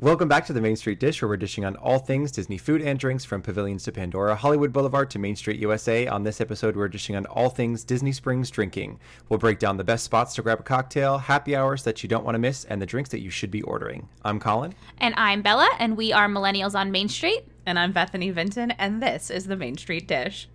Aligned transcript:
Welcome 0.00 0.28
back 0.28 0.46
to 0.46 0.52
the 0.52 0.60
Main 0.60 0.76
Street 0.76 1.00
Dish, 1.00 1.20
where 1.20 1.28
we're 1.28 1.36
dishing 1.36 1.64
on 1.64 1.74
all 1.74 1.98
things 1.98 2.30
Disney 2.30 2.56
food 2.56 2.80
and 2.82 2.96
drinks 3.00 3.24
from 3.24 3.42
pavilions 3.42 3.82
to 3.82 3.90
Pandora, 3.90 4.36
Hollywood 4.36 4.72
Boulevard 4.72 5.10
to 5.10 5.18
Main 5.18 5.34
Street 5.34 5.58
USA. 5.58 6.06
On 6.06 6.22
this 6.22 6.40
episode, 6.40 6.76
we're 6.76 6.86
dishing 6.86 7.16
on 7.16 7.26
all 7.26 7.48
things 7.48 7.82
Disney 7.82 8.12
Springs 8.12 8.48
drinking. 8.48 9.00
We'll 9.28 9.40
break 9.40 9.58
down 9.58 9.76
the 9.76 9.82
best 9.82 10.04
spots 10.04 10.36
to 10.36 10.42
grab 10.42 10.60
a 10.60 10.62
cocktail, 10.62 11.18
happy 11.18 11.56
hours 11.56 11.82
that 11.82 12.00
you 12.04 12.08
don't 12.08 12.24
want 12.24 12.36
to 12.36 12.38
miss, 12.38 12.64
and 12.64 12.80
the 12.80 12.86
drinks 12.86 13.10
that 13.10 13.22
you 13.22 13.30
should 13.30 13.50
be 13.50 13.62
ordering. 13.62 14.08
I'm 14.24 14.38
Colin. 14.38 14.72
And 14.98 15.14
I'm 15.16 15.42
Bella, 15.42 15.68
and 15.80 15.96
we 15.96 16.12
are 16.12 16.28
Millennials 16.28 16.78
on 16.78 16.92
Main 16.92 17.08
Street. 17.08 17.42
And 17.66 17.76
I'm 17.76 17.90
Bethany 17.90 18.30
Vinton, 18.30 18.70
and 18.72 19.02
this 19.02 19.30
is 19.30 19.46
the 19.46 19.56
Main 19.56 19.76
Street 19.76 20.06
Dish. 20.06 20.48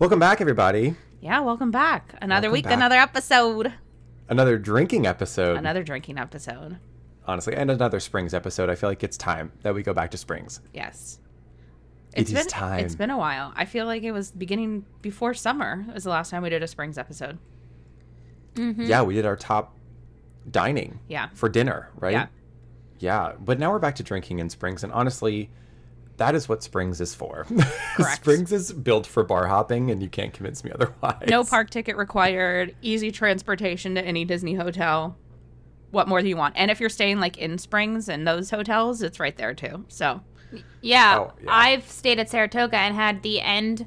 Welcome 0.00 0.18
back, 0.18 0.40
everybody. 0.40 0.96
Yeah, 1.20 1.38
welcome 1.38 1.70
back. 1.70 2.16
Another 2.20 2.48
Welcome 2.48 2.52
week, 2.52 2.64
back. 2.64 2.72
another 2.72 2.96
episode. 2.96 3.74
Another 4.28 4.58
drinking 4.58 5.06
episode, 5.06 5.56
Another 5.56 5.84
drinking 5.84 6.18
episode. 6.18 6.78
Honestly, 7.26 7.54
and 7.54 7.70
another 7.70 8.00
Springs 8.00 8.34
episode. 8.34 8.68
I 8.70 8.74
feel 8.74 8.88
like 8.88 9.02
it's 9.04 9.16
time 9.16 9.52
that 9.62 9.74
we 9.74 9.82
go 9.82 9.92
back 9.94 10.10
to 10.12 10.16
Springs. 10.18 10.60
Yes. 10.72 11.18
It 12.14 12.22
It's 12.22 12.30
is 12.30 12.38
been 12.38 12.46
time. 12.46 12.84
it's 12.84 12.94
been 12.94 13.10
a 13.10 13.18
while. 13.18 13.52
I 13.56 13.64
feel 13.64 13.86
like 13.86 14.02
it 14.04 14.12
was 14.12 14.30
beginning 14.30 14.84
before 15.02 15.34
summer 15.34 15.84
was 15.92 16.04
the 16.04 16.10
last 16.10 16.30
time 16.30 16.42
we 16.42 16.50
did 16.50 16.62
a 16.62 16.68
Springs 16.68 16.96
episode. 16.98 17.38
Mm-hmm. 18.54 18.82
Yeah, 18.84 19.02
we 19.02 19.14
did 19.14 19.26
our 19.26 19.36
top 19.36 19.76
dining 20.50 21.00
Yeah. 21.08 21.28
for 21.34 21.48
dinner, 21.48 21.90
right? 21.96 22.12
Yeah. 22.12 22.26
Yeah, 23.00 23.32
but 23.40 23.58
now 23.58 23.72
we're 23.72 23.80
back 23.80 23.96
to 23.96 24.02
drinking 24.04 24.38
in 24.38 24.48
Springs, 24.48 24.84
and 24.84 24.92
honestly, 24.92 25.50
that 26.16 26.36
is 26.36 26.48
what 26.48 26.62
Springs 26.62 27.00
is 27.00 27.12
for. 27.14 27.44
Correct. 27.96 28.16
Springs 28.22 28.52
is 28.52 28.72
built 28.72 29.04
for 29.06 29.24
bar 29.24 29.48
hopping, 29.48 29.90
and 29.90 30.00
you 30.00 30.08
can't 30.08 30.32
convince 30.32 30.62
me 30.62 30.70
otherwise. 30.74 31.24
No 31.28 31.42
park 31.42 31.70
ticket 31.70 31.96
required, 31.96 32.74
easy 32.80 33.10
transportation 33.10 33.96
to 33.96 34.00
any 34.04 34.24
Disney 34.24 34.54
hotel. 34.54 35.16
What 35.94 36.08
more 36.08 36.20
do 36.20 36.28
you 36.28 36.36
want? 36.36 36.54
And 36.56 36.70
if 36.70 36.80
you're 36.80 36.90
staying 36.90 37.20
like 37.20 37.38
in 37.38 37.56
Springs 37.58 38.08
and 38.08 38.26
those 38.26 38.50
hotels, 38.50 39.00
it's 39.02 39.18
right 39.20 39.36
there 39.36 39.54
too. 39.54 39.84
So 39.88 40.20
Yeah, 40.82 41.18
Oh, 41.20 41.32
yeah. 41.42 41.50
I've 41.50 41.88
stayed 41.90 42.18
at 42.18 42.28
Saratoga 42.28 42.76
and 42.76 42.94
had 42.94 43.22
the 43.22 43.40
end 43.40 43.86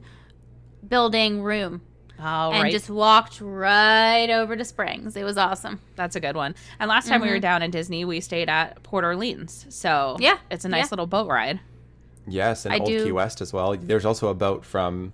building 0.88 1.41
room 1.44 1.81
Oh, 2.19 2.49
and 2.52 2.64
right. 2.64 2.72
just 2.72 2.89
walked 2.89 3.39
right 3.41 4.27
over 4.31 4.55
to 4.55 4.66
Springs. 4.66 5.16
It 5.16 5.23
was 5.23 5.38
awesome. 5.38 5.80
That's 5.95 6.16
a 6.16 6.19
good 6.19 6.36
one. 6.36 6.55
And 6.80 6.89
last 6.89 7.08
time 7.08 7.22
we 7.22 7.30
were 7.30 7.38
down 7.39 7.61
in 7.61 7.69
Disney, 7.69 8.05
we 8.05 8.21
stayed 8.21 8.49
at 8.49 8.81
Port 8.81 9.03
Orleans. 9.05 9.67
So 9.69 9.89
Mm-hmm. 10.16 10.23
Yeah, 10.23 10.38
it's 10.49 10.66
a 10.66 10.69
nice 10.69 10.86
yeah. 10.86 10.89
little 10.94 11.05
boat 11.05 11.30
ride. 11.30 11.59
Yes, 12.27 12.66
and 12.66 12.73
I 12.73 12.80
Old 12.80 12.88
do- 12.89 13.03
Key 13.05 13.11
West 13.11 13.39
as 13.39 13.53
well. 13.53 13.77
There's 13.77 14.03
also 14.03 14.30
a 14.30 14.33
boat 14.33 14.66
from 14.66 15.14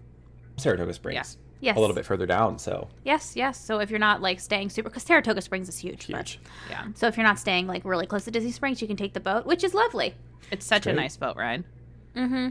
Saratoga 0.57 0.94
Springs. 0.94 1.38
Yes. 1.64 1.78
A 1.78 1.80
little 1.80 1.95
bit 1.95 2.06
further 2.06 2.25
down, 2.25 2.59
so 2.59 2.89
Yes, 3.06 3.38
yes. 3.38 3.58
So 3.58 3.80
if 3.80 3.89
you're 3.89 3.97
not 4.00 4.22
like 4.22 4.39
staying 4.42 4.69
super, 4.69 4.89
because 4.89 5.03
Saratoga 5.03 5.42
Springs 5.42 5.69
is 5.69 5.78
huge. 5.78 6.08
but- 6.09 6.28
huge. 6.28 6.39
Yeah, 6.69 6.88
so 6.94 7.08
if 7.08 7.16
you're 7.16 7.25
not 7.25 7.39
staying 7.39 7.67
like 7.67 7.86
really 7.86 8.06
close 8.06 8.25
to 8.25 8.31
Disney 8.31 8.52
Springs, 8.52 8.81
you 8.81 8.88
can 8.88 8.97
take 8.97 9.14
the 9.14 9.22
boat, 9.22 9.45
which 9.45 9.64
is 9.64 9.73
lovely. 9.73 10.14
it's 10.52 10.66
such 10.66 10.88
a 10.88 10.94
nice 10.94 11.16
boat 11.16 11.38
ride. 11.38 11.64
Mm-hmm. 12.16 12.50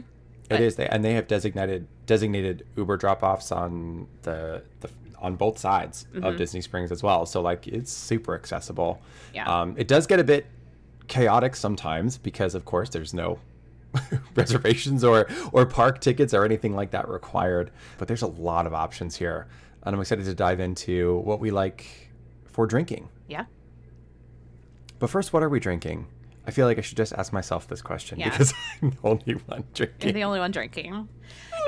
It 0.49 0.59
is, 0.59 0.75
they, 0.75 0.87
and 0.87 1.05
they 1.05 1.13
have 1.13 1.27
designated 1.27 1.87
designated 2.05 2.65
Uber 2.75 2.97
drop-offs 2.97 3.51
on 3.51 4.07
the, 4.23 4.61
the 4.81 4.89
on 5.19 5.35
both 5.35 5.57
sides 5.57 6.05
of 6.21 6.35
Disney 6.37 6.59
Springs 6.61 6.91
as 6.91 7.01
well. 7.03 7.25
So 7.25 7.39
like 7.41 7.67
it's 7.67 7.91
super 7.93 8.33
accessible. 8.35 8.99
Yeah. 9.33 9.45
Um, 9.47 9.75
it 9.77 9.87
does 9.87 10.05
get 10.07 10.19
a 10.19 10.23
bit 10.23 10.47
chaotic 11.07 11.55
sometimes 11.55 12.17
because 12.17 12.55
of 12.55 12.65
course 12.65 12.89
there's 12.89 13.13
no 13.13 13.39
reservations 14.35 15.03
or 15.03 15.27
or 15.51 15.65
park 15.65 16.01
tickets 16.01 16.33
or 16.33 16.43
anything 16.45 16.75
like 16.75 16.91
that 16.91 17.07
required. 17.07 17.71
But 17.97 18.07
there's 18.07 18.21
a 18.23 18.27
lot 18.27 18.65
of 18.67 18.73
options 18.73 19.15
here, 19.15 19.47
and 19.83 19.95
I'm 19.95 20.01
excited 20.01 20.25
to 20.25 20.33
dive 20.35 20.59
into 20.59 21.17
what 21.19 21.39
we 21.39 21.51
like 21.51 21.85
for 22.45 22.65
drinking. 22.67 23.09
Yeah, 23.27 23.45
But 24.99 25.09
first, 25.09 25.33
what 25.33 25.43
are 25.43 25.49
we 25.49 25.59
drinking? 25.59 26.07
I 26.45 26.51
feel 26.51 26.67
like 26.67 26.77
I 26.77 26.81
should 26.81 26.97
just 26.97 27.13
ask 27.13 27.31
myself 27.31 27.67
this 27.67 27.81
question 27.81 28.19
Yeah. 28.19 28.29
because 28.29 28.53
I'm 28.81 28.89
the 28.91 28.97
only 29.03 29.33
one 29.47 29.63
drinking. 29.73 29.97
you're 30.09 30.11
the 30.13 30.23
only 30.25 30.39
one 30.39 30.51
drinking. 30.51 31.07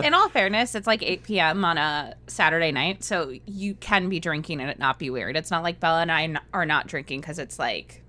In 0.04 0.14
all 0.14 0.28
fairness, 0.28 0.76
it's 0.76 0.86
like 0.86 1.02
8 1.02 1.23
p.m. 1.23 1.64
on 1.64 1.78
a 1.78 2.14
Saturday 2.28 2.73
night, 2.73 3.02
so 3.04 3.33
you 3.45 3.76
can 3.76 4.10
be 4.10 4.20
drinking 4.20 4.60
and 4.60 4.70
it 4.70 4.78
not 4.78 4.99
be 4.99 5.10
weird. 5.10 5.38
It's 5.38 5.49
not 5.49 5.64
like 5.64 5.80
Bella 5.80 6.02
and 6.02 6.11
I 6.11 6.36
are 6.54 6.66
not 6.66 6.88
drinking 6.88 7.22
because 7.22 7.39
it's 7.39 7.58
like 7.58 8.04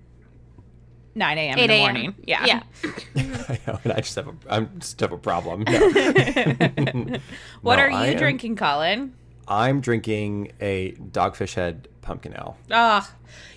9 1.17 1.39
a.m. 1.39 1.59
in 1.59 1.65
8 1.65 1.67
the 1.67 1.73
a.m. 1.73 1.81
morning. 1.95 2.15
Yeah. 2.25 2.45
Yeah. 2.47 2.63
I 3.49 3.59
know, 3.67 3.81
and 3.85 3.93
I 3.93 3.97
just 4.01 4.15
have 4.17 4.29
a, 4.29 4.35
I 4.49 4.61
just 4.79 5.01
have 5.01 5.13
a 5.13 5.19
problem. 5.19 5.65
No. 5.67 7.19
What 7.63 7.77
No, 7.77 7.83
are 7.83 7.91
you 7.91 7.97
I 7.97 8.07
am- 8.09 8.19
drinking, 8.19 8.57
Colin? 8.57 9.15
I'm 9.49 9.81
drinking 9.81 10.53
a 10.61 10.93
Dogfish 10.93 11.55
Head 11.55 11.89
pumpkin 12.03 12.35
ale. 12.35 12.57
Ah, 12.71 13.11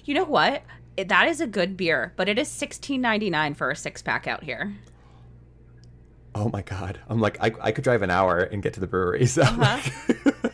you 0.06 0.14
know 0.14 0.24
what? 0.24 0.64
It- 0.98 1.10
That 1.10 1.28
is 1.28 1.42
a 1.42 1.48
good 1.48 1.76
beer, 1.78 2.14
but 2.16 2.30
it 2.30 2.40
is 2.40 2.48
sixteen 2.48 3.02
ninety 3.02 3.30
nine 3.30 3.54
for 3.56 3.70
a 3.72 3.76
six 3.76 4.02
pack 4.02 4.26
out 4.28 4.44
here. 4.44 4.74
Oh 6.36 6.50
my 6.50 6.62
god! 6.62 7.00
I'm 7.10 7.20
like, 7.20 7.38
I, 7.42 7.52
I 7.60 7.72
could 7.72 7.84
drive 7.84 8.02
an 8.04 8.12
hour 8.12 8.40
and 8.40 8.62
get 8.62 8.74
to 8.76 8.80
the 8.80 8.88
brewery, 8.88 9.26
so 9.26 9.42
Uh-huh. 9.42 10.14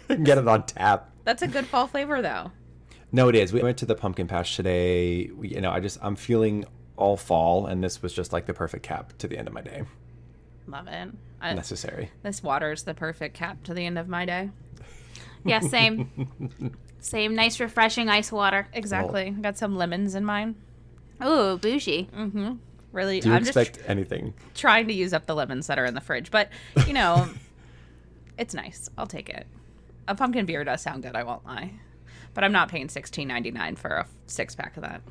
and 0.09 0.25
get 0.25 0.37
it 0.37 0.47
on 0.47 0.66
tap. 0.66 1.11
That's 1.25 1.41
a 1.41 1.47
good 1.47 1.66
fall 1.67 1.87
flavor, 1.87 2.22
though. 2.22 2.51
No, 3.11 3.27
it 3.29 3.35
is. 3.35 3.51
We 3.53 3.61
went 3.61 3.77
to 3.79 3.85
the 3.85 3.95
pumpkin 3.95 4.27
patch 4.27 4.55
today. 4.55 5.29
We, 5.35 5.49
you 5.49 5.61
know, 5.61 5.72
I 5.72 5.79
just 5.81 5.97
I'm 6.01 6.16
feeling 6.16 6.66
all 6.97 7.17
fall, 7.17 7.66
and 7.67 7.83
this 7.83 8.01
was 8.01 8.13
just 8.13 8.31
like 8.33 8.45
the 8.45 8.53
perfect 8.53 8.83
cap 8.83 9.17
to 9.19 9.28
the 9.28 9.38
end 9.38 9.47
of 9.47 9.53
my 9.53 9.61
day. 9.61 9.83
Love 10.67 10.88
it. 10.88 11.09
I, 11.41 11.53
Necessary. 11.53 12.09
this 12.23 12.41
water 12.41 12.72
is 12.72 12.83
the 12.83 12.94
perfect 12.94 13.35
cap 13.35 13.63
to 13.66 13.73
the 13.73 13.85
end 13.85 14.00
of 14.00 14.07
my 14.07 14.25
day. 14.25 14.50
Yeah, 15.44 15.59
same. 15.59 16.75
same 17.00 17.35
nice, 17.35 17.59
refreshing 17.59 18.09
ice 18.09 18.31
water. 18.31 18.67
Exactly. 18.73 19.29
Got 19.29 19.57
some 19.57 19.75
lemons 19.75 20.16
in 20.16 20.25
mine. 20.25 20.55
Ooh, 21.23 21.57
bougie. 21.57 22.09
Mm-hmm. 22.16 22.53
Really, 22.91 23.19
Do 23.19 23.29
you 23.29 23.35
I'm 23.35 23.41
expect 23.44 23.75
just 23.75 23.89
anything? 23.89 24.34
trying 24.53 24.88
to 24.88 24.94
use 24.94 25.13
up 25.13 25.25
the 25.28 25.35
lemons 25.35 25.67
that 25.67 25.78
are 25.78 25.85
in 25.85 25.94
the 25.94 26.01
fridge, 26.01 26.31
but 26.31 26.50
you 26.88 26.94
know, 26.94 27.28
it's 28.38 28.53
nice. 28.53 28.89
I'll 28.97 29.05
take 29.05 29.29
it. 29.29 29.45
A 30.07 30.16
pumpkin 30.16 30.45
beer 30.45 30.63
does 30.63 30.81
sound 30.81 31.03
good. 31.03 31.16
I 31.16 31.23
won't 31.23 31.45
lie, 31.45 31.73
but 32.34 32.44
I'm 32.44 32.51
not 32.53 32.69
paying 32.69 32.88
sixteen 32.89 33.28
ninety 33.28 33.51
nine 33.51 33.75
for 33.75 33.89
a 33.89 34.07
six 34.28 34.55
pack 34.55 34.78
of 34.78 34.84
that. 34.84 35.01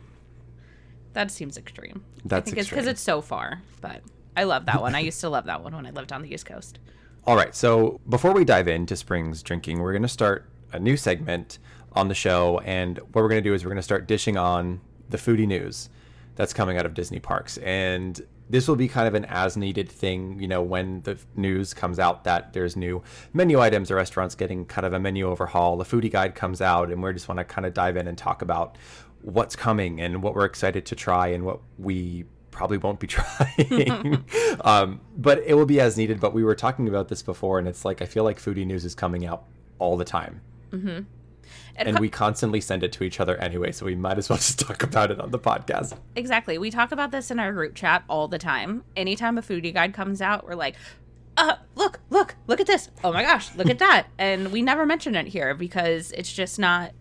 That 1.15 1.31
seems 1.31 1.57
extreme. 1.57 2.05
I 2.05 2.21
That's 2.27 2.45
think 2.45 2.59
it's 2.59 2.69
because 2.69 2.87
it's 2.87 3.01
so 3.01 3.21
far, 3.21 3.63
but 3.81 4.03
I 4.37 4.45
love 4.45 4.67
that 4.67 4.81
one. 4.83 4.95
I 4.95 5.01
used 5.01 5.21
to 5.21 5.29
love 5.29 5.47
that 5.47 5.63
one 5.63 5.75
when 5.75 5.87
I 5.87 5.91
lived 5.91 6.13
on 6.13 6.23
the 6.23 6.33
East 6.33 6.47
Coast. 6.47 6.79
All 7.27 7.37
right. 7.37 7.55
So 7.55 8.01
before 8.09 8.33
we 8.33 8.45
dive 8.45 8.69
into 8.69 8.97
Springs 8.97 9.43
drinking, 9.43 9.81
we're 9.81 9.93
going 9.93 10.03
to 10.03 10.09
start 10.09 10.49
a 10.73 10.79
new 10.79 10.97
segment 10.97 11.59
on 11.93 12.09
the 12.09 12.15
show. 12.15 12.59
And 12.65 12.99
what 12.99 13.17
we're 13.23 13.29
going 13.29 13.43
to 13.43 13.49
do 13.49 13.55
is 13.55 13.65
we're 13.65 13.71
going 13.71 13.77
to 13.77 13.83
start 13.83 14.07
dishing 14.07 14.37
on 14.37 14.81
the 15.09 15.17
foodie 15.17 15.47
news 15.47 15.89
that's 16.35 16.53
coming 16.53 16.77
out 16.77 16.85
of 16.85 16.95
Disney 16.95 17.21
parks. 17.21 17.59
And 17.59 18.21
this 18.51 18.69
will 18.69 18.77
be 18.77 18.89
kind 18.89 19.09
of 19.09 19.15
an 19.15 19.25
as 19.27 19.57
needed 19.57 19.89
thing, 19.89 20.39
you 20.39 20.47
know, 20.47 20.61
when 20.61 21.01
the 21.03 21.19
news 21.35 21.73
comes 21.73 21.99
out 21.99 22.25
that 22.25 22.53
there's 22.53 22.77
new 22.77 23.03
menu 23.33 23.59
items 23.59 23.91
or 23.91 23.97
restaurants 23.97 24.35
getting 24.35 24.67
kind 24.67 24.85
of 24.85 24.93
a 24.93 25.01
menu 25.01 25.27
overhaul. 25.27 25.77
The 25.77 25.85
foodie 25.85 26.11
guide 26.11 26.35
comes 26.35 26.61
out, 26.61 26.91
and 26.91 27.03
we 27.03 27.13
just 27.15 27.29
want 27.29 27.39
to 27.39 27.45
kind 27.45 27.65
of 27.65 27.73
dive 27.73 27.97
in 27.97 28.07
and 28.07 28.19
talk 28.19 28.43
about 28.43 28.77
what's 29.25 29.57
coming 29.57 30.01
and 30.03 30.23
what 30.23 30.35
we're 30.35 30.45
excited 30.45 30.85
to 30.85 30.95
try 30.95 31.29
and 31.29 31.45
what 31.45 31.61
we 31.79 32.25
probably 32.51 32.77
won't 32.77 33.01
be 33.01 33.07
trying. 33.09 34.25
um, 34.61 35.01
but 35.17 35.39
it 35.47 35.55
will 35.55 35.67
be 35.67 35.81
as 35.81 35.97
needed. 35.97 36.21
But 36.21 36.35
we 36.35 36.45
were 36.45 36.55
talking 36.55 36.89
about 36.89 37.09
this 37.09 37.23
before, 37.23 37.59
and 37.59 37.67
it's 37.67 37.85
like 37.85 38.03
I 38.03 38.07
feel 38.07 38.23
like 38.25 38.39
foodie 38.39 38.67
news 38.67 38.85
is 38.85 38.95
coming 38.95 39.27
out 39.27 39.45
all 39.79 39.97
the 39.97 40.05
time, 40.05 40.41
And, 40.71 41.07
and 41.77 41.97
co- 41.97 42.01
we 42.01 42.09
constantly 42.09 42.61
send 42.61 42.85
it 42.85 42.93
to 42.93 43.05
each 43.05 43.19
other 43.19 43.37
anyway. 43.39 43.73
So 43.73 43.87
we 43.87 43.97
might 43.97 44.19
as 44.19 44.29
well 44.29 44.37
just 44.45 44.59
talk 44.61 44.83
about 44.83 45.11
it 45.11 45.19
on 45.21 45.31
the 45.31 45.39
podcast. 45.39 45.97
Exactly. 46.17 46.59
We 46.59 46.71
talk 46.71 46.93
about 46.93 47.11
this 47.11 47.31
in 47.31 47.41
our 47.41 47.53
group 47.53 47.75
chat 47.75 48.05
all 48.09 48.29
the 48.29 48.39
time. 48.39 48.85
Anytime 48.95 49.39
a 49.39 49.43
foodie 49.43 49.73
guide 49.75 49.95
comes 49.95 50.21
out, 50.21 50.47
we're 50.47 50.55
like, 50.55 50.77
uh, 51.37 51.57
look, 51.75 51.99
look, 52.11 52.37
look 52.47 52.61
at 52.61 52.67
this. 52.67 52.91
Oh 53.03 53.13
my 53.13 53.23
gosh, 53.23 53.55
look 53.57 53.69
at 53.71 53.79
that. 53.81 54.07
And 54.19 54.53
we 54.53 54.63
never 54.63 54.87
mention 54.87 55.17
it 55.17 55.27
here 55.29 55.55
because 55.55 56.13
it's 56.13 56.33
just 56.33 56.59
not 56.59 56.93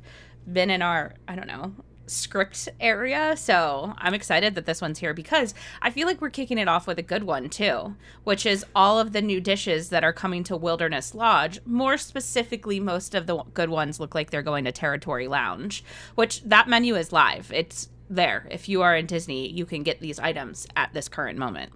been 0.51 0.69
in 0.69 0.81
our, 0.81 1.13
I 1.27 1.35
don't 1.35 1.47
know, 1.47 1.73
script 2.05 2.69
area. 2.79 3.35
So 3.37 3.93
I'm 3.97 4.13
excited 4.13 4.55
that 4.55 4.65
this 4.65 4.81
one's 4.81 4.99
here 4.99 5.13
because 5.13 5.53
I 5.81 5.89
feel 5.89 6.07
like 6.07 6.21
we're 6.21 6.29
kicking 6.29 6.57
it 6.57 6.67
off 6.67 6.87
with 6.87 6.99
a 6.99 7.03
good 7.03 7.23
one 7.23 7.49
too, 7.49 7.95
which 8.23 8.45
is 8.45 8.65
all 8.75 8.99
of 8.99 9.13
the 9.13 9.21
new 9.21 9.39
dishes 9.39 9.89
that 9.89 10.03
are 10.03 10.13
coming 10.13 10.43
to 10.45 10.57
Wilderness 10.57 11.15
Lodge. 11.15 11.59
More 11.65 11.97
specifically, 11.97 12.79
most 12.79 13.15
of 13.15 13.27
the 13.27 13.43
good 13.53 13.69
ones 13.69 13.99
look 13.99 14.15
like 14.15 14.29
they're 14.29 14.41
going 14.41 14.65
to 14.65 14.71
Territory 14.71 15.27
Lounge, 15.27 15.83
which 16.15 16.41
that 16.43 16.67
menu 16.67 16.95
is 16.95 17.11
live. 17.11 17.51
It's 17.53 17.89
there. 18.09 18.47
If 18.51 18.69
you 18.69 18.81
are 18.81 18.95
in 18.95 19.05
Disney, 19.05 19.47
you 19.49 19.65
can 19.65 19.83
get 19.83 19.99
these 19.99 20.19
items 20.19 20.67
at 20.75 20.93
this 20.93 21.07
current 21.07 21.37
moment. 21.37 21.71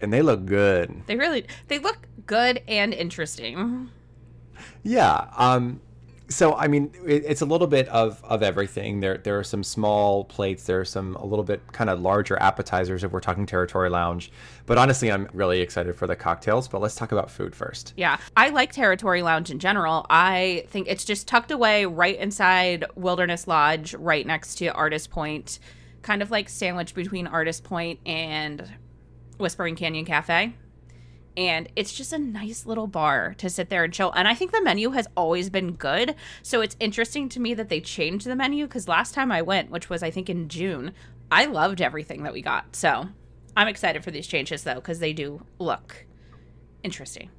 And 0.00 0.12
they 0.12 0.22
look 0.22 0.46
good. 0.46 1.02
They 1.06 1.16
really 1.16 1.46
they 1.68 1.78
look 1.78 2.08
good 2.26 2.62
and 2.66 2.94
interesting. 2.94 3.90
Yeah. 4.82 5.28
Um, 5.36 5.80
so 6.30 6.54
I 6.54 6.68
mean, 6.68 6.92
it, 7.06 7.24
it's 7.26 7.42
a 7.42 7.44
little 7.44 7.66
bit 7.66 7.88
of 7.88 8.22
of 8.24 8.42
everything. 8.42 9.00
There 9.00 9.18
there 9.18 9.38
are 9.38 9.44
some 9.44 9.62
small 9.62 10.24
plates. 10.24 10.64
There 10.64 10.80
are 10.80 10.84
some 10.84 11.16
a 11.16 11.24
little 11.26 11.44
bit 11.44 11.60
kind 11.72 11.90
of 11.90 12.00
larger 12.00 12.40
appetizers 12.40 13.04
if 13.04 13.12
we're 13.12 13.20
talking 13.20 13.46
Territory 13.46 13.90
Lounge. 13.90 14.30
But 14.66 14.78
honestly, 14.78 15.10
I'm 15.10 15.28
really 15.34 15.60
excited 15.60 15.96
for 15.96 16.06
the 16.06 16.16
cocktails. 16.16 16.68
But 16.68 16.80
let's 16.80 16.94
talk 16.94 17.12
about 17.12 17.30
food 17.30 17.54
first. 17.54 17.92
Yeah, 17.96 18.18
I 18.36 18.50
like 18.50 18.72
Territory 18.72 19.22
Lounge 19.22 19.50
in 19.50 19.58
general. 19.58 20.06
I 20.08 20.64
think 20.68 20.88
it's 20.88 21.04
just 21.04 21.28
tucked 21.28 21.50
away 21.50 21.84
right 21.84 22.16
inside 22.18 22.84
Wilderness 22.94 23.46
Lodge, 23.46 23.94
right 23.94 24.26
next 24.26 24.54
to 24.56 24.68
Artist 24.68 25.10
Point. 25.10 25.58
kind 26.02 26.22
of 26.22 26.30
like 26.30 26.48
sandwiched 26.48 26.94
between 26.94 27.26
Artist 27.26 27.64
Point 27.64 28.00
and 28.06 28.66
Whispering 29.38 29.76
Canyon 29.76 30.04
Cafe. 30.04 30.54
And 31.36 31.68
it's 31.76 31.92
just 31.92 32.12
a 32.12 32.18
nice 32.18 32.66
little 32.66 32.86
bar 32.86 33.34
to 33.38 33.48
sit 33.48 33.70
there 33.70 33.84
and 33.84 33.92
chill. 33.92 34.12
And 34.12 34.26
I 34.26 34.34
think 34.34 34.52
the 34.52 34.62
menu 34.62 34.90
has 34.90 35.06
always 35.16 35.48
been 35.48 35.72
good. 35.72 36.14
So 36.42 36.60
it's 36.60 36.76
interesting 36.80 37.28
to 37.30 37.40
me 37.40 37.54
that 37.54 37.68
they 37.68 37.80
changed 37.80 38.26
the 38.26 38.36
menu 38.36 38.66
because 38.66 38.88
last 38.88 39.14
time 39.14 39.30
I 39.30 39.42
went, 39.42 39.70
which 39.70 39.88
was 39.88 40.02
I 40.02 40.10
think 40.10 40.28
in 40.28 40.48
June, 40.48 40.92
I 41.30 41.46
loved 41.46 41.80
everything 41.80 42.24
that 42.24 42.32
we 42.32 42.42
got. 42.42 42.74
So 42.74 43.08
I'm 43.56 43.68
excited 43.68 44.02
for 44.02 44.10
these 44.10 44.26
changes 44.26 44.64
though 44.64 44.74
because 44.74 44.98
they 44.98 45.12
do 45.12 45.44
look 45.58 46.06
interesting. 46.82 47.30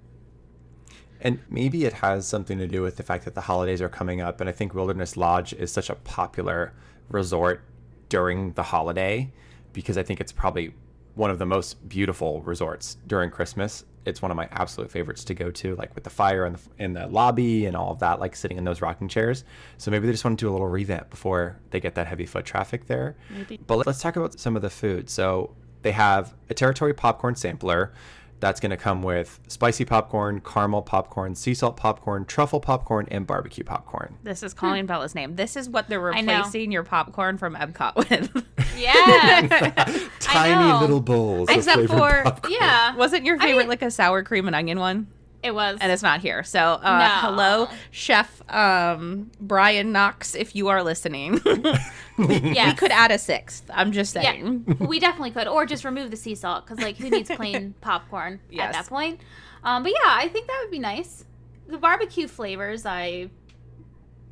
And 1.19 1.39
maybe 1.49 1.85
it 1.85 1.93
has 1.93 2.27
something 2.27 2.57
to 2.57 2.67
do 2.67 2.81
with 2.81 2.97
the 2.97 3.03
fact 3.03 3.25
that 3.25 3.35
the 3.35 3.41
holidays 3.41 3.81
are 3.81 3.89
coming 3.89 4.21
up. 4.21 4.41
And 4.41 4.49
I 4.49 4.53
think 4.53 4.73
Wilderness 4.73 5.15
Lodge 5.15 5.53
is 5.53 5.71
such 5.71 5.89
a 5.89 5.95
popular 5.95 6.73
resort 7.09 7.63
during 8.09 8.53
the 8.53 8.63
holiday 8.63 9.31
because 9.73 9.97
I 9.97 10.03
think 10.03 10.19
it's 10.19 10.31
probably 10.31 10.73
one 11.15 11.29
of 11.29 11.39
the 11.39 11.45
most 11.45 11.87
beautiful 11.87 12.41
resorts 12.41 12.97
during 13.07 13.29
Christmas. 13.29 13.85
It's 14.05 14.21
one 14.21 14.31
of 14.31 14.37
my 14.37 14.47
absolute 14.51 14.89
favorites 14.89 15.23
to 15.25 15.33
go 15.33 15.51
to, 15.51 15.75
like 15.75 15.93
with 15.93 16.03
the 16.03 16.09
fire 16.09 16.45
in 16.45 16.53
the, 16.53 16.59
in 16.79 16.93
the 16.93 17.07
lobby 17.07 17.65
and 17.65 17.75
all 17.75 17.91
of 17.91 17.99
that, 17.99 18.19
like 18.19 18.35
sitting 18.35 18.57
in 18.57 18.63
those 18.63 18.81
rocking 18.81 19.07
chairs. 19.07 19.43
So 19.77 19.91
maybe 19.91 20.07
they 20.07 20.13
just 20.13 20.23
want 20.23 20.39
to 20.39 20.45
do 20.45 20.49
a 20.49 20.53
little 20.53 20.67
revamp 20.67 21.09
before 21.09 21.59
they 21.69 21.79
get 21.79 21.95
that 21.95 22.07
heavy 22.07 22.25
foot 22.25 22.45
traffic 22.45 22.87
there. 22.87 23.15
Maybe. 23.29 23.59
But 23.67 23.85
let's 23.85 24.01
talk 24.01 24.15
about 24.15 24.39
some 24.39 24.55
of 24.55 24.61
the 24.63 24.69
food. 24.69 25.09
So 25.09 25.55
they 25.83 25.91
have 25.91 26.33
a 26.49 26.53
territory 26.53 26.93
popcorn 26.93 27.35
sampler 27.35 27.93
that's 28.41 28.59
going 28.59 28.71
to 28.71 28.77
come 28.77 29.01
with 29.03 29.39
spicy 29.47 29.85
popcorn, 29.85 30.41
caramel 30.41 30.81
popcorn, 30.81 31.35
sea 31.35 31.53
salt 31.53 31.77
popcorn, 31.77 32.25
truffle 32.25 32.59
popcorn, 32.59 33.07
and 33.09 33.25
barbecue 33.25 33.63
popcorn. 33.63 34.17
This 34.23 34.43
is 34.43 34.53
Colleen 34.53 34.83
hmm. 34.83 34.87
Bella's 34.87 35.15
name. 35.15 35.35
This 35.37 35.55
is 35.55 35.69
what 35.69 35.87
they're 35.87 36.13
I 36.13 36.19
know. 36.19 36.37
replacing 36.37 36.71
your 36.71 36.83
popcorn 36.83 37.37
from 37.37 37.55
Epcot 37.55 37.95
with. 37.95 38.45
Yeah. 38.77 40.07
Tiny 40.19 40.79
little 40.81 41.01
bowls. 41.01 41.49
of 41.49 41.57
Except 41.57 41.75
flavored 41.75 41.97
for- 41.97 42.23
popcorn. 42.23 42.53
yeah. 42.53 42.95
Wasn't 42.95 43.25
your 43.25 43.35
I 43.35 43.39
favorite 43.39 43.63
mean- 43.63 43.69
like 43.69 43.81
a 43.81 43.91
sour 43.91 44.23
cream 44.23 44.47
and 44.47 44.55
onion 44.55 44.79
one? 44.79 45.07
It 45.43 45.55
was. 45.55 45.79
And 45.81 45.91
it's 45.91 46.03
not 46.03 46.21
here. 46.21 46.43
So, 46.43 46.79
uh, 46.83 46.97
No. 46.99 47.07
hello, 47.27 47.67
Chef 47.89 48.41
um, 48.49 49.31
Brian 49.39 49.91
Knox, 49.91 50.35
if 50.35 50.55
you 50.55 50.67
are 50.67 50.83
listening. 50.83 51.41
we 52.17 52.37
yes. 52.37 52.77
could 52.79 52.91
add 52.91 53.11
a 53.11 53.17
sixth. 53.17 53.69
I'm 53.73 53.91
just 53.91 54.13
saying. 54.13 54.65
Yeah, 54.67 54.85
we 54.85 54.99
definitely 54.99 55.31
could, 55.31 55.47
or 55.47 55.65
just 55.65 55.83
remove 55.83 56.11
the 56.11 56.17
sea 56.17 56.35
salt 56.35 56.65
because, 56.65 56.83
like, 56.83 56.97
who 56.97 57.09
needs 57.09 57.29
plain 57.35 57.73
popcorn 57.81 58.39
at 58.59 58.73
that 58.73 58.87
point? 58.87 59.19
Um, 59.63 59.83
but 59.83 59.91
yeah, 59.91 60.09
I 60.09 60.27
think 60.27 60.47
that 60.47 60.59
would 60.63 60.71
be 60.71 60.79
nice. 60.79 61.25
The 61.67 61.77
barbecue 61.77 62.27
flavors, 62.27 62.85
I 62.85 63.29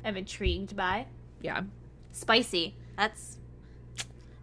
am 0.04 0.16
intrigued 0.16 0.76
by. 0.76 1.06
Yeah, 1.40 1.62
Spicy. 2.12 2.76
That's 2.96 3.38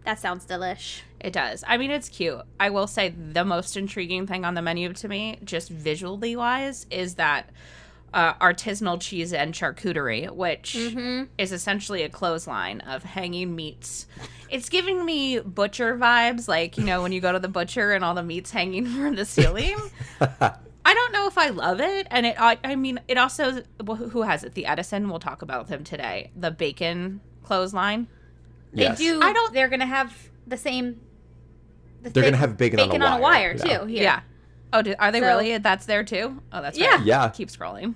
that 0.08 0.18
sounds 0.18 0.46
delish. 0.46 1.00
it 1.20 1.32
does. 1.32 1.62
I 1.66 1.76
mean, 1.76 1.90
it's 1.90 2.08
cute. 2.08 2.40
I 2.58 2.70
will 2.70 2.86
say 2.86 3.10
the 3.10 3.44
most 3.44 3.76
intriguing 3.76 4.26
thing 4.26 4.44
on 4.44 4.54
the 4.54 4.62
menu 4.62 4.92
to 4.94 5.08
me, 5.08 5.38
just 5.44 5.68
visually 5.68 6.34
wise, 6.34 6.86
is 6.90 7.14
that 7.16 7.50
uh, 8.14 8.32
artisanal 8.34 8.98
cheese 9.00 9.34
and 9.34 9.52
charcuterie, 9.52 10.30
which 10.30 10.74
Mm-hmm. 10.78 11.24
is 11.36 11.52
essentially 11.52 12.02
a 12.02 12.08
clothesline 12.08 12.80
of 12.80 13.02
hanging 13.02 13.54
meats. 13.54 14.06
It's 14.48 14.70
giving 14.70 15.04
me 15.04 15.40
butcher 15.40 15.94
vibes, 15.98 16.48
like, 16.48 16.78
you 16.78 16.84
know, 16.84 17.02
when 17.02 17.12
you 17.12 17.20
go 17.20 17.32
to 17.32 17.38
the 17.38 17.48
butcher 17.48 17.92
and 17.92 18.02
all 18.02 18.14
the 18.14 18.22
meat's 18.22 18.50
hanging 18.50 18.86
from 18.96 19.14
the 19.14 19.26
ceiling. 19.26 19.76
I 20.20 20.94
don't 20.94 21.12
know 21.12 21.26
if 21.26 21.36
I 21.36 21.48
love 21.50 21.80
it. 21.82 22.06
And 22.10 22.24
it, 22.24 22.36
I, 22.40 22.56
I 22.64 22.76
mean, 22.76 22.98
it 23.08 23.18
also, 23.18 23.62
well, 23.84 23.96
who 23.98 24.22
has 24.22 24.42
it? 24.42 24.54
The 24.54 24.64
Edison, 24.64 25.10
we'll 25.10 25.18
talk 25.18 25.42
about 25.42 25.68
them 25.68 25.84
today. 25.84 26.30
The 26.34 26.50
bacon 26.50 27.20
clothesline. 27.44 28.08
They 28.72 28.82
Yes. 28.82 28.98
do. 28.98 29.20
I 29.22 29.32
don't- 29.32 29.52
They're 29.52 29.68
gonna 29.68 29.86
have 29.86 30.14
the 30.46 30.56
same. 30.56 31.00
The 32.02 32.10
They're 32.10 32.22
gonna 32.24 32.36
have 32.36 32.56
bacon 32.56 32.80
on 32.80 32.86
a 32.88 32.92
bacon 32.92 33.02
on 33.02 33.18
a 33.18 33.22
wire, 33.22 33.54
wire, 33.54 33.66
yeah. 33.66 33.78
too. 33.78 33.86
Here. 33.86 34.02
Yeah. 34.02 34.20
Oh, 34.72 34.82
do, 34.82 34.94
are 34.98 35.10
they 35.10 35.20
So- 35.20 35.26
really? 35.26 35.58
That's 35.58 35.86
there 35.86 36.04
too? 36.04 36.40
Oh, 36.52 36.62
that's 36.62 36.78
Yeah. 36.78 36.96
right. 36.96 37.04
Yeah. 37.04 37.28
Keep 37.30 37.48
scrolling. 37.48 37.94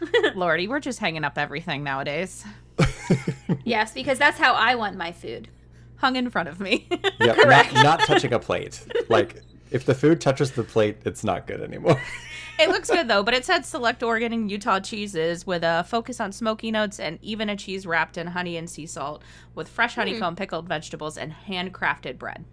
Lordy, 0.34 0.68
we're 0.68 0.80
just 0.80 0.98
hanging 0.98 1.24
up 1.24 1.36
everything 1.38 1.82
nowadays. 1.84 2.44
Yes, 3.64 3.92
because 3.92 4.18
that's 4.18 4.38
how 4.38 4.54
I 4.54 4.76
want 4.76 4.96
my 4.96 5.10
food. 5.12 5.48
Hung 5.96 6.14
in 6.16 6.30
front 6.30 6.48
of 6.48 6.60
me. 6.60 6.86
Yep, 7.20 7.36
not, 7.46 7.72
not 7.74 8.00
touching 8.00 8.32
a 8.32 8.38
plate. 8.38 8.80
Like, 9.08 9.42
if 9.72 9.84
the 9.84 9.94
food 9.94 10.20
touches 10.20 10.52
the 10.52 10.62
plate, 10.62 10.98
it's 11.04 11.24
not 11.24 11.46
good 11.48 11.60
anymore. 11.60 12.00
It 12.60 12.68
looks 12.68 12.90
good 12.90 13.08
though, 13.08 13.22
but 13.22 13.32
it 13.32 13.44
said 13.44 13.64
select 13.64 14.02
Oregon 14.02 14.32
and 14.32 14.50
Utah 14.50 14.80
cheeses 14.80 15.46
with 15.46 15.62
a 15.62 15.84
focus 15.88 16.20
on 16.20 16.32
smoky 16.32 16.70
notes 16.70 17.00
and 17.00 17.18
even 17.22 17.48
a 17.48 17.56
cheese 17.56 17.86
wrapped 17.86 18.18
in 18.18 18.28
honey 18.28 18.56
and 18.56 18.68
sea 18.68 18.86
salt 18.86 19.22
with 19.54 19.68
fresh 19.68 19.94
hmm. 19.94 20.00
honeycomb, 20.00 20.36
pickled 20.36 20.68
vegetables, 20.68 21.16
and 21.16 21.32
handcrafted 21.48 22.18
bread. 22.18 22.44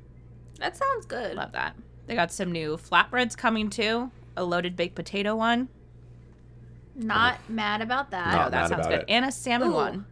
That 0.59 0.77
sounds 0.77 1.05
good. 1.05 1.35
Love 1.35 1.51
that. 1.51 1.75
They 2.07 2.15
got 2.15 2.31
some 2.31 2.51
new 2.51 2.77
flatbreads 2.77 3.35
coming 3.37 3.69
too. 3.69 4.11
A 4.37 4.43
loaded 4.43 4.75
baked 4.75 4.95
potato 4.95 5.35
one. 5.35 5.67
Not 6.95 7.37
mad 7.49 7.81
about 7.81 8.11
that. 8.11 8.33
Not 8.33 8.47
oh, 8.47 8.49
that 8.49 8.61
mad 8.61 8.69
sounds 8.69 8.85
about 8.85 8.89
good. 8.89 9.01
it. 9.01 9.05
And 9.09 9.25
a 9.25 9.31
salmon 9.31 9.69
Ooh. 9.69 9.73
one. 9.73 10.05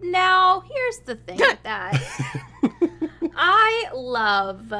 Now, 0.00 0.60
here's 0.60 0.98
the 1.00 1.16
thing 1.16 1.38
with 1.38 1.58
that. 1.64 2.00
I 3.36 3.88
love 3.94 4.72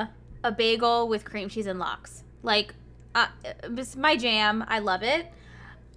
a 0.45 0.53
bagel 0.53 1.09
with 1.09 1.25
cream 1.25 1.49
cheese 1.49 1.67
and 1.67 1.79
lox. 1.79 2.25
Like, 2.43 2.75
uh, 3.15 3.27
it's 3.65 3.97
my 3.97 4.17
jam. 4.17 4.65
I 4.69 4.79
love 4.79 5.03
it. 5.03 5.27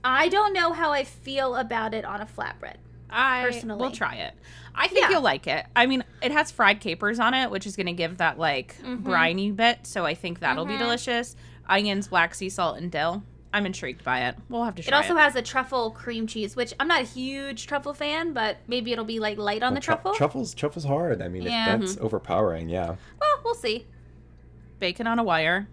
I 0.04 0.30
don't 0.30 0.54
know 0.54 0.72
how 0.74 0.92
I 0.92 1.04
feel 1.04 1.56
about 1.56 1.94
it 1.94 2.06
on 2.06 2.22
a 2.22 2.26
flatbread. 2.26 2.76
I 3.10 3.44
Personally. 3.44 3.80
will 3.80 3.92
try 3.92 4.16
it. 4.16 4.34
I 4.74 4.88
think 4.88 5.02
Yeah. 5.02 5.12
you'll 5.12 5.22
like 5.22 5.48
it. 5.48 5.66
I 5.76 5.86
mean, 5.86 6.04
it 6.22 6.32
has 6.32 6.52
fried 6.52 6.80
capers 6.82 7.20
on 7.20 7.34
it, 7.34 7.50
which 7.50 7.66
is 7.66 7.76
going 7.76 7.86
to 7.88 7.94
give 7.94 8.18
that 8.18 8.38
like 8.38 8.76
Mhm. 8.84 9.04
briny 9.04 9.52
bit. 9.52 9.88
So 9.88 10.06
I 10.06 10.14
think 10.16 10.40
that'll 10.40 10.66
be 10.66 10.74
Mhm. 10.74 10.80
delicious. 10.80 11.36
Onions, 11.68 12.08
black 12.10 12.36
sea 12.36 12.50
salt, 12.50 12.78
and 12.78 12.92
dill. 12.92 13.24
I'm 13.54 13.66
intrigued 13.66 14.04
by 14.04 14.24
it. 14.26 14.36
We'll 14.50 14.66
have 14.66 14.76
to 14.76 14.82
It 14.82 14.88
try 14.90 14.98
also 14.98 15.16
has 15.16 15.36
a 15.38 15.42
truffle 15.42 15.92
cream 15.92 16.28
cheese, 16.28 16.58
which 16.58 16.74
I'm 16.78 16.90
not 16.90 17.02
a 17.02 17.06
huge 17.06 17.68
truffle 17.68 17.94
fan, 17.94 18.34
but 18.34 18.58
maybe 18.68 18.92
it'll 18.92 19.06
be 19.06 19.20
like 19.20 19.38
light 19.38 19.64
on 19.64 19.74
the 19.76 19.80
Tru- 19.80 19.94
truffle. 19.96 20.14
Truffles, 20.14 20.54
truffles 20.54 20.84
hard. 20.84 21.22
I 21.22 21.30
mean, 21.30 21.44
if 21.44 21.50
Yeah. 21.52 21.78
that's 21.78 21.98
overpowering. 21.98 22.68
Yeah. 22.70 22.96
well, 23.20 23.40
we'll 23.46 23.56
see. 23.56 23.86
bacon 24.78 25.08
on 25.08 25.18
a 25.20 25.24
wire. 25.24 25.68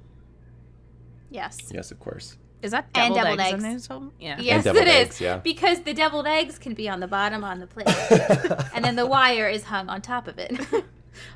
Yes. 1.33 1.59
Yes, 1.73 1.91
of 1.91 1.99
course. 2.01 2.37
Is 2.63 2.71
that 2.71 2.87
And 2.95 3.15
deviled, 3.15 3.39
deviled 3.39 3.41
eggs? 3.55 3.65
in 3.65 3.71
eggs. 3.71 3.89
this? 3.89 3.99
Yeah. 4.21 4.41
Yes, 4.41 4.65
deviled 4.65 4.87
it 4.87 4.89
is. 4.89 4.95
eggs, 4.95 5.21
yeah. 5.21 5.39
Because 5.39 5.81
the 5.81 5.93
deviled 5.95 6.27
eggs 6.29 6.59
can 6.59 6.75
be 6.75 6.89
on 6.89 7.01
the 7.01 7.09
bottom 7.09 7.43
on 7.43 7.59
the 7.59 7.67
plate, 7.67 7.89
and 8.75 8.85
then 8.85 8.95
the 8.95 9.07
wire 9.07 9.49
is 9.49 9.65
hung 9.65 9.89
on 9.89 10.01
top 10.03 10.29
of 10.29 10.39
it. 10.39 10.53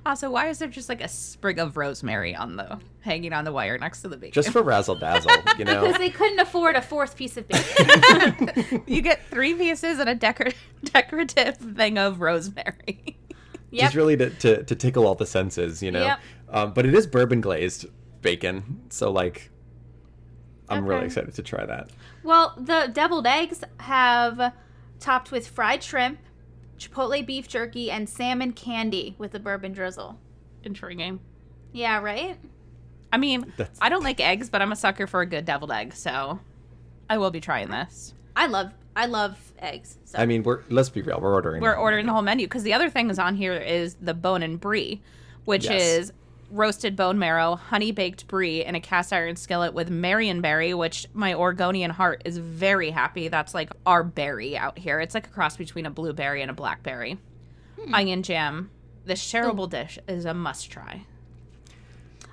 Also, 0.06 0.30
why 0.30 0.48
is 0.48 0.58
there 0.58 0.68
just 0.68 0.88
like 0.88 1.02
a 1.02 1.06
sprig 1.06 1.58
of 1.58 1.76
rosemary 1.76 2.34
on 2.34 2.56
the 2.56 2.78
hanging 3.02 3.34
on 3.34 3.44
the 3.44 3.52
wire 3.52 3.76
next 3.76 4.00
to 4.00 4.08
the 4.08 4.16
bacon? 4.16 4.32
Just 4.32 4.48
for 4.50 4.62
razzle 4.62 4.94
dazzle, 4.94 5.30
you 5.58 5.64
know. 5.66 5.82
Because 5.82 5.98
they 5.98 6.08
couldn't 6.08 6.38
afford 6.40 6.76
a 6.76 6.80
fourth 6.82 7.14
piece 7.14 7.36
of 7.36 7.46
bacon. 7.46 8.82
you 8.86 9.02
get 9.02 9.26
three 9.26 9.52
pieces 9.52 9.98
and 9.98 10.08
a 10.08 10.14
decor- 10.14 10.52
decorative 10.82 11.56
thing 11.58 11.98
of 11.98 12.22
rosemary. 12.22 13.18
yep. 13.70 13.82
Just 13.84 13.94
really 13.96 14.16
to, 14.16 14.30
to, 14.30 14.62
to 14.64 14.74
tickle 14.74 15.06
all 15.06 15.14
the 15.14 15.26
senses, 15.26 15.82
you 15.82 15.90
know. 15.90 16.04
Yep. 16.04 16.20
Um, 16.48 16.72
but 16.72 16.86
it 16.86 16.94
is 16.94 17.06
bourbon 17.06 17.42
glazed 17.42 17.84
bacon, 18.22 18.80
so 18.88 19.10
like, 19.12 19.50
I'm 20.68 20.86
really 20.86 21.06
excited 21.06 21.34
to 21.34 21.42
try 21.42 21.64
that. 21.64 21.90
Well, 22.22 22.54
the 22.58 22.90
deviled 22.92 23.26
eggs 23.26 23.62
have 23.80 24.52
topped 25.00 25.30
with 25.30 25.46
fried 25.48 25.82
shrimp, 25.82 26.18
chipotle 26.78 27.24
beef 27.24 27.48
jerky, 27.48 27.90
and 27.90 28.08
salmon 28.08 28.52
candy 28.52 29.14
with 29.18 29.34
a 29.34 29.38
bourbon 29.38 29.72
drizzle. 29.72 30.18
Intriguing. 30.64 31.20
Yeah, 31.72 32.00
right? 32.00 32.36
I 33.12 33.18
mean, 33.18 33.52
That's- 33.56 33.78
I 33.80 33.88
don't 33.88 34.02
like 34.02 34.20
eggs, 34.20 34.50
but 34.50 34.60
I'm 34.62 34.72
a 34.72 34.76
sucker 34.76 35.06
for 35.06 35.20
a 35.20 35.26
good 35.26 35.44
deviled 35.44 35.70
egg, 35.72 35.94
so 35.94 36.40
I 37.08 37.18
will 37.18 37.30
be 37.30 37.40
trying 37.40 37.70
this. 37.70 38.14
I 38.34 38.46
love 38.46 38.72
I 38.96 39.06
love 39.06 39.52
eggs. 39.58 39.98
So. 40.06 40.18
I 40.18 40.24
mean, 40.26 40.42
we're 40.42 40.62
let's 40.70 40.88
be 40.88 41.02
real, 41.02 41.20
we're 41.20 41.32
ordering. 41.34 41.60
We're 41.62 41.70
the 41.70 41.74
whole 41.76 41.84
ordering 41.84 42.06
the 42.06 42.12
whole 42.12 42.22
menu 42.22 42.46
because 42.46 42.62
the 42.62 42.72
other 42.72 42.88
thing 42.90 43.10
is 43.10 43.18
on 43.18 43.36
here 43.36 43.52
is 43.52 43.94
the 44.00 44.14
bone 44.14 44.42
and 44.42 44.58
brie, 44.58 45.02
which 45.44 45.64
Yes. 45.66 45.82
is 45.82 46.12
roasted 46.50 46.94
bone 46.96 47.18
marrow, 47.18 47.56
honey 47.56 47.90
baked 47.92 48.28
brie, 48.28 48.64
in 48.64 48.74
a 48.74 48.80
cast 48.80 49.12
iron 49.12 49.36
skillet 49.36 49.74
with 49.74 49.90
Marionberry, 49.90 50.76
which 50.76 51.06
my 51.12 51.34
Oregonian 51.34 51.90
heart 51.90 52.22
is 52.24 52.38
very 52.38 52.90
happy. 52.90 53.28
That's 53.28 53.54
like 53.54 53.70
our 53.84 54.02
berry 54.04 54.56
out 54.56 54.78
here. 54.78 55.00
It's 55.00 55.14
like 55.14 55.26
a 55.26 55.30
cross 55.30 55.56
between 55.56 55.86
a 55.86 55.90
blueberry 55.90 56.42
and 56.42 56.50
a 56.50 56.54
blackberry. 56.54 57.18
Onion 57.92 58.22
jam. 58.22 58.70
This 59.04 59.22
shareable 59.22 59.68
dish 59.70 59.98
is 60.08 60.24
a 60.24 60.34
must 60.34 60.70
try. 60.70 61.04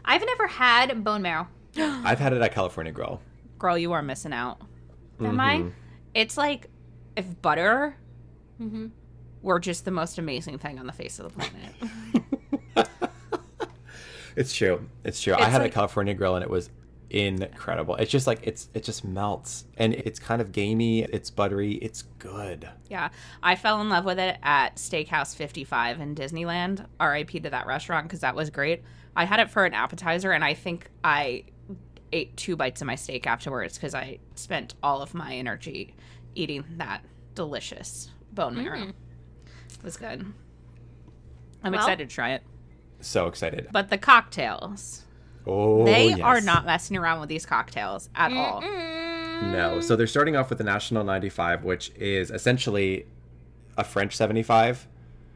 I've 0.05 0.25
never 0.25 0.47
had 0.47 1.03
bone 1.03 1.21
marrow. 1.21 1.47
I've 1.77 2.19
had 2.19 2.33
it 2.33 2.41
at 2.41 2.53
California 2.53 2.91
Grill. 2.91 3.21
Girl, 3.59 3.77
you 3.77 3.93
are 3.93 4.01
missing 4.01 4.33
out. 4.33 4.59
Am 5.21 5.39
I? 5.39 5.57
Mhm. 5.57 5.71
It's 6.13 6.37
like 6.37 6.67
if 7.15 7.41
butter 7.41 7.95
Mm-hmm. 8.61 8.87
were 9.41 9.59
just 9.59 9.83
the 9.85 9.91
most 9.91 10.17
amazing 10.19 10.57
thing 10.59 10.77
on 10.79 10.85
the 10.87 10.93
face 10.93 11.19
of 11.19 11.33
the 11.35 11.39
planet. 11.39 12.23
It's 14.35 14.53
true. 14.53 14.87
It's 15.03 15.21
true. 15.21 15.33
I 15.33 15.45
had 15.45 15.61
it 15.61 15.65
like- 15.65 15.71
at 15.71 15.73
California 15.73 16.13
Grill 16.13 16.35
and 16.35 16.43
it 16.43 16.49
was 16.49 16.69
incredible. 17.09 17.95
It's 17.95 18.09
just 18.11 18.25
like 18.25 18.39
it's 18.41 18.69
it 18.73 18.83
just 18.83 19.05
melts 19.05 19.65
and 19.77 19.93
it's 19.93 20.19
kind 20.19 20.41
of 20.41 20.51
gamey. 20.51 21.03
It's 21.03 21.29
buttery. 21.29 21.73
It's 21.73 22.01
good. 22.19 22.67
Yeah, 22.89 23.09
I 23.43 23.55
fell 23.55 23.79
in 23.81 23.89
love 23.89 24.05
with 24.05 24.17
it 24.19 24.37
at 24.41 24.77
Steakhouse 24.77 25.35
55 25.35 25.99
in 25.99 26.15
Disneyland. 26.15 26.85
RIP 26.99 27.43
to 27.43 27.49
that 27.51 27.67
restaurant 27.67 28.07
because 28.07 28.21
that 28.21 28.35
was 28.35 28.49
great. 28.49 28.83
I 29.15 29.25
had 29.25 29.39
it 29.39 29.51
for 29.51 29.63
an 29.65 29.75
appetizer, 29.75 30.31
and 30.31 30.43
I 30.43 30.55
think 30.55 30.89
I 31.03 31.43
ate 32.11 32.35
two 32.35 32.55
bites 32.55 32.81
of 32.81 32.87
my 32.87 32.95
steak 32.95 33.27
afterwards 33.27 33.75
because 33.77 33.93
I 33.93 34.17
spent 34.33 34.73
all 34.81 35.03
of 35.03 35.13
my 35.13 35.35
energy 35.35 35.95
eating 36.33 36.63
that 36.77 37.03
delicious 37.35 38.09
bone 38.31 38.55
marrow. 38.55 38.79
Mm. 38.79 38.89
It 38.89 39.83
was 39.83 39.97
good. 39.97 40.25
I'm 41.63 41.71
Well- 41.71 41.79
excited 41.81 42.09
to 42.09 42.15
try 42.15 42.31
it. 42.33 42.43
So 43.03 43.27
excited. 43.27 43.67
But 43.71 43.89
the 43.89 43.97
cocktails, 43.97 45.03
Oh, 45.45 45.83
they 45.85 46.09
yes. 46.09 46.19
are 46.21 46.39
not 46.41 46.65
messing 46.65 46.95
around 46.97 47.19
with 47.19 47.29
these 47.29 47.45
cocktails 47.45 48.09
at 48.15 48.31
all. 48.31 48.61
No. 48.61 49.81
So 49.81 49.95
they're 49.95 50.07
starting 50.07 50.35
off 50.35 50.49
with 50.49 50.57
the 50.57 50.63
National 50.63 51.03
95, 51.03 51.63
which 51.63 51.91
is 51.97 52.31
essentially 52.31 53.05
a 53.77 53.83
French 53.83 54.15
75, 54.15 54.87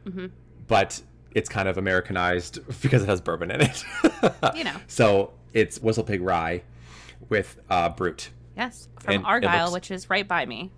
Mm-hmm. 0.06 0.26
but 0.66 1.02
it's 1.34 1.48
kind 1.50 1.68
of 1.68 1.76
Americanized 1.76 2.60
because 2.82 3.02
it 3.02 3.06
has 3.08 3.20
bourbon 3.20 3.50
in 3.50 3.60
it. 3.60 3.84
You 4.54 4.64
know. 4.64 4.76
So 4.88 5.32
it's 5.52 5.78
Whistle 5.82 6.04
Pig 6.04 6.22
Rye 6.22 6.62
with 7.28 7.60
uh, 7.68 7.90
Brut. 7.90 8.30
Yes, 8.56 8.88
from 9.00 9.14
And 9.16 9.26
Argyle, 9.26 9.64
looks- 9.66 9.72
which 9.74 9.90
is 9.90 10.08
right 10.08 10.26
by 10.26 10.46
me. 10.46 10.70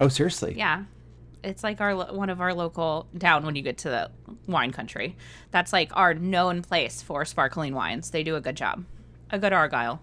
Oh, 0.00 0.08
seriously? 0.08 0.54
Yeah. 0.58 0.84
It's 1.44 1.62
like 1.62 1.80
our 1.80 1.94
one 2.12 2.30
of 2.30 2.40
our 2.40 2.54
local 2.54 3.06
down 3.16 3.44
when 3.44 3.54
you 3.54 3.62
get 3.62 3.78
to 3.78 3.88
the 3.90 4.10
wine 4.46 4.72
country. 4.72 5.16
That's 5.50 5.72
like 5.72 5.94
our 5.94 6.14
known 6.14 6.62
place 6.62 7.02
for 7.02 7.24
sparkling 7.24 7.74
wines. 7.74 8.10
They 8.10 8.22
do 8.22 8.36
a 8.36 8.40
good 8.40 8.56
job. 8.56 8.84
A 9.30 9.38
good 9.38 9.52
Argyle. 9.52 10.02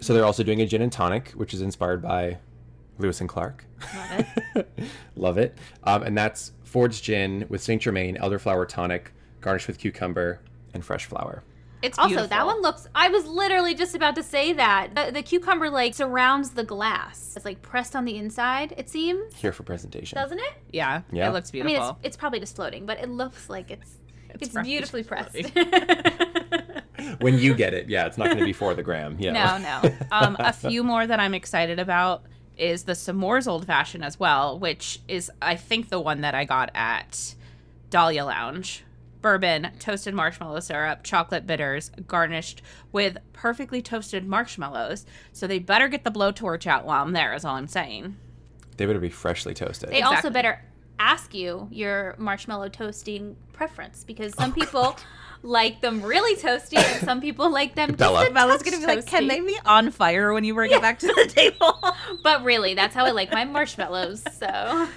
So 0.00 0.12
they're 0.14 0.24
also 0.24 0.42
doing 0.42 0.60
a 0.60 0.66
gin 0.66 0.82
and 0.82 0.92
tonic, 0.92 1.30
which 1.30 1.54
is 1.54 1.62
inspired 1.62 2.02
by 2.02 2.38
Lewis 2.98 3.20
and 3.20 3.28
Clark. 3.28 3.64
Love 3.94 4.26
it. 4.54 4.68
Love 5.16 5.38
it. 5.38 5.58
Um, 5.84 6.02
and 6.02 6.16
that's 6.16 6.52
Ford's 6.64 7.00
gin 7.00 7.46
with 7.48 7.62
Saint 7.62 7.82
Germain 7.82 8.16
elderflower 8.16 8.68
tonic, 8.68 9.12
garnished 9.40 9.66
with 9.66 9.78
cucumber 9.78 10.40
and 10.74 10.84
fresh 10.84 11.06
flower. 11.06 11.42
It's 11.86 11.98
Also, 11.98 12.08
beautiful. 12.08 12.28
that 12.28 12.46
one 12.46 12.60
looks. 12.62 12.86
I 12.94 13.08
was 13.08 13.26
literally 13.26 13.74
just 13.74 13.94
about 13.94 14.14
to 14.16 14.22
say 14.22 14.52
that 14.52 14.94
the, 14.94 15.10
the 15.12 15.22
cucumber 15.22 15.70
like 15.70 15.94
surrounds 15.94 16.50
the 16.50 16.64
glass. 16.64 17.32
It's 17.36 17.44
like 17.44 17.62
pressed 17.62 17.94
on 17.96 18.04
the 18.04 18.16
inside. 18.16 18.74
It 18.76 18.88
seems, 18.90 19.34
Here 19.34 19.52
for 19.52 19.62
presentation. 19.62 20.16
doesn't 20.18 20.38
it? 20.38 20.52
Yeah, 20.72 21.02
Yeah. 21.12 21.28
it 21.28 21.32
looks 21.32 21.50
beautiful. 21.50 21.70
I 21.70 21.72
beautiful. 21.72 21.92
mean, 21.94 21.98
it's 22.00 22.06
it's 22.08 22.16
probably 22.16 22.40
just 22.40 22.56
floating, 22.56 22.86
but 22.86 22.98
it 23.00 23.08
looks 23.08 23.48
like 23.48 23.70
it's 23.70 23.94
it's, 24.30 24.48
fresh, 24.50 24.64
beautifully 24.66 25.02
pressed. 25.02 25.36
when 27.20 27.38
you 27.38 27.54
get 27.54 27.74
it, 27.74 27.88
yeah, 27.88 28.06
it's 28.06 28.18
not 28.18 28.26
going 28.26 28.38
to 28.38 28.44
be 28.44 28.52
for 28.52 28.74
the 28.74 28.82
gram. 28.82 29.16
Yeah. 29.18 29.32
No, 29.32 29.88
no. 29.88 29.96
Um, 30.10 30.36
a 30.38 30.52
few 30.68 30.82
more 30.82 31.06
that 31.06 31.20
I'm 31.20 31.34
excited 31.34 31.78
about 31.78 32.24
is 32.56 32.84
the 32.84 32.92
S'mores 32.94 33.46
Old 33.46 33.66
Fashioned 33.66 34.04
as 34.04 34.18
well, 34.18 34.58
which 34.58 35.00
is 35.08 35.30
I 35.42 35.56
think 35.56 35.88
the 35.90 36.00
one 36.00 36.22
that 36.22 36.34
I 36.34 36.44
got 36.44 36.70
at 36.74 37.34
Dahlia 37.90 38.24
Lounge. 38.24 38.82
Bourbon, 39.26 39.72
toasted 39.80 40.14
marshmallow 40.14 40.60
syrup, 40.60 41.02
chocolate 41.02 41.48
bitters, 41.48 41.90
garnished 42.06 42.62
with 42.92 43.18
perfectly 43.32 43.82
toasted 43.82 44.24
marshmallows. 44.24 45.04
So 45.32 45.48
they 45.48 45.58
better 45.58 45.88
get 45.88 46.04
the 46.04 46.12
blowtorch 46.12 46.64
out 46.64 46.84
while 46.84 47.02
I'm 47.02 47.10
there. 47.10 47.34
Is 47.34 47.44
all 47.44 47.56
I'm 47.56 47.66
saying. 47.66 48.16
They 48.76 48.86
better 48.86 49.00
be 49.00 49.08
freshly 49.08 49.52
toasted. 49.52 49.90
They 49.90 50.02
also 50.02 50.30
better 50.30 50.62
ask 51.00 51.34
you 51.34 51.66
your 51.72 52.14
marshmallow 52.18 52.68
toasting 52.68 53.34
preference 53.52 54.04
because 54.04 54.32
some 54.36 54.52
oh, 54.52 54.54
people 54.54 54.96
like 55.42 55.80
them 55.80 56.02
really 56.02 56.40
toasty 56.40 56.78
and 56.78 57.04
some 57.04 57.20
people 57.20 57.50
like 57.50 57.74
them 57.74 57.88
just 57.88 57.98
Bella. 57.98 58.28
a 58.28 58.32
Bella's 58.32 58.62
gonna 58.62 58.78
be 58.78 58.86
like, 58.86 59.06
"Can 59.06 59.26
they 59.26 59.40
be 59.40 59.58
on 59.66 59.90
fire 59.90 60.32
when 60.32 60.44
you 60.44 60.54
bring 60.54 60.70
it 60.70 60.80
back 60.80 61.00
to 61.00 61.08
the 61.08 61.26
table?" 61.26 61.82
But 62.22 62.44
really, 62.44 62.74
that's 62.74 62.94
how 62.94 63.04
I 63.04 63.10
like 63.10 63.32
my 63.32 63.44
marshmallows. 63.44 64.22
So 64.38 64.88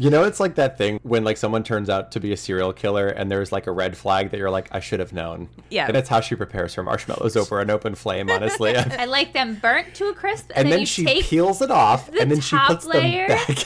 You 0.00 0.10
know, 0.10 0.22
it's 0.22 0.38
like 0.38 0.54
that 0.54 0.78
thing 0.78 1.00
when 1.02 1.24
like 1.24 1.36
someone 1.36 1.64
turns 1.64 1.90
out 1.90 2.12
to 2.12 2.20
be 2.20 2.32
a 2.32 2.36
serial 2.36 2.72
killer 2.72 3.08
and 3.08 3.28
there's 3.28 3.50
like 3.50 3.66
a 3.66 3.72
red 3.72 3.96
flag 3.96 4.30
that 4.30 4.38
you're 4.38 4.48
like, 4.48 4.68
I 4.70 4.78
should 4.78 5.00
have 5.00 5.12
known. 5.12 5.48
Yeah. 5.70 5.86
And 5.86 5.94
that's 5.96 6.08
how 6.08 6.20
she 6.20 6.36
prepares 6.36 6.74
her 6.74 6.84
marshmallows 6.84 7.36
over 7.36 7.60
an 7.60 7.68
open 7.68 7.96
flame, 7.96 8.30
honestly. 8.30 8.76
I 8.76 9.06
like 9.06 9.32
them 9.32 9.56
burnt 9.56 9.94
to 9.96 10.06
a 10.06 10.14
crisp, 10.14 10.52
and, 10.54 10.66
and 10.66 10.72
then, 10.72 10.78
then 10.78 10.86
she 10.86 11.22
peels 11.22 11.60
it 11.62 11.72
off 11.72 12.12
the 12.12 12.20
and 12.20 12.30
then 12.30 12.40
she 12.40 12.54
top 12.54 12.68
puts 12.68 12.86
layer. 12.86 13.26
them 13.26 13.38
back. 13.38 13.64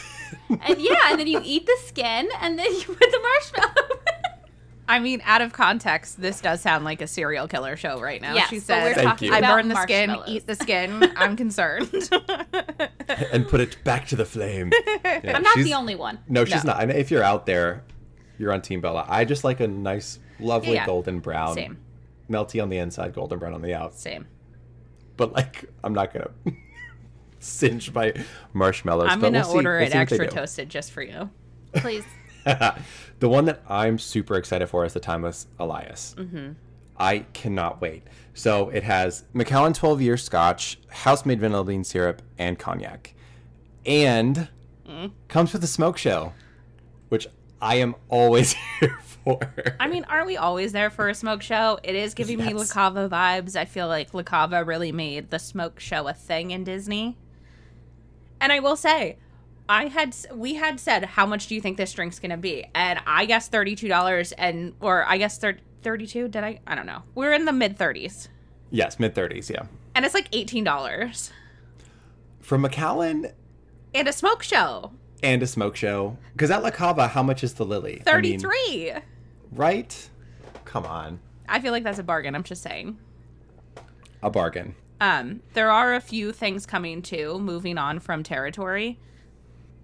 and 0.69 0.81
yeah, 0.81 1.11
and 1.11 1.21
then 1.21 1.27
you 1.27 1.41
eat 1.45 1.67
the 1.67 1.77
skin, 1.85 2.29
and 2.41 2.59
then 2.59 2.73
you 2.75 2.85
put 2.85 2.99
the 2.99 3.21
marshmallow. 3.21 4.02
I 4.93 4.99
mean, 4.99 5.23
out 5.25 5.41
of 5.41 5.55
context, 5.55 6.21
this 6.21 6.43
does 6.43 6.61
sound 6.61 6.85
like 6.85 7.01
a 7.01 7.07
serial 7.07 7.49
killer 7.49 7.77
show 7.79 7.99
right 7.99 8.21
now. 8.21 8.35
Yes, 8.35 8.51
she 8.51 8.57
but 8.57 8.65
said, 8.65 8.97
we're 8.97 9.03
talking 9.03 9.29
you. 9.29 9.35
I 9.35 9.41
burn 9.41 9.69
the 9.69 9.81
skin, 9.81 10.15
eat 10.27 10.47
the 10.47 10.55
skin. 10.55 11.11
I'm 11.17 11.35
concerned. 11.35 11.91
and 13.33 13.49
put 13.49 13.61
it 13.61 13.83
back 13.85 14.07
to 14.09 14.17
the 14.17 14.27
flame. 14.27 14.71
Yeah, 15.03 15.37
I'm 15.37 15.43
not 15.43 15.57
the 15.57 15.73
only 15.73 15.95
one. 15.95 16.19
No, 16.29 16.45
she's 16.45 16.63
No. 16.65 16.73
not. 16.73 16.83
And 16.83 16.91
if 16.93 17.11
you're 17.11 17.23
out 17.23 17.47
there, 17.47 17.85
you're 18.39 18.53
on 18.53 18.61
Team 18.61 18.83
Bella. 18.83 19.07
I 19.09 19.25
just 19.25 19.45
like 19.45 19.61
a 19.61 19.67
nice, 19.67 20.19
lovely 20.39 20.75
Yeah, 20.75 20.81
yeah. 20.83 20.87
golden 20.87 21.21
brown. 21.21 21.55
Same. 21.55 21.79
Melty 22.29 22.63
on 22.63 22.69
the 22.69 22.77
inside, 22.77 23.15
golden 23.15 23.39
brown 23.39 23.55
on 23.55 23.63
the 23.63 23.73
out. 23.73 23.95
Same. 23.95 24.27
But 25.17 25.33
like, 25.33 25.65
I'm 25.83 25.95
not 25.95 26.13
gonna 26.13 26.31
singe 27.39 27.95
my 27.95 28.13
marshmallows. 28.53 29.09
I'm 29.11 29.21
gonna 29.21 29.39
we'll 29.39 29.45
see. 29.45 29.55
order 29.57 29.79
We'll 29.79 29.87
it 29.87 29.93
see 29.93 29.99
what 29.99 30.09
they 30.11 30.17
extra 30.19 30.29
toasted 30.29 30.69
just 30.69 30.93
for 30.93 31.03
you. 31.03 31.31
Please. 31.77 32.05
the 33.21 33.29
one 33.29 33.45
that 33.47 33.63
I'm 33.69 33.99
super 33.99 34.35
excited 34.37 34.67
for 34.69 34.85
is 34.85 34.93
the 34.93 35.01
Timeless 35.01 35.47
Elias. 35.59 36.15
Mm-hmm. 36.19 36.53
I 36.97 37.21
cannot 37.33 37.81
wait. 37.81 38.05
So 38.35 38.69
it 38.71 38.83
has 38.85 39.25
Macallan 39.33 39.73
12 39.73 40.01
year 40.03 40.17
scotch, 40.17 40.79
house 40.89 41.25
made 41.27 41.41
vanilla 41.41 41.65
bean 41.65 41.85
syrup, 41.85 42.23
and 42.39 42.59
cognac. 42.59 43.15
And 43.87 44.49
Mm. 44.89 45.13
comes 45.29 45.53
with 45.53 45.63
a 45.63 45.69
smoke 45.69 45.97
show, 45.97 46.33
which 47.09 47.29
I 47.61 47.77
am 47.77 47.95
always 48.09 48.53
here 48.81 48.99
for. 49.03 49.39
I 49.79 49.87
mean, 49.87 50.05
aren't 50.09 50.27
we 50.27 50.37
always 50.37 50.73
there 50.73 50.91
for 50.91 51.09
a 51.09 51.15
smoke 51.15 51.41
show? 51.41 51.79
It 51.85 51.95
is 51.95 52.15
giving 52.15 52.39
me 52.39 52.53
La 52.53 52.65
Cava 52.65 53.09
vibes. 53.09 53.55
I 53.55 53.65
feel 53.65 53.87
like 53.87 54.13
La 54.13 54.23
Cava 54.25 54.65
really 54.65 54.91
made 54.91 55.31
the 55.31 55.39
smoke 55.39 55.79
show 55.79 56.09
a 56.09 56.13
thing 56.13 56.51
in 56.51 56.65
Disney. 56.65 57.17
And 58.41 58.53
I 58.53 58.59
will 58.59 58.75
say, 58.77 59.19
I 59.69 59.87
had 59.87 60.15
we 60.35 60.55
had 60.55 60.79
said 60.81 61.05
how 61.05 61.25
much 61.27 61.47
do 61.47 61.55
you 61.55 61.61
think 61.61 61.77
this 61.77 61.93
drink's 61.93 62.19
gonna 62.19 62.37
be, 62.37 62.67
and 62.75 63.01
I 63.07 63.25
guess 63.27 63.49
thirty 63.49 63.75
two 63.77 63.89
dollars, 63.89 64.33
and 64.33 64.75
or 64.81 65.05
I 65.07 65.19
guess 65.19 65.39
thir- 65.39 65.59
thirty 65.83 66.07
two. 66.07 66.29
Did 66.29 66.45
I? 66.45 66.61
I 66.67 66.75
don't 66.75 66.87
know. 66.87 67.03
We're 67.15 67.33
in 67.33 67.45
the 67.45 67.53
mid 67.53 67.79
thirties, 67.79 68.29
yes, 68.71 68.99
mid 68.99 69.15
30s, 69.15 69.49
yeah. 69.51 69.63
and 69.95 70.05
it's 70.05 70.15
like 70.15 70.29
eighteen 70.33 70.65
dollars 70.65 71.33
From 72.41 72.61
Macallan 72.63 73.29
and 73.95 74.09
a 74.09 74.13
smoke 74.13 74.43
show. 74.43 74.93
and 75.23 75.43
a 75.43 75.47
smoke 75.47 75.77
show. 75.77 76.17
Because 76.33 76.51
at 76.51 76.63
La 76.63 76.71
Cava, 76.71 77.09
how 77.09 77.23
much 77.23 77.45
is 77.45 77.55
the 77.55 77.65
Lily? 77.65 78.03
I 78.07 78.21
mean, 78.21 78.41
right? 79.53 80.11
Come 80.65 80.85
on. 80.87 81.21
I 81.49 81.61
feel 81.61 81.73
like 81.73 81.85
that's 81.85 81.99
a 81.99 82.03
bargain. 82.03 82.35
I'm 82.35 82.43
just 82.43 82.63
saying. 82.63 82.99
A 84.23 84.31
bargain. 84.31 84.75
Um, 85.01 85.41
there 85.55 85.71
are 85.71 85.95
a 85.95 86.01
few 86.01 86.33
things 86.33 86.65
coming 86.65 87.03
too, 87.03 87.39
moving 87.41 87.77
on 87.77 87.99
from 88.01 88.23
territory. 88.23 88.99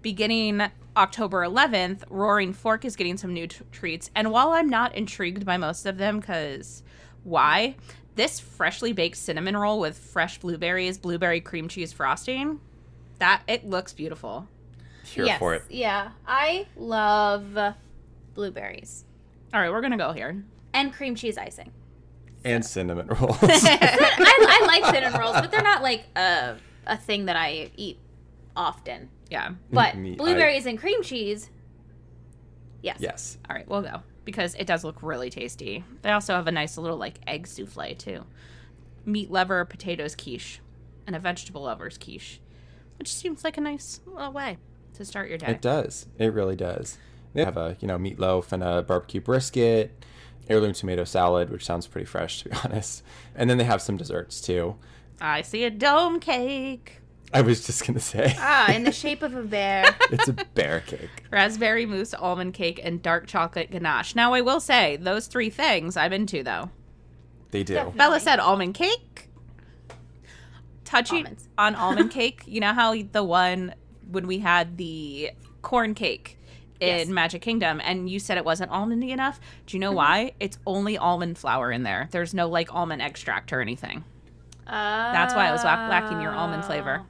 Beginning 0.01 0.61
October 0.95 1.41
11th, 1.41 2.03
Roaring 2.09 2.53
Fork 2.53 2.85
is 2.85 2.95
getting 2.95 3.17
some 3.17 3.33
new 3.33 3.47
t- 3.47 3.59
treats. 3.71 4.09
And 4.15 4.31
while 4.31 4.49
I'm 4.51 4.69
not 4.69 4.95
intrigued 4.95 5.45
by 5.45 5.57
most 5.57 5.85
of 5.85 5.97
them, 5.97 6.19
because 6.19 6.83
why? 7.23 7.75
This 8.15 8.39
freshly 8.39 8.93
baked 8.93 9.17
cinnamon 9.17 9.55
roll 9.57 9.79
with 9.79 9.97
fresh 9.97 10.39
blueberries, 10.39 10.97
blueberry 10.97 11.41
cream 11.41 11.67
cheese 11.67 11.93
frosting, 11.93 12.59
that 13.19 13.43
it 13.47 13.65
looks 13.65 13.93
beautiful. 13.93 14.47
Here 15.03 15.25
yes. 15.25 15.39
for 15.39 15.55
it. 15.55 15.63
Yeah, 15.69 16.11
I 16.27 16.67
love 16.77 17.57
blueberries 18.35 19.05
All 19.53 19.59
right, 19.59 19.71
we're 19.71 19.81
gonna 19.81 19.97
go 19.97 20.11
here. 20.13 20.43
and 20.73 20.93
cream 20.93 21.15
cheese 21.15 21.37
icing. 21.37 21.71
And 22.45 22.63
cinnamon 22.63 23.07
rolls. 23.19 23.37
I, 23.41 24.17
I 24.21 24.65
like 24.67 24.93
cinnamon 24.93 25.19
rolls, 25.19 25.35
but 25.41 25.51
they're 25.51 25.63
not 25.63 25.81
like 25.81 26.05
a 26.15 26.57
a 26.87 26.97
thing 26.97 27.25
that 27.25 27.35
I 27.35 27.69
eat 27.75 27.97
often. 28.55 29.09
Yeah. 29.29 29.49
Mm-hmm. 29.49 29.55
But 29.75 29.97
Me- 29.97 30.13
I- 30.13 30.15
blueberries 30.15 30.65
and 30.65 30.77
cream 30.79 31.03
cheese, 31.03 31.49
yes. 32.81 32.97
yes. 32.99 33.37
All 33.49 33.55
right, 33.55 33.67
we'll 33.67 33.81
go 33.81 34.01
because 34.25 34.53
it 34.55 34.67
does 34.67 34.83
look 34.83 35.01
really 35.01 35.29
tasty. 35.29 35.83
They 36.01 36.11
also 36.11 36.33
have 36.35 36.47
a 36.47 36.51
nice 36.51 36.77
little 36.77 36.97
like 36.97 37.19
egg 37.27 37.47
souffle 37.47 37.95
too, 37.97 38.25
meat 39.05 39.31
lover 39.31 39.65
potatoes 39.65 40.15
quiche, 40.15 40.59
and 41.07 41.15
a 41.15 41.19
vegetable 41.19 41.63
lovers 41.63 41.97
quiche, 41.97 42.39
which 42.97 43.11
seems 43.13 43.43
like 43.43 43.57
a 43.57 43.61
nice 43.61 44.01
little 44.05 44.31
way 44.31 44.57
to 44.93 45.05
start 45.05 45.29
your 45.29 45.37
day. 45.37 45.47
It 45.51 45.61
does. 45.61 46.07
It 46.17 46.33
really 46.33 46.55
does. 46.55 46.97
They 47.33 47.43
have 47.45 47.57
a 47.57 47.77
you 47.79 47.87
know 47.87 47.97
meatloaf 47.97 48.51
and 48.51 48.63
a 48.63 48.81
barbecue 48.81 49.21
brisket, 49.21 50.03
heirloom 50.49 50.73
tomato 50.73 51.03
salad, 51.03 51.49
which 51.51 51.65
sounds 51.65 51.87
pretty 51.87 52.05
fresh 52.05 52.41
to 52.43 52.49
be 52.49 52.55
honest. 52.63 53.03
And 53.35 53.49
then 53.49 53.57
they 53.57 53.63
have 53.65 53.81
some 53.81 53.97
desserts 53.97 54.41
too. 54.41 54.75
I 55.21 55.41
see 55.41 55.63
a 55.63 55.69
dome 55.69 56.19
cake. 56.19 56.98
I 57.33 57.41
was 57.41 57.65
just 57.65 57.85
gonna 57.85 57.99
say 57.99 58.35
Ah, 58.39 58.71
in 58.71 58.83
the 58.83 58.91
shape 59.03 59.21
of 59.21 59.35
a 59.35 59.43
bear. 59.43 59.95
it's 60.11 60.27
a 60.27 60.33
bear 60.33 60.79
cake. 60.81 61.09
Raspberry 61.31 61.85
mousse 61.85 62.13
almond 62.13 62.53
cake 62.53 62.79
and 62.83 63.01
dark 63.01 63.27
chocolate 63.27 63.69
ganache. 63.71 64.15
Now, 64.15 64.33
I 64.33 64.41
will 64.41 64.59
say 64.59 64.97
those 64.97 65.27
three 65.27 65.49
things 65.49 65.95
I'm 65.95 66.11
into 66.13 66.41
though. 66.43 66.69
They 67.51 67.63
do. 67.63 67.75
Definitely. 67.75 67.97
Bella 67.97 68.19
said 68.19 68.39
almond 68.39 68.73
cake. 68.75 69.27
Touching 70.85 71.17
Almonds. 71.25 71.47
on 71.57 71.75
almond 71.75 72.11
cake, 72.19 72.43
you 72.47 72.59
know 72.59 72.73
how 72.73 72.95
the 73.11 73.23
one 73.23 73.75
when 74.09 74.25
we 74.25 74.39
had 74.39 74.77
the 74.77 75.31
corn 75.61 75.93
cake 75.93 76.37
in 76.79 76.87
Yes. 76.87 77.07
Magic 77.09 77.41
Kingdom 77.43 77.79
and 77.83 78.09
you 78.09 78.19
said 78.19 78.37
it 78.37 78.45
wasn't 78.45 78.71
almondy 78.71 79.09
enough? 79.11 79.39
Do 79.67 79.75
you 79.77 79.81
know 79.81 79.91
why? 79.91 80.33
It's 80.39 80.57
only 80.65 80.97
almond 80.97 81.37
flour 81.37 81.71
in 81.71 81.83
there. 81.83 82.07
There's 82.11 82.33
no 82.33 82.47
like 82.47 82.73
almond 82.73 83.01
extract 83.03 83.53
or 83.53 83.61
anything. 83.61 84.03
That's 84.65 85.33
why 85.35 85.47
I 85.47 85.51
was 85.51 85.63
lack- 85.63 85.89
lacking 85.89 86.21
your 86.21 86.31
almond 86.33 86.63
flavor. 86.65 87.03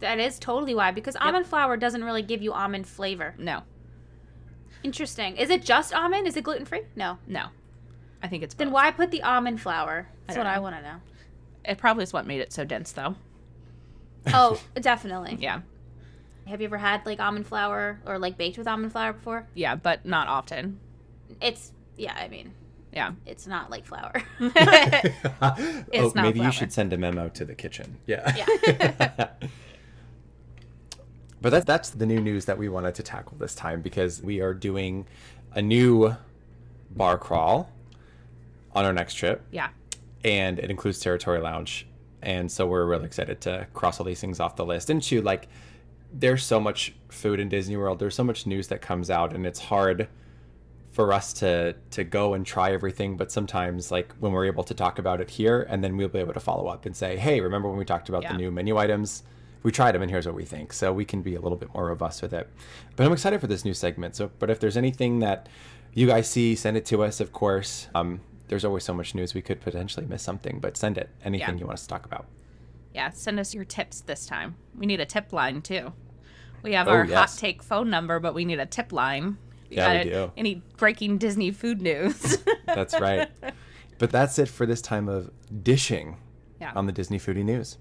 That 0.00 0.18
is 0.18 0.38
totally 0.38 0.74
why, 0.74 0.90
because 0.90 1.16
almond 1.16 1.46
flour 1.46 1.76
doesn't 1.76 2.04
really 2.04 2.22
give 2.22 2.42
you 2.42 2.52
almond 2.52 2.86
flavor. 2.86 3.34
No, 3.38 3.62
Interesting. 4.82 5.36
Is 5.38 5.48
it 5.48 5.62
just 5.62 5.94
almond? 5.94 6.26
Is 6.26 6.36
it 6.36 6.44
gluten 6.44 6.66
free? 6.66 6.82
No. 6.94 7.16
no. 7.26 7.46
I 8.22 8.28
think 8.28 8.42
it's 8.42 8.54
Then 8.54 8.70
why 8.70 8.90
put 8.90 9.10
the 9.10 9.22
almond 9.22 9.60
flour? 9.60 10.06
That's 10.26 10.36
don't 10.36 10.44
what 10.44 10.54
I 10.54 10.58
want 10.58 10.76
to 10.76 10.82
know. 10.82 10.96
It 11.64 11.78
probably 11.78 12.02
is 12.02 12.12
what 12.12 12.26
made 12.26 12.40
it 12.40 12.52
so 12.52 12.64
dense 12.64 12.92
though. 12.92 13.14
Oh, 14.26 14.60
definitely. 14.74 15.38
Yeah. 15.40 15.60
Have 16.46 16.60
you 16.60 16.66
ever 16.66 16.76
had 16.76 17.06
like 17.06 17.18
almond 17.18 17.46
flour 17.46 17.98
or 18.04 18.18
like 18.18 18.36
baked 18.36 18.58
with 18.58 18.68
almond 18.68 18.92
flour 18.92 19.14
before? 19.14 19.46
Yeah, 19.54 19.74
but 19.74 20.04
not 20.04 20.28
often. 20.28 20.78
It's 21.40 21.72
yeah. 21.96 22.14
I 22.14 22.28
mean, 22.28 22.52
Yeah. 22.92 23.12
it's 23.24 23.46
not 23.46 23.70
like 23.70 23.86
flour. 23.86 24.12
oh, 24.40 24.52
not 25.40 26.14
maybe 26.14 26.38
flour. 26.40 26.46
you 26.46 26.52
should 26.52 26.72
send 26.74 26.92
a 26.92 26.98
memo 26.98 27.30
to 27.30 27.46
the 27.46 27.54
kitchen. 27.54 27.96
Yeah. 28.06 28.34
yeah. 28.36 29.28
But 31.44 31.50
that, 31.50 31.66
that's 31.66 31.90
the 31.90 32.06
new 32.06 32.20
news 32.22 32.46
that 32.46 32.56
we 32.56 32.70
wanted 32.70 32.94
to 32.94 33.02
tackle 33.02 33.36
this 33.38 33.54
time 33.54 33.82
because 33.82 34.22
we 34.22 34.40
are 34.40 34.54
doing 34.54 35.06
a 35.52 35.60
new 35.60 36.16
bar 36.96 37.18
crawl 37.18 37.70
on 38.74 38.86
our 38.86 38.94
next 38.94 39.12
trip, 39.12 39.42
Yeah. 39.50 39.68
and 40.24 40.58
it 40.58 40.70
includes 40.70 41.00
Territory 41.00 41.40
Lounge. 41.40 41.86
And 42.22 42.50
so 42.50 42.66
we're 42.66 42.86
really 42.86 43.04
excited 43.04 43.42
to 43.42 43.66
cross 43.74 44.00
all 44.00 44.06
these 44.06 44.22
things 44.22 44.40
off 44.40 44.56
the 44.56 44.64
list. 44.64 44.88
And 44.88 45.02
to 45.02 45.20
like, 45.20 45.48
there's 46.14 46.42
so 46.42 46.58
much 46.58 46.94
food 47.10 47.38
in 47.40 47.50
Disney 47.50 47.76
World. 47.76 47.98
There's 47.98 48.14
so 48.14 48.24
much 48.24 48.46
news 48.46 48.68
that 48.68 48.80
comes 48.80 49.10
out, 49.10 49.34
and 49.34 49.44
it's 49.44 49.60
hard 49.60 50.08
for 50.92 51.12
us 51.12 51.34
to 51.34 51.74
to 51.90 52.04
go 52.04 52.32
and 52.32 52.46
try 52.46 52.72
everything. 52.72 53.18
But 53.18 53.30
sometimes, 53.30 53.90
like 53.90 54.14
when 54.18 54.32
we're 54.32 54.46
able 54.46 54.64
to 54.64 54.72
talk 54.72 54.98
about 54.98 55.20
it 55.20 55.28
here, 55.28 55.66
and 55.68 55.84
then 55.84 55.96
we'll 55.98 56.08
be 56.08 56.20
able 56.20 56.32
to 56.32 56.40
follow 56.40 56.68
up 56.68 56.86
and 56.86 56.96
say, 56.96 57.18
"Hey, 57.18 57.40
remember 57.42 57.68
when 57.68 57.76
we 57.76 57.84
talked 57.84 58.08
about 58.08 58.22
Yeah. 58.22 58.32
the 58.32 58.38
new 58.38 58.50
menu 58.50 58.78
items? 58.78 59.24
We 59.64 59.72
tried 59.72 59.92
them, 59.92 60.02
and 60.02 60.10
here's 60.10 60.26
what 60.26 60.36
we 60.36 60.44
think." 60.44 60.72
So 60.72 60.92
we 60.92 61.04
can 61.04 61.20
be 61.22 61.34
a 61.34 61.40
little 61.40 61.58
bit 61.58 61.74
more 61.74 61.86
robust 61.86 62.22
with 62.22 62.32
it. 62.32 62.48
But 62.94 63.06
I'm 63.06 63.12
excited 63.12 63.40
for 63.40 63.48
this 63.48 63.64
new 63.64 63.74
segment. 63.74 64.14
So, 64.14 64.30
but 64.38 64.48
if 64.50 64.60
there's 64.60 64.76
anything 64.76 65.18
that 65.20 65.48
you 65.92 66.06
guys 66.06 66.30
see, 66.30 66.54
send 66.54 66.76
it 66.76 66.86
to 66.86 67.02
us. 67.02 67.18
Of 67.20 67.32
course. 67.32 67.88
Um, 67.94 68.20
there's 68.48 68.64
always 68.64 68.84
so 68.84 68.92
much 68.94 69.14
news 69.14 69.32
we 69.34 69.40
could 69.42 69.60
potentially 69.60 70.06
miss 70.06 70.22
something, 70.22 70.60
but 70.60 70.76
send 70.76 70.98
it. 70.98 71.08
Anything 71.24 71.54
Yeah. 71.56 71.60
you 71.60 71.66
want 71.66 71.78
us 71.78 71.82
to 71.82 71.88
talk 71.88 72.04
about. 72.04 72.26
Yeah, 72.94 73.10
send 73.10 73.40
us 73.40 73.54
your 73.54 73.64
tips 73.64 74.02
this 74.02 74.26
time. 74.26 74.54
We 74.78 74.86
need 74.86 75.00
a 75.00 75.06
tip 75.06 75.32
line 75.32 75.62
too. 75.62 75.92
We 76.62 76.74
have 76.74 76.86
Oh, 76.86 76.92
our 76.92 77.04
yes. 77.06 77.14
hot 77.32 77.38
take 77.40 77.62
phone 77.62 77.88
number, 77.90 78.20
but 78.20 78.34
we 78.34 78.44
need 78.44 78.60
a 78.60 78.66
tip 78.66 78.92
line. 78.92 79.38
You 79.70 79.78
Yeah, 79.78 80.04
we 80.04 80.10
do. 80.10 80.32
Any 80.36 80.62
breaking 80.76 81.18
Disney 81.18 81.50
food 81.50 81.80
news? 81.80 82.36
That's 82.66 83.00
right. 83.00 83.30
but 83.98 84.10
that's 84.10 84.38
it 84.38 84.48
for 84.48 84.66
this 84.66 84.82
time 84.82 85.08
of 85.08 85.30
dishing 85.62 86.18
Yeah. 86.60 86.72
on 86.76 86.84
the 86.86 86.92
Disney 86.92 87.18
Foodie 87.18 87.44
News. 87.44 87.78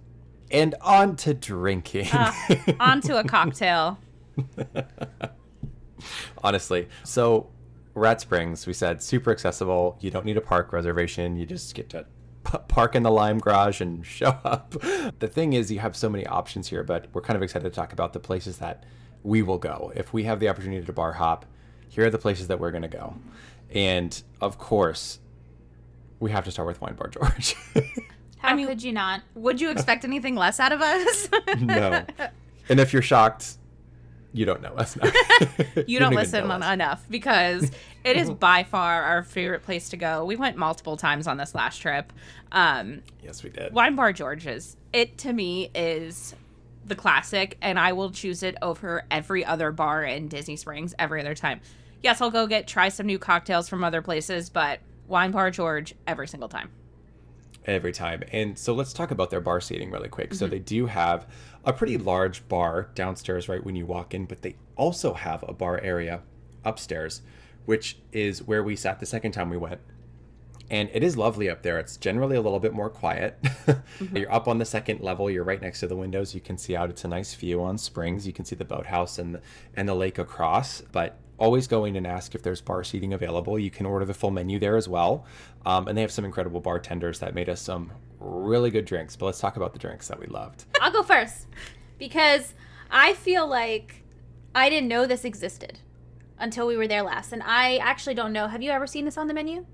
And 0.54 0.76
on 0.82 1.16
to 1.18 1.34
drinking. 1.34 2.08
Uh, 2.12 2.32
on 2.80 3.02
to 3.02 3.18
a 3.18 3.24
cocktail. 3.24 4.00
Honestly. 6.44 6.88
So, 7.04 7.50
Rat 7.96 8.22
Springs, 8.22 8.66
we 8.68 8.74
said 8.74 9.02
super 9.02 9.32
accessible. 9.32 9.98
You 10.00 10.12
don't 10.12 10.26
need 10.26 10.38
a 10.38 10.42
park 10.42 10.72
reservation. 10.72 11.36
You 11.36 11.46
just 11.46 11.74
get 11.76 11.90
to 11.90 12.06
p- 12.44 12.58
park 12.68 12.96
in 12.96 13.04
the 13.04 13.12
Lime 13.12 13.40
Garage 13.40 13.82
and 13.82 14.06
show 14.06 14.38
up. 14.44 14.76
The 15.20 15.28
thing 15.28 15.54
is, 15.54 15.72
you 15.72 15.80
have 15.80 15.96
so 15.96 16.10
many 16.10 16.26
options 16.28 16.68
here, 16.68 16.84
but 16.84 17.08
we're 17.14 17.22
kind 17.22 17.36
of 17.36 17.44
excited 17.44 17.64
to 17.64 17.76
talk 17.76 17.94
about 17.94 18.14
the 18.14 18.20
places 18.20 18.60
that 18.60 18.84
we 19.24 19.42
will 19.42 19.58
go. 19.58 19.92
If 19.96 20.14
we 20.14 20.24
have 20.24 20.40
the 20.40 20.50
opportunity 20.50 20.86
to 20.86 20.94
bar 20.94 21.14
hop, 21.14 21.46
here 21.88 22.06
are 22.06 22.10
the 22.10 22.18
places 22.18 22.48
that 22.48 22.60
we're 22.60 22.72
going 22.72 22.84
to 22.84 22.88
go. 22.88 23.16
And 23.72 24.22
of 24.42 24.58
course, 24.58 25.20
we 26.20 26.32
have 26.32 26.46
to 26.46 26.52
start 26.52 26.68
with 26.68 26.82
Wine 26.82 26.96
Bar 26.96 27.10
George. 27.10 27.56
How 28.44 28.56
mean- 28.56 28.68
could 28.68 28.84
you 28.84 28.92
not? 28.92 29.22
Would 29.36 29.62
you 29.62 29.72
expect 29.72 30.04
anything 30.06 30.36
less 30.36 30.60
out 30.60 30.72
of 30.72 30.82
us? 30.82 31.30
no. 31.60 32.06
And 32.70 32.80
if 32.80 32.94
you're 32.94 33.02
shocked, 33.02 33.58
you 34.34 34.46
don't 34.46 34.62
know 34.62 34.74
us 34.76 34.96
now. 34.96 35.12
You 35.88 36.00
don't 36.00 36.16
listen 36.16 36.50
enough 36.50 37.06
because 37.10 37.72
it 38.04 38.18
is 38.18 38.30
by 38.30 38.64
far 38.64 39.04
our 39.04 39.24
favorite 39.24 39.64
place 39.64 39.90
to 39.90 39.98
go. 39.98 40.26
We 40.26 40.36
went 40.36 40.58
multiple 40.58 40.98
times 40.98 41.28
on 41.28 41.38
this 41.38 41.54
last 41.54 41.78
trip. 41.80 42.12
Um, 42.52 43.02
Yes, 43.24 43.44
we 43.44 43.50
did. 43.50 43.74
Wine 43.74 43.96
Bar 43.96 44.14
George's. 44.14 44.76
It 44.92 45.18
to 45.20 45.34
me 45.34 45.70
is 45.76 46.36
the 46.86 46.96
classic, 46.96 47.58
and 47.62 47.80
I 47.80 47.94
will 47.94 48.12
choose 48.12 48.44
it 48.44 48.56
over 48.62 49.04
every 49.12 49.46
other 49.46 49.72
bar 49.72 50.04
in 50.04 50.28
Disney 50.28 50.56
Springs 50.56 50.94
every 51.00 51.22
other 51.22 51.36
time. 51.36 51.62
Yes, 52.02 52.20
I'll 52.20 52.32
go 52.32 52.48
get 52.48 52.68
try 52.68 52.90
some 52.90 53.06
new 53.06 53.20
cocktails 53.20 53.70
from 53.70 53.84
other 53.84 54.02
places, 54.02 54.50
but 54.50 54.80
Wine 55.08 55.32
Bar 55.32 55.52
George 55.52 55.96
every 56.08 56.28
single 56.28 56.50
time. 56.50 56.70
Every 57.66 57.92
time. 57.92 58.24
And 58.32 58.58
so 58.58 58.74
let's 58.74 58.94
talk 58.94 59.12
about 59.12 59.30
their 59.30 59.42
bar 59.42 59.62
seating 59.62 59.92
really 59.92 60.10
quick. 60.10 60.30
Mm-hmm. 60.30 60.38
So 60.38 60.48
they 60.48 60.60
do 60.60 60.86
have 60.88 61.28
a 61.66 61.74
pretty 61.74 61.98
large 61.98 62.48
bar 62.48 62.90
downstairs 62.96 63.48
right 63.48 63.64
when 63.64 63.76
you 63.76 63.86
walk 63.86 64.14
in, 64.14 64.26
but 64.26 64.42
they 64.42 64.56
also 64.76 65.14
have 65.14 65.44
a 65.48 65.54
bar 65.54 65.80
area 65.82 66.22
upstairs, 66.66 67.22
which 67.66 67.98
is 68.12 68.44
where 68.44 68.64
we 68.64 68.76
sat 68.76 69.00
the 69.00 69.06
second 69.06 69.32
time 69.32 69.50
we 69.50 69.58
went. 69.58 69.82
And 70.70 70.90
it 70.94 71.04
is 71.04 71.18
lovely 71.18 71.50
up 71.50 71.62
there. 71.62 71.78
It's 71.78 71.98
generally 71.98 72.36
a 72.36 72.42
little 72.42 72.60
bit 72.60 72.74
more 72.74 72.90
quiet. 72.90 73.38
Mm-hmm. 74.00 74.18
You're 74.18 74.34
up 74.34 74.48
on 74.48 74.58
the 74.58 74.66
second 74.66 75.02
level. 75.02 75.30
You're 75.30 75.44
right 75.44 75.62
next 75.62 75.82
to 75.82 75.88
the 75.88 75.96
windows. 75.96 76.34
You 76.34 76.42
can 76.42 76.58
see 76.58 76.76
out. 76.76 76.90
It's 76.90 77.04
a 77.04 77.08
nice 77.08 77.36
view 77.36 77.62
on 77.62 77.78
Springs. 77.78 78.26
You 78.26 78.34
can 78.34 78.44
see 78.44 78.56
the 78.56 78.66
boathouse 78.66 79.20
and 79.20 79.36
the, 79.36 79.42
and 79.76 79.88
the 79.88 79.94
lake 79.94 80.18
across. 80.18 80.82
But 80.82 81.20
always 81.44 81.68
go 81.68 81.86
in 81.86 81.96
and 81.96 82.08
ask 82.08 82.34
if 82.36 82.42
there's 82.42 82.62
bar 82.62 82.84
seating 82.84 83.14
available. 83.14 83.60
You 83.60 83.70
can 83.70 83.86
order 83.86 84.06
the 84.06 84.14
full 84.14 84.32
menu 84.32 84.60
there 84.60 84.78
as 84.78 84.88
well. 84.88 85.26
Um, 85.66 85.88
and 85.88 85.98
they 85.98 86.02
have 86.02 86.12
some 86.12 86.26
incredible 86.26 86.62
bartenders 86.62 87.20
that 87.20 87.36
made 87.36 87.50
us 87.50 87.62
some 87.62 87.92
really 88.20 88.72
good 88.72 88.86
drinks. 88.86 89.16
But 89.16 89.26
let's 89.28 89.40
talk 89.40 89.58
about 89.58 89.74
the 89.74 89.80
drinks 89.80 90.08
that 90.08 90.20
we 90.20 90.28
loved. 90.28 90.66
I'll 90.82 90.92
go 90.92 91.04
first 91.04 91.48
because 92.00 92.54
I 92.90 93.14
feel 93.14 93.46
like 93.48 94.04
I 94.56 94.70
didn't 94.70 94.88
know 94.88 95.06
this 95.06 95.26
existed 95.26 95.80
until 96.40 96.66
we 96.68 96.76
were 96.78 96.88
there 96.88 97.04
last, 97.04 97.32
and 97.34 97.44
I 97.44 97.78
actually 97.78 98.16
don't 98.16 98.34
know. 98.34 98.48
Have 98.48 98.62
you 98.62 98.72
ever 98.72 98.88
seen 98.88 99.06
this 99.06 99.18
on 99.18 99.28
the 99.28 99.34
menu 99.34 99.66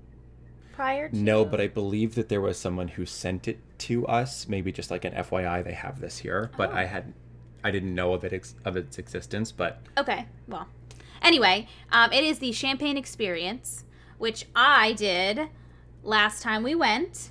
prior? 0.72 1.08
To... 1.08 1.16
No, 1.16 1.44
but 1.44 1.60
I 1.60 1.68
believe 1.68 2.14
that 2.16 2.28
there 2.28 2.40
was 2.40 2.58
someone 2.58 2.88
who 2.88 3.06
sent 3.06 3.46
it 3.48 3.58
to 3.80 4.06
us. 4.06 4.48
Maybe 4.48 4.72
just 4.72 4.90
like 4.90 5.04
an 5.04 5.12
FYI, 5.12 5.62
they 5.64 5.72
have 5.72 6.00
this 6.00 6.18
here. 6.18 6.50
But 6.56 6.70
Oh. 6.70 6.74
I 6.74 6.84
had, 6.84 7.12
I 7.64 7.70
didn't 7.70 7.94
know 7.94 8.12
of 8.14 8.24
it 8.24 8.32
ex- 8.32 8.54
of 8.64 8.76
its 8.76 8.98
existence. 8.98 9.52
But 9.52 9.80
Okay, 9.98 10.26
well, 10.48 10.66
anyway, 11.22 11.68
um, 11.92 12.12
it 12.12 12.24
is 12.24 12.38
the 12.38 12.52
Champagne 12.52 12.96
Experience, 12.96 13.84
which 14.18 14.46
I 14.54 14.92
did 14.92 15.48
last 16.02 16.42
time 16.42 16.62
we 16.62 16.74
went. 16.74 17.30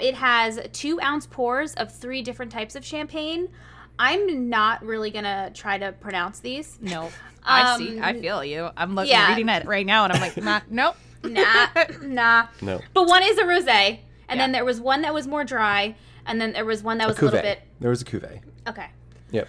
It 0.00 0.14
has 0.16 0.60
two 0.72 1.00
ounce 1.00 1.26
pours 1.26 1.74
of 1.74 1.92
three 1.94 2.22
different 2.22 2.50
types 2.50 2.74
of 2.74 2.84
champagne. 2.84 3.48
I'm 3.98 4.48
not 4.48 4.84
really 4.84 5.10
gonna 5.10 5.50
try 5.54 5.78
to 5.78 5.92
pronounce 5.92 6.40
these. 6.40 6.78
No, 6.80 7.10
I 7.44 7.78
see. 7.78 8.00
I 8.00 8.10
Um, 8.10 8.20
feel 8.20 8.44
you. 8.44 8.70
I'm 8.76 8.94
looking, 8.94 9.10
yeah. 9.12 9.28
reading 9.30 9.48
it 9.48 9.66
right 9.66 9.86
now, 9.86 10.04
and 10.04 10.12
I'm 10.12 10.20
like, 10.20 10.36
nah, 10.36 10.60
nope. 10.68 10.96
Nah, 11.22 11.68
nah. 12.02 12.46
no, 12.60 12.80
But 12.92 13.06
one 13.06 13.22
is 13.22 13.38
a 13.38 13.44
rosé, 13.44 13.68
and 13.68 14.00
Yeah. 14.30 14.36
then 14.36 14.52
there 14.52 14.64
was 14.64 14.80
one 14.80 15.02
that 15.02 15.14
was 15.14 15.26
more 15.28 15.44
dry, 15.44 15.94
and 16.26 16.40
then 16.40 16.52
there 16.52 16.64
was 16.64 16.82
one 16.82 16.98
that 16.98 17.04
a 17.04 17.08
was 17.08 17.18
a, 17.18 17.24
little 17.24 17.40
bit 17.40 17.62
There 17.80 17.90
was 17.90 18.02
a 18.02 18.04
cuvee. 18.04 18.40
okay. 18.68 18.88
Yep. 19.30 19.48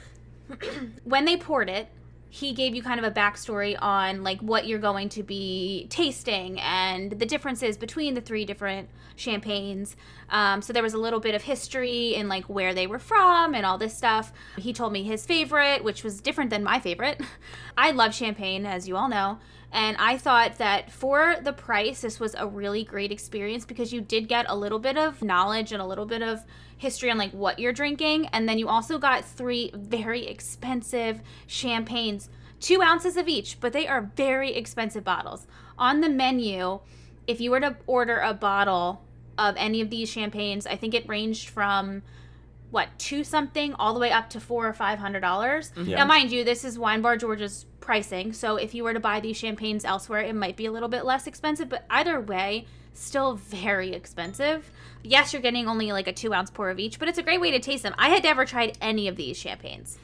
when 1.05 1.25
they 1.25 1.37
poured 1.37 1.69
it, 1.69 1.87
he 2.35 2.51
gave 2.51 2.75
you 2.75 2.83
kind 2.83 2.99
of 2.99 3.05
a 3.05 3.11
backstory 3.11 3.77
on 3.81 4.21
like 4.21 4.41
what 4.41 4.67
you're 4.67 4.77
going 4.77 5.07
to 5.07 5.23
be 5.23 5.87
tasting 5.89 6.59
and 6.59 7.13
the 7.13 7.25
differences 7.25 7.77
between 7.77 8.13
the 8.13 8.19
three 8.19 8.43
different 8.43 8.89
champagnes. 9.15 9.95
Um, 10.29 10.61
so 10.61 10.73
there 10.73 10.83
was 10.83 10.93
a 10.93 10.97
little 10.97 11.21
bit 11.21 11.33
of 11.33 11.43
history 11.43 12.13
and 12.17 12.27
like 12.27 12.43
where 12.49 12.73
they 12.73 12.87
were 12.87 12.99
from 12.99 13.55
and 13.55 13.65
all 13.65 13.77
this 13.77 13.97
stuff. 13.97 14.33
He 14.57 14.73
told 14.73 14.91
me 14.91 15.03
his 15.03 15.25
favorite, 15.25 15.81
which 15.81 16.03
was 16.03 16.19
different 16.19 16.49
than 16.49 16.61
my 16.61 16.77
favorite. 16.77 17.21
I 17.77 17.91
love 17.91 18.13
champagne, 18.13 18.65
as 18.65 18.85
you 18.85 18.97
all 18.97 19.07
know. 19.07 19.39
And 19.71 19.95
I 19.97 20.17
thought 20.17 20.57
that 20.57 20.91
for 20.91 21.37
the 21.41 21.53
price, 21.53 22.01
this 22.01 22.19
was 22.19 22.35
a 22.37 22.45
really 22.45 22.83
great 22.83 23.13
experience 23.13 23.63
because 23.63 23.93
you 23.93 24.01
did 24.01 24.27
get 24.27 24.45
a 24.49 24.57
little 24.57 24.79
bit 24.79 24.97
of 24.97 25.21
knowledge 25.21 25.71
and 25.71 25.81
a 25.81 25.85
little 25.85 26.05
bit 26.05 26.21
of 26.21 26.43
history 26.77 27.09
on 27.09 27.17
like 27.17 27.31
what 27.31 27.59
you're 27.59 27.73
drinking. 27.73 28.27
And 28.27 28.47
then 28.47 28.57
you 28.57 28.67
also 28.67 28.97
got 28.97 29.25
three 29.25 29.71
very 29.73 30.27
expensive 30.27 31.21
champagnes, 31.47 32.29
two 32.59 32.81
ounces 32.81 33.17
of 33.17 33.27
each, 33.27 33.59
but 33.59 33.73
they 33.73 33.87
are 33.87 34.11
very 34.15 34.53
expensive 34.55 35.03
bottles. 35.03 35.47
On 35.77 36.01
the 36.01 36.09
menu, 36.09 36.79
if 37.27 37.41
you 37.41 37.51
were 37.51 37.59
to 37.59 37.75
order 37.87 38.19
a 38.19 38.33
bottle 38.33 39.01
of 39.37 39.55
any 39.57 39.81
of 39.81 39.89
these 39.89 40.09
champagnes, 40.09 40.65
I 40.65 40.75
think 40.75 40.93
it 40.93 41.07
ranged 41.07 41.49
from 41.49 42.01
what 42.71 42.89
two 42.97 43.23
something 43.23 43.73
all 43.75 43.93
the 43.93 43.99
way 43.99 44.11
up 44.11 44.29
to 44.31 44.39
four 44.39 44.67
or 44.67 44.73
five 44.73 44.99
hundred 44.99 45.21
dollars. 45.21 45.71
Yeah. 45.77 45.97
Now, 45.97 46.05
mind 46.05 46.31
you, 46.31 46.43
this 46.43 46.65
is 46.65 46.77
Wine 46.77 47.01
Bar 47.01 47.17
George's 47.17 47.65
pricing, 47.79 48.33
so 48.33 48.57
if 48.57 48.73
you 48.73 48.83
were 48.83 48.93
to 48.93 48.99
buy 48.99 49.19
these 49.19 49.37
champagnes 49.37 49.85
elsewhere, 49.85 50.21
it 50.21 50.35
might 50.35 50.57
be 50.57 50.65
a 50.65 50.71
little 50.71 50.89
bit 50.89 51.05
less 51.05 51.27
expensive. 51.27 51.69
But 51.69 51.85
either 51.89 52.19
way, 52.19 52.65
still 52.95 53.35
very 53.35 53.93
expensive. 53.93 54.71
Yes, 55.03 55.33
you're 55.33 55.41
getting 55.41 55.67
only 55.67 55.91
like 55.91 56.07
a 56.07 56.13
two 56.13 56.33
ounce 56.33 56.49
pour 56.49 56.69
of 56.69 56.79
each, 56.79 56.97
but 56.97 57.07
it's 57.07 57.17
a 57.19 57.23
great 57.23 57.39
way 57.39 57.51
to 57.51 57.59
taste 57.59 57.83
them. 57.83 57.93
I 57.97 58.09
had 58.09 58.23
never 58.23 58.45
tried 58.45 58.77
any 58.81 59.07
of 59.07 59.15
these 59.15 59.37
champagnes, 59.37 59.97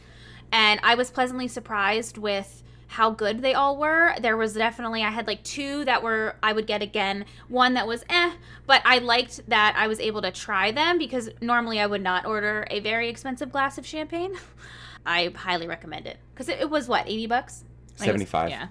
and 0.51 0.79
I 0.83 0.95
was 0.95 1.09
pleasantly 1.09 1.47
surprised 1.47 2.17
with 2.17 2.61
how 2.87 3.09
good 3.09 3.41
they 3.41 3.53
all 3.53 3.77
were. 3.77 4.13
There 4.19 4.35
was 4.35 4.53
definitely 4.53 5.01
I 5.01 5.09
had 5.09 5.25
like 5.25 5.43
two 5.43 5.85
that 5.85 6.03
were 6.03 6.35
I 6.43 6.53
would 6.53 6.67
get 6.67 6.81
again, 6.81 7.25
one 7.47 7.73
that 7.75 7.87
was 7.87 8.03
eh, 8.09 8.33
but 8.67 8.81
I 8.85 8.97
liked 8.99 9.47
that 9.49 9.75
I 9.77 9.87
was 9.87 9.99
able 9.99 10.21
to 10.23 10.31
try 10.31 10.71
them 10.71 10.97
because 10.97 11.29
normally 11.41 11.79
I 11.79 11.87
would 11.87 12.03
not 12.03 12.25
order 12.25 12.67
a 12.69 12.81
very 12.81 13.07
expensive 13.09 13.51
glass 13.51 13.77
of 13.77 13.85
champagne. 13.85 14.33
I 15.05 15.31
highly 15.35 15.67
recommend 15.67 16.05
it 16.05 16.17
because 16.33 16.47
it, 16.49 16.59
it 16.59 16.69
was 16.69 16.87
what 16.87 17.07
eighty 17.07 17.27
bucks. 17.27 17.63
I 17.95 18.05
guess- 18.05 18.05
75. 18.07 18.49
Yeah. 18.49 18.67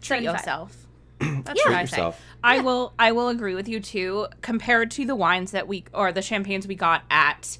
Treat 0.00 0.24
75. 0.24 0.34
yourself. 0.34 0.81
That's 1.44 1.60
Yeah. 1.64 1.70
what 1.70 1.78
I 1.78 1.84
say. 1.84 1.96
yourself. 1.96 2.20
I 2.44 2.60
will 2.60 2.92
I 2.98 3.12
will 3.12 3.28
agree 3.28 3.54
with 3.54 3.68
you 3.68 3.80
too. 3.80 4.26
Compared 4.40 4.90
to 4.92 5.04
the 5.06 5.14
wines 5.16 5.50
that 5.52 5.68
we 5.68 5.84
or 5.92 6.12
the 6.12 6.22
champagnes 6.22 6.66
we 6.66 6.74
got 6.74 7.02
at 7.10 7.58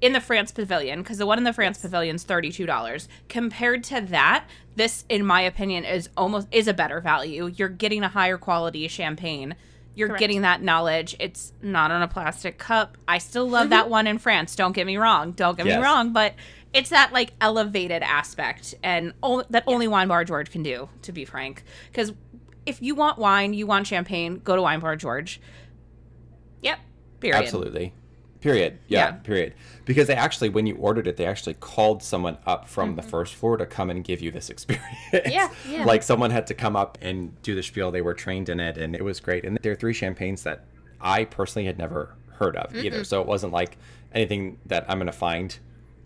in 0.00 0.12
the 0.12 0.20
France 0.20 0.52
Pavilion, 0.52 1.02
because 1.02 1.18
the 1.18 1.26
one 1.26 1.38
in 1.38 1.44
the 1.44 1.52
France 1.52 1.78
Pavilion 1.78 2.16
is 2.16 2.24
thirty 2.24 2.50
two 2.50 2.66
dollars. 2.66 3.08
Compared 3.28 3.84
to 3.84 4.00
that, 4.02 4.44
this, 4.76 5.04
in 5.08 5.24
my 5.24 5.40
opinion, 5.42 5.84
is 5.84 6.08
almost 6.16 6.48
is 6.50 6.68
a 6.68 6.74
better 6.74 7.00
value. 7.00 7.46
You're 7.46 7.68
getting 7.68 8.02
a 8.02 8.08
higher 8.08 8.38
quality 8.38 8.86
champagne. 8.88 9.54
You're 9.96 10.08
Correct. 10.08 10.20
getting 10.20 10.42
that 10.42 10.60
knowledge. 10.60 11.14
It's 11.20 11.52
not 11.62 11.92
on 11.92 12.02
a 12.02 12.08
plastic 12.08 12.58
cup. 12.58 12.98
I 13.06 13.18
still 13.18 13.48
love 13.48 13.64
mm-hmm. 13.64 13.70
that 13.70 13.88
one 13.88 14.06
in 14.08 14.18
France. 14.18 14.56
Don't 14.56 14.72
get 14.72 14.86
me 14.86 14.96
wrong. 14.96 15.30
Don't 15.32 15.56
get 15.56 15.66
Yes. 15.66 15.78
me 15.78 15.84
wrong. 15.84 16.12
But 16.12 16.34
it's 16.72 16.90
that 16.90 17.12
like 17.12 17.32
elevated 17.40 18.02
aspect, 18.02 18.74
and 18.82 19.12
o- 19.22 19.44
that 19.50 19.62
only 19.68 19.86
Wine 19.86 20.08
Bar 20.08 20.24
George 20.24 20.50
can 20.50 20.64
do. 20.64 20.88
To 21.02 21.12
be 21.12 21.24
frank, 21.24 21.62
because 21.92 22.12
if 22.66 22.80
you 22.82 22.94
want 22.94 23.18
wine, 23.18 23.54
you 23.54 23.66
want 23.66 23.86
champagne, 23.86 24.40
go 24.44 24.56
to 24.56 24.62
Wine 24.62 24.80
Bar 24.80 24.96
George. 24.96 25.40
Yep. 26.62 26.78
Period. 27.20 27.36
Absolutely. 27.42 27.92
Period. 28.40 28.78
Yeah, 28.88 28.98
Yeah. 29.06 29.12
Period. 29.12 29.54
Because 29.86 30.06
they 30.06 30.14
actually, 30.14 30.50
when 30.50 30.66
you 30.66 30.76
ordered 30.76 31.06
it, 31.06 31.16
they 31.16 31.24
actually 31.26 31.54
called 31.54 32.02
someone 32.02 32.36
up 32.46 32.68
from 32.68 32.94
the 32.96 33.02
Mm-hmm. 33.02 33.10
first 33.10 33.34
floor 33.34 33.56
to 33.56 33.64
come 33.66 33.88
and 33.90 34.04
give 34.04 34.20
you 34.20 34.30
this 34.30 34.50
experience. 34.54 34.86
Yeah, 35.12 35.50
yeah. 35.68 35.84
Like 35.84 36.02
someone 36.02 36.30
had 36.30 36.46
to 36.48 36.54
come 36.54 36.76
up 36.76 36.98
and 37.00 37.40
do 37.42 37.54
the 37.54 37.62
spiel. 37.62 37.90
They 37.90 38.02
were 38.02 38.14
trained 38.14 38.48
in 38.48 38.60
it, 38.60 38.76
and 38.76 38.94
it 38.94 39.02
was 39.02 39.20
great. 39.20 39.44
And 39.44 39.58
there 39.62 39.72
are 39.72 39.76
three 39.76 39.94
champagnes 39.94 40.42
that 40.42 40.64
I 41.00 41.24
personally 41.24 41.66
had 41.66 41.78
never 41.78 42.14
heard 42.38 42.56
of 42.56 42.74
either. 42.76 43.04
So 43.04 43.20
it 43.20 43.26
wasn't 43.26 43.52
like 43.52 43.78
anything 44.12 44.58
that 44.66 44.84
I'm 44.88 44.98
going 44.98 45.06
to 45.06 45.12
find 45.12 45.58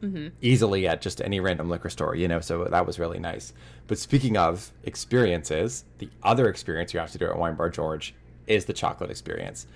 Mm-hmm. 0.03 0.29
easily 0.41 0.87
at 0.87 1.01
just 1.01 1.21
any 1.21 1.41
random 1.41 1.69
liquor 1.69 1.91
store, 1.91 2.15
you 2.15 2.29
know. 2.29 2.39
So 2.41 2.65
that 2.65 2.87
was 2.87 3.01
really 3.01 3.19
nice. 3.19 3.53
But 3.89 3.99
speaking 3.99 4.37
of 4.37 4.71
experiences, 4.85 5.85
the 5.99 6.09
other 6.23 6.49
experience 6.49 6.95
you 6.95 7.01
have 7.01 7.11
to 7.13 7.19
do 7.19 7.27
at 7.27 7.37
Wine 7.37 7.57
Bar 7.57 7.71
George 7.71 8.15
is 8.47 8.67
the 8.67 8.73
chocolate 8.73 9.11
experience. 9.11 9.67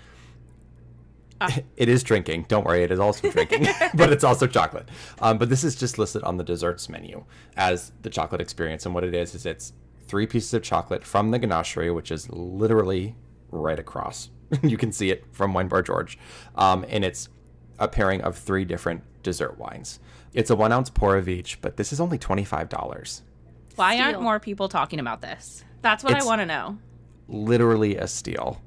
Ah. 1.41 1.49
It 1.77 1.89
is 1.89 2.03
drinking. 2.05 2.47
Don't 2.49 2.65
worry, 2.65 2.85
it 2.85 2.93
is 2.93 3.01
also 3.01 3.31
drinking, 3.31 3.67
but 3.95 4.13
it's 4.13 4.23
also 4.23 4.47
chocolate. 4.47 4.89
Um, 5.21 5.39
but 5.39 5.49
this 5.49 5.65
is 5.65 5.75
just 5.75 5.99
listed 5.99 6.23
on 6.23 6.37
the 6.37 6.45
desserts 6.45 6.89
menu 6.89 7.25
as 7.57 7.91
the 8.03 8.11
chocolate 8.11 8.41
experience. 8.41 8.87
And 8.87 8.95
what 8.95 9.03
it 9.05 9.15
is 9.15 9.35
is 9.35 9.45
it's 9.45 9.73
three 10.07 10.27
pieces 10.27 10.55
of 10.55 10.63
chocolate 10.63 11.05
from 11.05 11.33
the 11.33 11.41
ganachery, 11.41 11.93
which 11.93 12.13
is 12.13 12.31
literally 12.31 13.17
right 13.51 13.79
across. 13.79 14.31
you 14.63 14.77
can 14.77 14.93
see 14.93 15.11
it 15.11 15.25
from 15.33 15.53
Wine 15.55 15.69
Bar 15.69 15.83
George, 15.83 16.19
um, 16.55 16.85
and 16.89 17.05
it's 17.05 17.29
a 17.79 17.89
pairing 17.89 18.21
of 18.21 18.37
three 18.37 18.65
different 18.65 19.03
dessert 19.23 19.59
wines. 19.59 19.99
It's 20.35 20.51
a 20.51 20.57
one 20.57 20.73
ounce 20.73 20.91
pour 20.91 21.17
of 21.17 21.29
each, 21.29 21.61
but 21.61 21.77
this 21.77 21.93
is 21.93 22.01
only 22.01 22.19
twenty 22.19 22.45
five 22.45 22.69
dollars. 22.69 23.23
Why 23.77 23.99
aren't 24.01 24.21
more 24.23 24.39
people 24.41 24.69
talking 24.69 25.01
about 25.01 25.23
this? 25.23 25.65
That's 25.83 26.05
what 26.05 26.13
It's- 26.13 26.25
I 26.25 26.27
want 26.27 26.41
to 26.41 26.47
know. 26.47 26.79
literally 27.29 27.97
a 27.97 28.07
steal. 28.07 28.61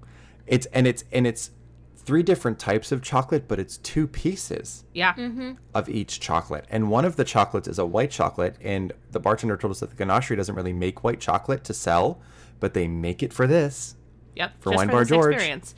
It's 0.47 0.65
and 0.67 0.87
it's 0.87 1.03
and 1.11 1.25
it's 1.27 1.51
three 1.97 2.21
different 2.23 2.59
types 2.59 2.91
of 2.91 3.01
chocolate, 3.01 3.47
but 3.47 3.57
it's 3.59 3.77
two 3.77 4.05
pieces 4.05 4.83
Yeah. 4.93 5.13
Mm-hmm. 5.15 5.53
of 5.73 5.89
each 5.89 6.19
chocolate. 6.19 6.65
And 6.69 6.89
one 6.91 7.03
of 7.03 7.15
the 7.15 7.23
chocolates 7.23 7.67
is 7.67 7.79
a 7.79 7.85
white 7.85 8.11
chocolate, 8.11 8.55
and 8.61 8.93
the 9.11 9.19
bartender 9.19 9.57
told 9.57 9.71
us 9.71 9.79
that 9.79 9.89
the 9.89 9.95
ganachery 10.05 10.35
doesn't 10.37 10.53
really 10.53 10.73
make 10.73 11.03
white 11.03 11.19
chocolate 11.19 11.63
to 11.63 11.73
sell, 11.73 12.21
but 12.59 12.75
they 12.75 12.87
make 12.87 13.23
it 13.23 13.33
for 13.33 13.47
this. 13.47 13.95
Yep. 14.35 14.51
For 14.59 14.69
just 14.71 14.77
Wine 14.77 14.87
for 14.87 14.91
Bar 14.91 14.99
this 15.01 15.09
George. 15.09 15.33
Experience. 15.33 15.75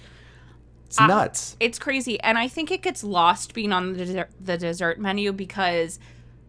It's 0.87 0.99
Uh, 0.99 1.07
nuts. 1.07 1.55
It's 1.59 1.77
crazy, 1.77 2.19
and 2.21 2.37
I 2.37 2.47
think 2.47 2.71
it 2.71 2.81
gets 2.81 3.03
lost 3.03 3.53
being 3.53 3.71
on 3.71 3.93
the 3.93 4.05
dessert, 4.05 4.29
the 4.39 4.57
dessert 4.57 4.99
menu 4.99 5.31
because 5.31 5.99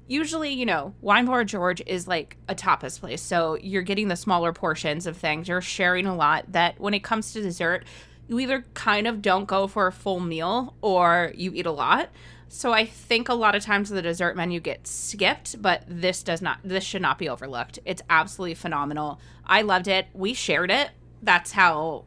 usually, 0.06 0.52
you 0.52 0.64
know, 0.64 0.94
Wine 1.00 1.26
Bar 1.26 1.44
George 1.44 1.82
is 1.86 2.08
like 2.08 2.36
a 2.48 2.54
tapas 2.54 2.98
place, 2.98 3.20
so 3.20 3.58
you're 3.60 3.82
getting 3.82 4.08
the 4.08 4.16
smaller 4.16 4.52
portions 4.52 5.06
of 5.06 5.16
things. 5.16 5.48
You're 5.48 5.60
sharing 5.60 6.06
a 6.06 6.14
lot. 6.14 6.52
That 6.52 6.80
when 6.80 6.94
it 6.94 7.02
comes 7.02 7.32
to 7.32 7.42
dessert, 7.42 7.84
you 8.28 8.38
either 8.38 8.64
kind 8.74 9.06
of 9.06 9.22
don't 9.22 9.46
go 9.46 9.66
for 9.66 9.86
a 9.86 9.92
full 9.92 10.20
meal 10.20 10.74
or 10.82 11.32
you 11.34 11.52
eat 11.54 11.66
a 11.66 11.72
lot. 11.72 12.10
So 12.50 12.72
I 12.72 12.86
think 12.86 13.28
a 13.28 13.34
lot 13.34 13.54
of 13.54 13.62
times 13.62 13.90
the 13.90 14.00
dessert 14.00 14.34
menu 14.36 14.60
gets 14.60 14.90
skipped, 14.90 15.60
but 15.60 15.82
this 15.86 16.22
does 16.22 16.40
not. 16.40 16.60
This 16.64 16.84
should 16.84 17.02
not 17.02 17.18
be 17.18 17.28
overlooked. 17.28 17.78
It's 17.84 18.00
absolutely 18.08 18.54
phenomenal. 18.54 19.20
I 19.44 19.62
loved 19.62 19.88
it. 19.88 20.06
We 20.14 20.32
shared 20.32 20.70
it. 20.70 20.90
That's 21.22 21.52
how 21.52 22.04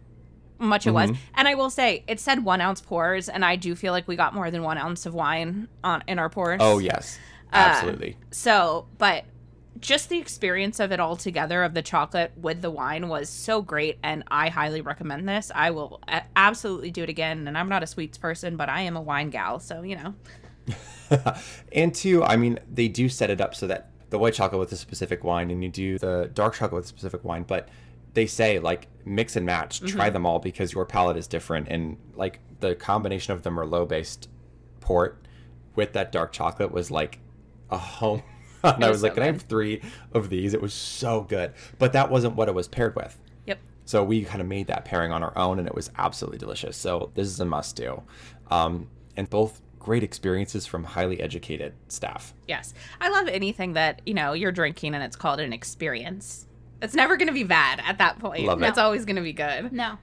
much 0.62 0.88
it 0.88 0.91
was. 0.91 1.12
And 1.36 1.47
I 1.47 1.56
will 1.56 1.69
say, 1.69 2.04
it 2.08 2.19
said 2.19 2.43
one 2.45 2.62
ounce 2.62 2.82
pours, 2.82 3.30
and 3.30 3.43
I 3.43 3.56
do 3.56 3.76
feel 3.76 3.93
like 3.93 4.08
we 4.08 4.15
got 4.15 4.34
more 4.34 4.52
than 4.52 4.63
one 4.63 4.78
ounce 4.78 5.06
of 5.06 5.13
wine 5.13 5.67
on 5.84 6.04
in 6.08 6.19
our 6.19 6.30
pours. 6.30 6.60
Oh 6.62 6.80
yes, 6.80 7.19
Uh, 7.52 7.58
absolutely. 7.58 8.17
So, 8.32 8.88
but 8.97 9.26
just 9.80 10.10
the 10.10 10.19
experience 10.19 10.80
of 10.80 10.91
it 10.91 11.00
all 11.00 11.15
together 11.15 11.63
of 11.63 11.74
the 11.74 11.82
chocolate 11.82 12.32
with 12.38 12.62
the 12.62 12.69
wine 12.69 13.08
was 13.08 13.30
so 13.30 13.62
great, 13.62 13.97
and 14.04 14.24
I 14.30 14.50
highly 14.50 14.82
recommend 14.82 15.28
this. 15.28 15.52
I 15.56 15.71
will 15.71 16.00
a- 16.08 16.24
absolutely 16.36 16.91
do 16.91 17.04
it 17.04 17.10
again. 17.10 17.47
And 17.47 17.58
I'm 17.58 17.69
not 17.69 17.82
a 17.82 17.88
sweets 17.88 18.17
person, 18.17 18.58
but 18.58 18.69
I 18.69 18.82
am 18.82 18.95
a 18.95 19.02
wine 19.02 19.30
gal, 19.32 19.60
so 19.60 19.82
you 19.82 19.95
know. 19.95 20.13
and 21.74 21.93
two, 21.93 22.24
I 22.24 22.38
mean, 22.38 22.60
they 22.71 22.88
do 22.88 23.10
set 23.10 23.30
it 23.30 23.41
up 23.41 23.56
so 23.56 23.67
that 23.67 23.89
the 24.12 24.19
white 24.19 24.34
chocolate 24.34 24.60
with 24.60 24.71
a 24.71 24.76
specific 24.78 25.24
wine, 25.24 25.50
and 25.50 25.63
you 25.63 25.69
do 25.69 25.97
the 25.97 26.30
dark 26.34 26.54
chocolate 26.54 26.74
with 26.74 26.86
a 26.86 26.88
specific 26.89 27.24
wine, 27.24 27.43
but 27.47 27.69
they 28.13 28.26
say 28.26 28.60
like 28.60 28.88
mix 29.06 29.36
and 29.36 29.45
match, 29.45 29.82
try 29.82 30.10
them 30.10 30.26
all 30.26 30.39
because 30.39 30.74
your 30.74 30.86
palate 30.86 31.17
is 31.17 31.28
different, 31.28 31.67
and 31.69 31.97
like 32.15 32.39
the 32.60 32.76
combination 32.76 33.34
of 33.34 33.43
the 33.43 33.50
Merlot 33.50 33.88
based 33.88 34.30
port 34.80 35.26
with 35.76 35.93
that 35.93 36.12
dark 36.12 36.32
chocolate 36.32 36.71
was 36.71 36.91
like 36.91 37.19
a 37.69 37.78
home. 37.78 38.24
and 38.63 38.84
I 38.84 38.89
was 38.89 38.97
was 38.97 39.04
like, 39.04 39.12
so 39.12 39.15
can 39.15 39.24
I 39.24 39.28
have 39.28 39.41
three 39.43 39.82
of 40.13 40.30
these? 40.30 40.54
It 40.54 40.62
was 40.62 40.74
so 40.74 41.21
good, 41.21 41.54
but 41.80 41.93
that 41.93 42.12
wasn't 42.12 42.36
what 42.36 42.47
it 42.47 42.54
was 42.54 42.67
paired 42.67 42.95
with. 42.95 43.19
Yep. 43.47 43.60
So 43.86 44.04
we 44.04 44.24
kind 44.24 44.41
of 44.41 44.47
made 44.47 44.67
that 44.67 44.86
pairing 44.86 45.12
on 45.12 45.24
our 45.24 45.36
own, 45.38 45.58
and 45.58 45.67
it 45.67 45.74
was 45.74 45.89
absolutely 45.97 46.38
delicious. 46.38 46.78
So 46.78 47.12
this 47.15 47.28
is 47.28 47.39
a 47.39 47.45
must 47.45 47.76
do, 47.76 48.04
um, 48.52 48.88
and 49.17 49.30
both 49.30 49.62
great 49.82 50.04
experiences 50.04 50.67
from 50.67 50.84
highly 50.84 51.19
educated 51.19 51.74
staff. 51.88 52.34
Yes. 52.47 52.74
I 53.02 53.10
love 53.10 53.28
anything 53.28 53.74
that, 53.74 54.02
you 54.06 54.13
know, 54.13 54.34
you're 54.34 54.52
drinking 54.52 54.93
and 54.93 55.04
it's 55.04 55.15
called 55.15 55.39
an 55.39 55.54
experience. 55.54 56.47
It's 56.82 56.94
never 56.96 57.17
going 57.17 57.28
to 57.28 57.34
be 57.34 57.44
bad 57.44 57.82
at 57.86 57.98
that 58.00 58.20
point. 58.20 58.46
Love 58.46 58.62
it. 58.62 58.67
It's 58.67 58.78
always 58.78 59.06
going 59.06 59.15
to 59.17 59.22
be 59.22 59.34
good. 59.34 59.72
No. 59.72 59.98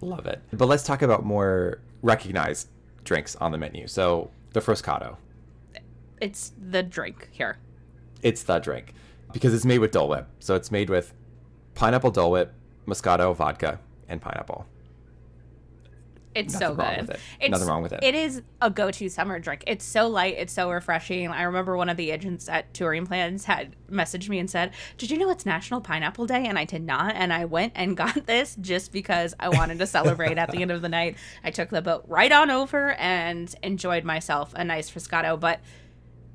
Love 0.00 0.26
it. 0.26 0.42
But 0.52 0.66
let's 0.66 0.82
talk 0.84 1.02
about 1.02 1.24
more 1.24 1.80
recognized 2.02 2.68
drinks 3.04 3.34
on 3.36 3.52
the 3.52 3.58
menu. 3.58 3.86
So 3.86 4.30
the 4.52 4.60
Froscato, 4.60 5.16
It's 6.20 6.52
the 6.60 6.82
drink 6.82 7.28
here. 7.32 7.58
it's 8.22 8.42
the 8.42 8.58
drink 8.58 8.94
because 9.32 9.52
it's 9.54 9.64
made 9.64 9.78
with 9.78 9.90
Dole 9.92 10.08
Whip. 10.08 10.26
So 10.40 10.54
it's 10.54 10.70
made 10.70 10.90
with 10.90 11.12
pineapple 11.74 12.10
Dole 12.10 12.30
Whip, 12.32 12.52
Moscato, 12.86 13.34
vodka, 13.34 13.78
and 14.08 14.20
pineapple. 14.20 14.66
It's 16.38 16.54
Nothing 16.54 16.68
so 16.68 16.74
wrong 16.74 16.94
good. 16.94 17.00
with 17.00 17.10
it. 17.10 17.20
It's, 17.40 17.50
Nothing 17.50 17.68
wrong 17.68 17.82
with 17.82 17.92
it. 17.92 18.00
It 18.02 18.14
is 18.14 18.42
a 18.60 18.70
go-to 18.70 19.08
summer 19.08 19.38
drink. 19.38 19.64
It's 19.66 19.84
so 19.84 20.06
light. 20.08 20.36
It's 20.38 20.52
so 20.52 20.70
refreshing. 20.70 21.28
I 21.28 21.42
remember 21.42 21.76
one 21.76 21.88
of 21.88 21.96
the 21.96 22.10
agents 22.10 22.48
at 22.48 22.72
Touring 22.74 23.06
Plans 23.06 23.44
had 23.44 23.74
messaged 23.90 24.28
me 24.28 24.38
and 24.38 24.48
said, 24.48 24.72
"Did 24.96 25.10
you 25.10 25.18
know 25.18 25.30
it's 25.30 25.44
National 25.44 25.80
Pineapple 25.80 26.26
Day?" 26.26 26.46
And 26.46 26.58
I 26.58 26.64
did 26.64 26.82
not. 26.82 27.14
And 27.16 27.32
I 27.32 27.44
went 27.44 27.72
and 27.74 27.96
got 27.96 28.26
this 28.26 28.56
just 28.60 28.92
because 28.92 29.34
I 29.40 29.48
wanted 29.48 29.78
to 29.80 29.86
celebrate 29.86 30.38
at 30.38 30.50
the 30.50 30.62
end 30.62 30.70
of 30.70 30.82
the 30.82 30.88
night. 30.88 31.16
I 31.42 31.50
took 31.50 31.70
the 31.70 31.82
boat 31.82 32.04
right 32.06 32.30
on 32.30 32.50
over 32.50 32.92
and 32.92 33.54
enjoyed 33.62 34.04
myself 34.04 34.52
a 34.54 34.64
nice 34.64 34.90
Froscato. 34.90 35.38
But 35.38 35.60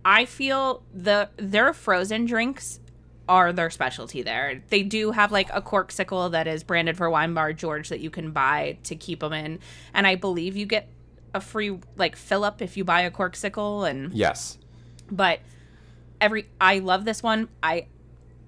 I 0.05 0.25
feel 0.25 0.83
the 0.93 1.29
their 1.37 1.73
frozen 1.73 2.25
drinks 2.25 2.79
are 3.27 3.53
their 3.53 3.69
specialty 3.69 4.21
there. 4.21 4.61
They 4.69 4.83
do 4.83 5.11
have 5.11 5.31
like 5.31 5.49
a 5.53 5.61
Corkcicle 5.61 6.31
that 6.31 6.47
is 6.47 6.63
branded 6.63 6.97
for 6.97 7.09
Wine 7.09 7.33
Bar 7.33 7.53
George 7.53 7.89
that 7.89 7.99
you 7.99 8.09
can 8.09 8.31
buy 8.31 8.77
to 8.83 8.95
keep 8.95 9.21
them 9.21 9.33
in, 9.33 9.59
and 9.93 10.05
I 10.05 10.15
believe 10.15 10.55
you 10.57 10.65
get 10.65 10.89
a 11.33 11.41
free 11.41 11.79
like 11.95 12.15
fill 12.15 12.43
up 12.43 12.61
if 12.61 12.77
you 12.77 12.83
buy 12.83 13.01
a 13.01 13.11
Corkcicle 13.11 13.89
and 13.89 14.13
Yes. 14.13 14.57
but 15.11 15.39
every 16.21 16.47
I 16.61 16.79
love 16.79 17.05
this 17.05 17.23
one. 17.23 17.49
I 17.63 17.87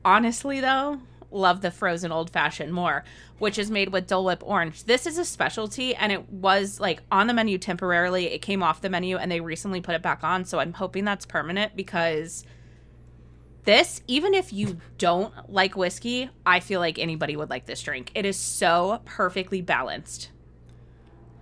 honestly 0.03 0.59
though 0.61 0.99
love 1.31 1.61
the 1.61 1.71
frozen 1.71 2.11
old 2.11 2.29
fashioned 2.29 2.71
more, 2.73 3.03
which 3.39 3.57
is 3.57 3.69
made 3.71 3.91
with 3.91 4.07
Dole 4.07 4.25
Whip 4.25 4.43
orange. 4.45 4.83
This 4.83 5.05
is 5.07 5.17
a 5.17 5.25
specialty 5.25 5.95
and 5.95 6.11
it 6.11 6.29
was 6.29 6.79
like 6.79 7.01
on 7.11 7.27
the 7.27 7.33
menu 7.33 7.57
temporarily. 7.57 8.27
It 8.27 8.41
came 8.41 8.61
off 8.63 8.81
the 8.81 8.89
menu 8.89 9.17
and 9.17 9.31
they 9.31 9.41
recently 9.41 9.81
put 9.81 9.95
it 9.95 10.01
back 10.01 10.23
on. 10.23 10.45
So 10.45 10.59
I'm 10.59 10.73
hoping 10.73 11.03
that's 11.05 11.25
permanent 11.25 11.75
because 11.75 12.45
this, 13.65 14.01
even 14.07 14.33
if 14.33 14.53
you 14.53 14.79
don't 14.97 15.33
like 15.51 15.75
whiskey, 15.75 16.29
I 16.45 16.59
feel 16.59 16.79
like 16.79 16.97
anybody 16.99 17.35
would 17.35 17.49
like 17.49 17.65
this 17.65 17.81
drink. 17.81 18.11
It 18.15 18.25
is 18.25 18.37
so 18.37 19.01
perfectly 19.05 19.61
balanced. 19.61 20.29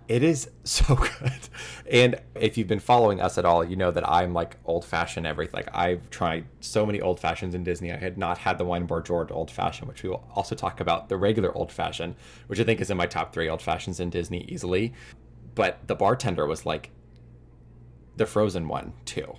It 0.08 0.24
is 0.24 0.50
so 0.64 0.96
good. 0.96 1.50
And 1.90 2.20
if 2.36 2.58
you've 2.58 2.68
been 2.68 2.80
following 2.80 3.22
us 3.22 3.38
at 3.38 3.46
all, 3.46 3.64
you 3.64 3.76
know 3.76 3.92
that 3.92 4.08
I'm 4.08 4.34
like 4.34 4.58
old 4.66 4.86
fashioned 4.86 5.28
everything. 5.28 5.54
Like 5.54 5.76
I've 5.76 6.10
tried 6.10 6.46
so 6.60 6.86
many 6.86 7.02
old 7.02 7.20
fashions 7.20 7.56
in 7.56 7.64
Disney. 7.64 7.92
I 7.92 7.98
had 7.98 8.18
not 8.18 8.38
had 8.38 8.58
the 8.58 8.66
Wine 8.66 8.86
Bar 8.86 9.02
George 9.02 9.32
old 9.32 9.52
fashioned, 9.52 9.88
which 9.88 10.04
we 10.04 10.10
will 10.10 10.28
also 10.34 10.56
talk 10.56 10.80
about 10.80 11.10
the 11.10 11.18
regular 11.18 11.56
old 11.56 11.72
fashioned, 11.72 12.16
which 12.48 12.60
I 12.60 12.64
think 12.64 12.82
is 12.82 12.90
in 12.90 12.98
my 12.98 13.06
top 13.06 13.34
three 13.34 13.50
old 13.50 13.62
fashions 13.62 14.00
in 14.00 14.10
Disney 14.10 14.46
easily. 14.46 14.94
But 15.56 15.88
the 15.88 15.96
bartender 15.96 16.46
was 16.48 16.66
like 16.66 16.90
the 18.18 18.26
frozen 18.26 18.68
one 18.68 18.94
too. 19.06 19.36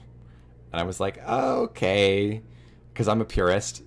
And 0.73 0.81
I 0.81 0.85
was 0.85 0.99
like, 0.99 1.19
okay, 1.27 2.43
because 2.95 3.09
I'm 3.09 3.21
a 3.21 3.25
purist. 3.25 3.83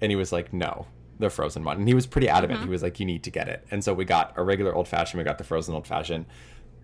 And 0.00 0.12
he 0.12 0.16
was 0.16 0.32
like, 0.32 0.52
no, 0.52 0.86
the 1.18 1.30
frozen 1.30 1.64
one. 1.64 1.78
And 1.78 1.88
he 1.88 1.94
was 1.94 2.06
pretty 2.06 2.28
adamant. 2.28 2.58
He 2.60 2.64
mm-hmm. 2.64 2.72
was 2.72 2.82
like, 2.82 3.00
you 3.00 3.06
need 3.06 3.22
to 3.24 3.30
get 3.30 3.48
it. 3.48 3.66
And 3.70 3.82
so 3.82 3.94
we 3.94 4.04
got 4.04 4.34
a 4.36 4.42
regular 4.42 4.74
old 4.74 4.88
fashioned, 4.88 5.18
we 5.18 5.24
got 5.24 5.38
the 5.38 5.44
frozen 5.44 5.74
old 5.74 5.86
fashioned. 5.86 6.26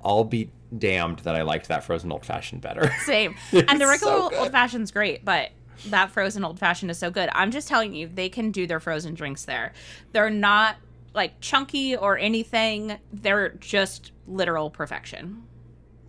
I'll 0.05 0.25
be 0.25 0.51
damned 0.77 1.21
that 1.21 1.35
I 1.35 1.43
liked 1.43 1.69
that 1.69 1.83
frozen 1.83 2.13
old 2.13 2.25
fashioned 2.25 2.61
better. 2.61 2.93
Same. 3.05 3.35
And 3.53 3.81
the 3.81 3.87
regular 3.87 4.31
so 4.31 4.35
old 4.37 4.53
fashioned's 4.53 4.91
great, 4.91 5.25
but 5.25 5.51
that 5.87 6.11
frozen 6.11 6.45
old 6.45 6.59
fashioned 6.59 6.91
is 6.91 6.99
so 6.99 7.11
good. 7.11 7.29
I'm 7.33 7.51
just 7.51 7.69
telling 7.69 7.95
you, 7.95 8.09
they 8.09 8.29
can 8.29 8.51
do 8.51 8.67
their 8.67 8.81
frozen 8.81 9.15
drinks 9.15 9.45
there. 9.45 9.73
They're 10.13 10.31
not 10.31 10.77
like 11.15 11.41
chunky 11.41 11.97
or 11.97 12.19
anything. 12.19 12.99
They're 13.13 13.51
just 13.51 14.13
literal 14.27 14.71
perfection. 14.71 15.45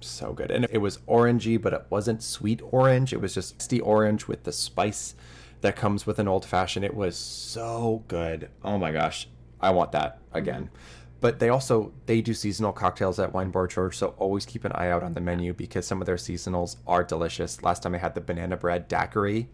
so 0.02 0.34
good. 0.34 0.52
And 0.52 0.68
it 0.72 0.80
was 0.80 0.98
orangey, 1.08 1.62
but 1.62 1.74
it 1.74 1.86
wasn't 1.90 2.22
sweet 2.22 2.62
orange. 2.72 3.14
It 3.14 3.22
was 3.22 3.34
just 3.34 3.70
the 3.70 3.82
orange 3.82 4.28
with 4.28 4.44
the 4.44 4.52
spice 4.52 5.16
that 5.62 5.76
comes 5.76 6.06
with 6.06 6.20
an 6.20 6.28
old 6.28 6.46
fashioned. 6.46 6.86
It 6.86 6.96
was 6.96 7.16
so 7.16 8.04
good. 8.08 8.50
Oh 8.64 8.78
my 8.78 8.92
gosh. 8.92 9.28
I 9.60 9.72
want 9.72 9.92
that 9.94 10.20
again. 10.34 10.66
Mm-hmm. 10.66 10.76
But 11.22 11.40
they 11.40 11.50
also 11.50 11.92
they 12.06 12.22
do 12.22 12.34
seasonal 12.34 12.72
cocktails 12.72 13.20
at 13.20 13.34
Wine 13.34 13.50
Bar 13.50 13.68
George, 13.68 13.98
so 13.98 14.14
always 14.18 14.46
keep 14.46 14.64
an 14.66 14.72
eye 14.74 14.90
out 14.90 15.02
on 15.02 15.14
the 15.14 15.22
menu 15.22 15.54
because 15.54 15.88
some 15.88 16.02
of 16.02 16.06
their 16.06 16.18
seasonals 16.18 16.76
are 16.86 17.04
delicious. 17.04 17.64
Last 17.64 17.82
time 17.82 17.96
I 17.96 17.98
had 17.98 18.14
the 18.14 18.22
banana 18.22 18.58
bread 18.58 18.88
daiquiri, 18.88 19.48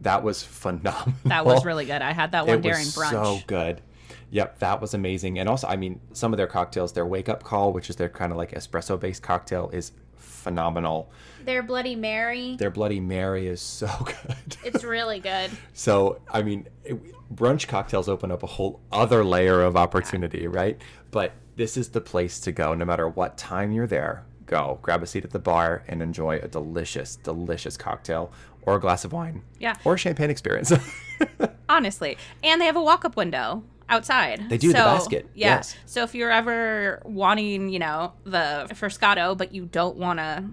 that 0.00 0.22
was 0.22 0.42
phenomenal. 0.42 1.12
That 1.24 1.44
was 1.44 1.64
really 1.64 1.84
good. 1.92 2.00
I 2.00 2.12
had 2.12 2.32
that 2.32 2.46
one 2.46 2.58
it 2.58 2.62
during 2.62 2.78
was 2.78 2.96
brunch. 2.96 3.10
so 3.10 3.40
good. 3.46 3.82
Yep, 4.30 4.60
that 4.60 4.80
was 4.80 4.94
amazing. 4.94 5.38
And 5.38 5.48
also, 5.48 5.66
I 5.66 5.76
mean, 5.76 6.00
some 6.12 6.32
of 6.32 6.36
their 6.36 6.46
cocktails, 6.46 6.92
their 6.92 7.06
wake 7.06 7.28
up 7.28 7.42
call, 7.42 7.72
which 7.72 7.90
is 7.90 7.96
their 7.96 8.08
kind 8.08 8.32
of 8.32 8.38
like 8.38 8.52
espresso 8.52 8.98
based 8.98 9.22
cocktail, 9.22 9.68
is 9.72 9.92
phenomenal. 10.40 11.10
Their 11.44 11.62
Bloody 11.62 11.94
Mary. 11.94 12.56
Their 12.56 12.70
Bloody 12.70 13.00
Mary 13.00 13.46
is 13.46 13.60
so 13.60 13.88
good. 14.04 14.56
It's 14.64 14.84
really 14.84 15.20
good. 15.20 15.50
so, 15.72 16.20
I 16.30 16.42
mean, 16.42 16.66
it, 16.84 16.98
brunch 17.34 17.68
cocktails 17.68 18.08
open 18.08 18.30
up 18.30 18.42
a 18.42 18.46
whole 18.46 18.80
other 18.90 19.24
layer 19.24 19.62
of 19.62 19.76
opportunity, 19.76 20.46
right? 20.46 20.80
But 21.10 21.32
this 21.56 21.76
is 21.76 21.90
the 21.90 22.00
place 22.00 22.40
to 22.40 22.52
go 22.52 22.74
no 22.74 22.84
matter 22.84 23.08
what 23.08 23.36
time 23.36 23.72
you're 23.72 23.86
there. 23.86 24.24
Go 24.46 24.78
grab 24.82 25.02
a 25.02 25.06
seat 25.06 25.24
at 25.24 25.30
the 25.30 25.38
bar 25.38 25.84
and 25.86 26.02
enjoy 26.02 26.38
a 26.38 26.48
delicious, 26.48 27.16
delicious 27.16 27.76
cocktail 27.76 28.32
or 28.62 28.76
a 28.76 28.80
glass 28.80 29.04
of 29.04 29.12
wine. 29.12 29.42
Yeah. 29.58 29.76
Or 29.84 29.94
a 29.94 29.98
champagne 29.98 30.30
experience. 30.30 30.72
Honestly. 31.68 32.18
And 32.42 32.60
they 32.60 32.66
have 32.66 32.76
a 32.76 32.82
walk 32.82 33.04
up 33.04 33.16
window 33.16 33.62
outside. 33.90 34.48
They 34.48 34.56
do, 34.58 34.68
the 34.68 34.74
basket, 34.74 35.28
Yeah. 35.34 35.56
yes. 35.56 35.76
So 35.86 36.02
if 36.04 36.14
you're 36.14 36.30
ever 36.30 37.02
wanting, 37.04 37.68
you 37.68 37.78
know, 37.78 38.12
the 38.24 38.66
Froscato, 38.70 39.36
but 39.36 39.52
you 39.54 39.66
don't 39.66 39.96
want 39.96 40.18
to 40.18 40.44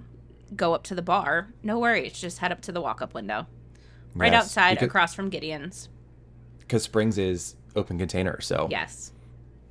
go 0.56 0.74
up 0.74 0.84
to 0.86 0.96
the 0.96 1.02
bar, 1.02 1.48
no 1.64 1.80
worries. 1.80 2.14
Just 2.20 2.40
head 2.40 2.52
up 2.52 2.62
to 2.62 2.72
the 2.72 2.82
walk 2.82 3.02
up 3.02 3.14
window. 3.14 3.48
Right 4.16 4.32
Yes, 4.34 4.46
outside 4.46 4.74
because- 4.76 4.88
across 4.88 5.14
from 5.14 5.30
Gideon's. 5.30 5.90
because 6.60 6.84
Springs 6.84 7.18
is 7.18 7.56
open 7.76 7.98
container. 7.98 8.42
So 8.42 8.68
Yes. 8.70 9.14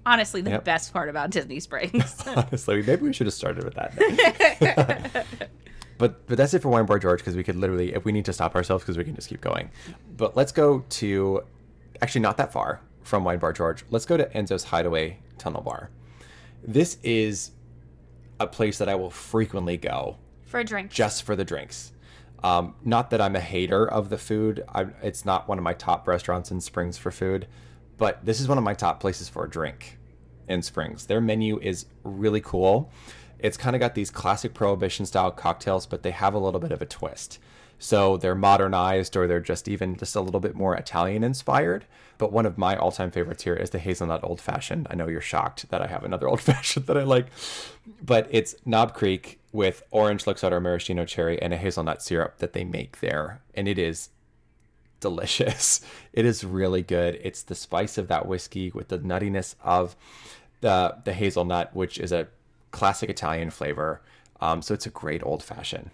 Honestly, 0.06 0.40
the 0.40 0.50
Yep. 0.50 0.64
best 0.64 0.92
part 0.92 1.08
about 1.08 1.30
Disney 1.30 1.58
Springs. 1.58 2.22
honestly, 2.28 2.80
maybe 2.82 3.02
we 3.02 3.12
should 3.12 3.26
have 3.26 3.34
started 3.34 3.64
with 3.64 3.74
that. 3.74 5.26
but 5.98 6.26
but 6.26 6.36
that's 6.36 6.54
it 6.54 6.62
for 6.62 6.68
Wine 6.68 6.86
Bar 6.86 6.98
George 7.00 7.18
because 7.20 7.34
we 7.34 7.42
could 7.42 7.56
literally, 7.56 7.92
if 7.94 8.04
we 8.04 8.12
need 8.12 8.24
to 8.26 8.32
stop 8.32 8.54
ourselves, 8.54 8.84
because 8.84 8.96
we 8.96 9.02
can 9.04 9.16
just 9.16 9.28
keep 9.28 9.40
going. 9.40 9.70
But 10.16 10.36
let's 10.36 10.52
go 10.52 10.84
to, 10.90 11.42
actually 12.00 12.20
not 12.20 12.36
that 12.36 12.52
far 12.52 12.80
from 13.06 13.24
Wine 13.24 13.38
Bar 13.38 13.52
George. 13.52 13.84
Let's 13.90 14.04
go 14.04 14.16
to 14.16 14.24
Enzo's 14.30 14.64
Hideaway 14.64 15.20
Tunnel 15.38 15.62
Bar. 15.62 15.90
This 16.62 16.98
is 17.04 17.52
a 18.40 18.46
place 18.46 18.78
that 18.78 18.88
I 18.88 18.96
will 18.96 19.10
frequently 19.10 19.76
go 19.76 20.18
For 20.44 20.64
drinks. 20.64 20.94
just 20.94 21.22
for 21.22 21.36
the 21.36 21.44
drinks. 21.44 21.92
Um, 22.42 22.74
not 22.84 23.10
that 23.10 23.20
I'm 23.20 23.36
a 23.36 23.40
hater 23.40 23.88
of 23.88 24.10
the 24.10 24.18
food. 24.18 24.64
I, 24.74 24.86
it's 25.02 25.24
not 25.24 25.48
one 25.48 25.56
of 25.56 25.64
my 25.64 25.72
top 25.72 26.06
restaurants 26.06 26.50
in 26.50 26.60
Springs 26.60 26.98
for 26.98 27.10
food, 27.10 27.46
but 27.96 28.24
this 28.24 28.40
is 28.40 28.48
one 28.48 28.58
of 28.58 28.64
my 28.64 28.74
top 28.74 29.00
places 29.00 29.28
for 29.28 29.44
a 29.44 29.48
drink 29.50 29.98
in 30.48 30.60
Springs. 30.62 31.06
Their 31.06 31.20
menu 31.20 31.58
is 31.60 31.86
really 32.02 32.40
cool. 32.40 32.90
It's 33.38 33.56
kind 33.56 33.76
of 33.76 33.80
got 33.80 33.94
these 33.94 34.10
classic 34.10 34.52
prohibition 34.52 35.06
style 35.06 35.30
cocktails, 35.30 35.86
but 35.86 36.02
they 36.02 36.10
have 36.10 36.34
a 36.34 36.38
little 36.38 36.60
bit 36.60 36.72
of 36.72 36.82
a 36.82 36.86
twist. 36.86 37.38
So 37.78 38.16
they're 38.16 38.34
modernized 38.34 39.16
or 39.16 39.26
they're 39.26 39.40
just 39.40 39.68
even 39.68 39.96
just 39.96 40.16
a 40.16 40.20
little 40.20 40.40
bit 40.40 40.54
more 40.54 40.74
Italian 40.74 41.22
inspired. 41.22 41.84
But 42.18 42.32
one 42.32 42.46
of 42.46 42.56
my 42.56 42.76
all 42.76 42.92
time 42.92 43.10
favorites 43.10 43.44
here 43.44 43.54
is 43.54 43.70
the 43.70 43.78
hazelnut 43.78 44.24
old 44.24 44.40
fashioned. 44.40 44.86
I 44.90 44.94
know 44.94 45.08
you're 45.08 45.20
shocked 45.20 45.68
that 45.70 45.82
I 45.82 45.86
have 45.86 46.04
another 46.04 46.28
old 46.30 46.40
fashioned 46.40 46.86
that 46.86 46.96
I 46.96 47.02
like, 47.02 47.26
but 48.02 48.28
it's 48.30 48.54
Knob 48.64 48.94
Creek 48.94 49.38
with 49.52 49.82
orange 49.90 50.24
Luxardo 50.24 50.60
maraschino 50.60 51.04
cherry 51.04 51.40
and 51.40 51.52
a 51.52 51.56
hazelnut 51.56 52.02
syrup 52.02 52.38
that 52.38 52.52
they 52.52 52.64
make 52.64 53.00
there. 53.00 53.40
And 53.54 53.68
it 53.68 53.78
is 53.78 54.10
delicious. 55.00 55.80
It 56.12 56.24
is 56.24 56.44
really 56.44 56.80
good. 56.80 57.20
It's 57.22 57.42
the 57.42 57.54
spice 57.54 57.98
of 57.98 58.08
that 58.08 58.24
whiskey 58.26 58.70
with 58.70 58.88
the 58.88 58.98
nuttiness 58.98 59.54
of 59.62 59.94
the 60.62 60.96
the 61.04 61.12
hazelnut, 61.12 61.76
which 61.76 61.98
is 61.98 62.10
a 62.10 62.28
classic 62.70 63.10
Italian 63.10 63.50
flavor. 63.50 64.00
Um, 64.40 64.62
so 64.62 64.72
it's 64.72 64.86
a 64.86 64.90
great 64.90 65.22
old 65.22 65.42
fashioned. 65.42 65.90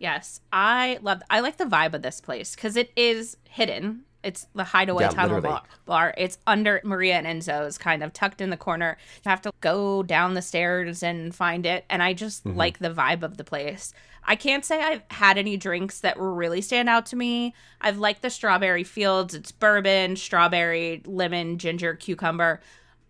Yes. 0.00 0.40
I 0.52 0.98
love 1.02 1.22
I 1.30 1.38
like 1.38 1.56
the 1.58 1.64
vibe 1.64 1.94
of 1.94 2.02
this 2.02 2.20
place 2.20 2.56
cuz 2.56 2.74
it 2.76 2.90
is 2.96 3.36
hidden. 3.48 4.02
It's 4.22 4.48
the 4.54 4.64
hideaway 4.64 5.04
Yeah, 5.04 5.10
tunnel 5.10 5.40
bar, 5.40 5.62
bar. 5.86 6.14
It's 6.18 6.36
under 6.46 6.80
Maria 6.84 7.14
and 7.14 7.26
Enzo's, 7.26 7.78
kind 7.78 8.02
of 8.02 8.12
tucked 8.12 8.42
in 8.42 8.50
the 8.50 8.56
corner. 8.58 8.98
You 9.24 9.30
have 9.30 9.40
to 9.42 9.52
go 9.62 10.02
down 10.02 10.34
the 10.34 10.42
stairs 10.42 11.02
and 11.02 11.34
find 11.34 11.64
it. 11.64 11.86
And 11.88 12.02
I 12.02 12.12
just 12.12 12.44
Mm-hmm. 12.44 12.58
like 12.58 12.78
the 12.80 12.90
vibe 12.90 13.22
of 13.22 13.38
the 13.38 13.44
place. 13.44 13.94
I 14.22 14.36
can't 14.36 14.62
say 14.66 14.82
I've 14.82 15.04
had 15.10 15.38
any 15.38 15.56
drinks 15.56 16.00
that 16.00 16.18
really 16.18 16.60
stand 16.60 16.90
out 16.90 17.06
to 17.06 17.16
me. 17.16 17.54
I've 17.80 17.96
liked 17.96 18.20
the 18.20 18.28
strawberry 18.28 18.84
fields. 18.84 19.34
It's 19.34 19.52
bourbon, 19.52 20.16
strawberry, 20.16 21.02
lemon, 21.06 21.56
ginger, 21.56 21.94
cucumber. 21.94 22.60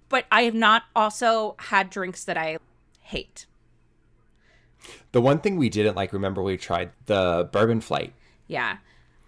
But 0.08 0.26
I 0.30 0.42
have 0.42 0.54
not 0.54 0.84
also 0.94 1.56
had 1.58 1.90
drinks 1.90 2.22
that 2.24 2.36
I 2.36 2.58
hate. 3.00 3.46
The 5.12 5.20
one 5.20 5.38
thing 5.40 5.56
we 5.56 5.68
didn't 5.68 5.96
like, 5.96 6.12
remember 6.12 6.42
we 6.42 6.56
tried 6.56 6.90
the 7.06 7.48
bourbon 7.52 7.80
flight, 7.80 8.12
Yeah. 8.46 8.78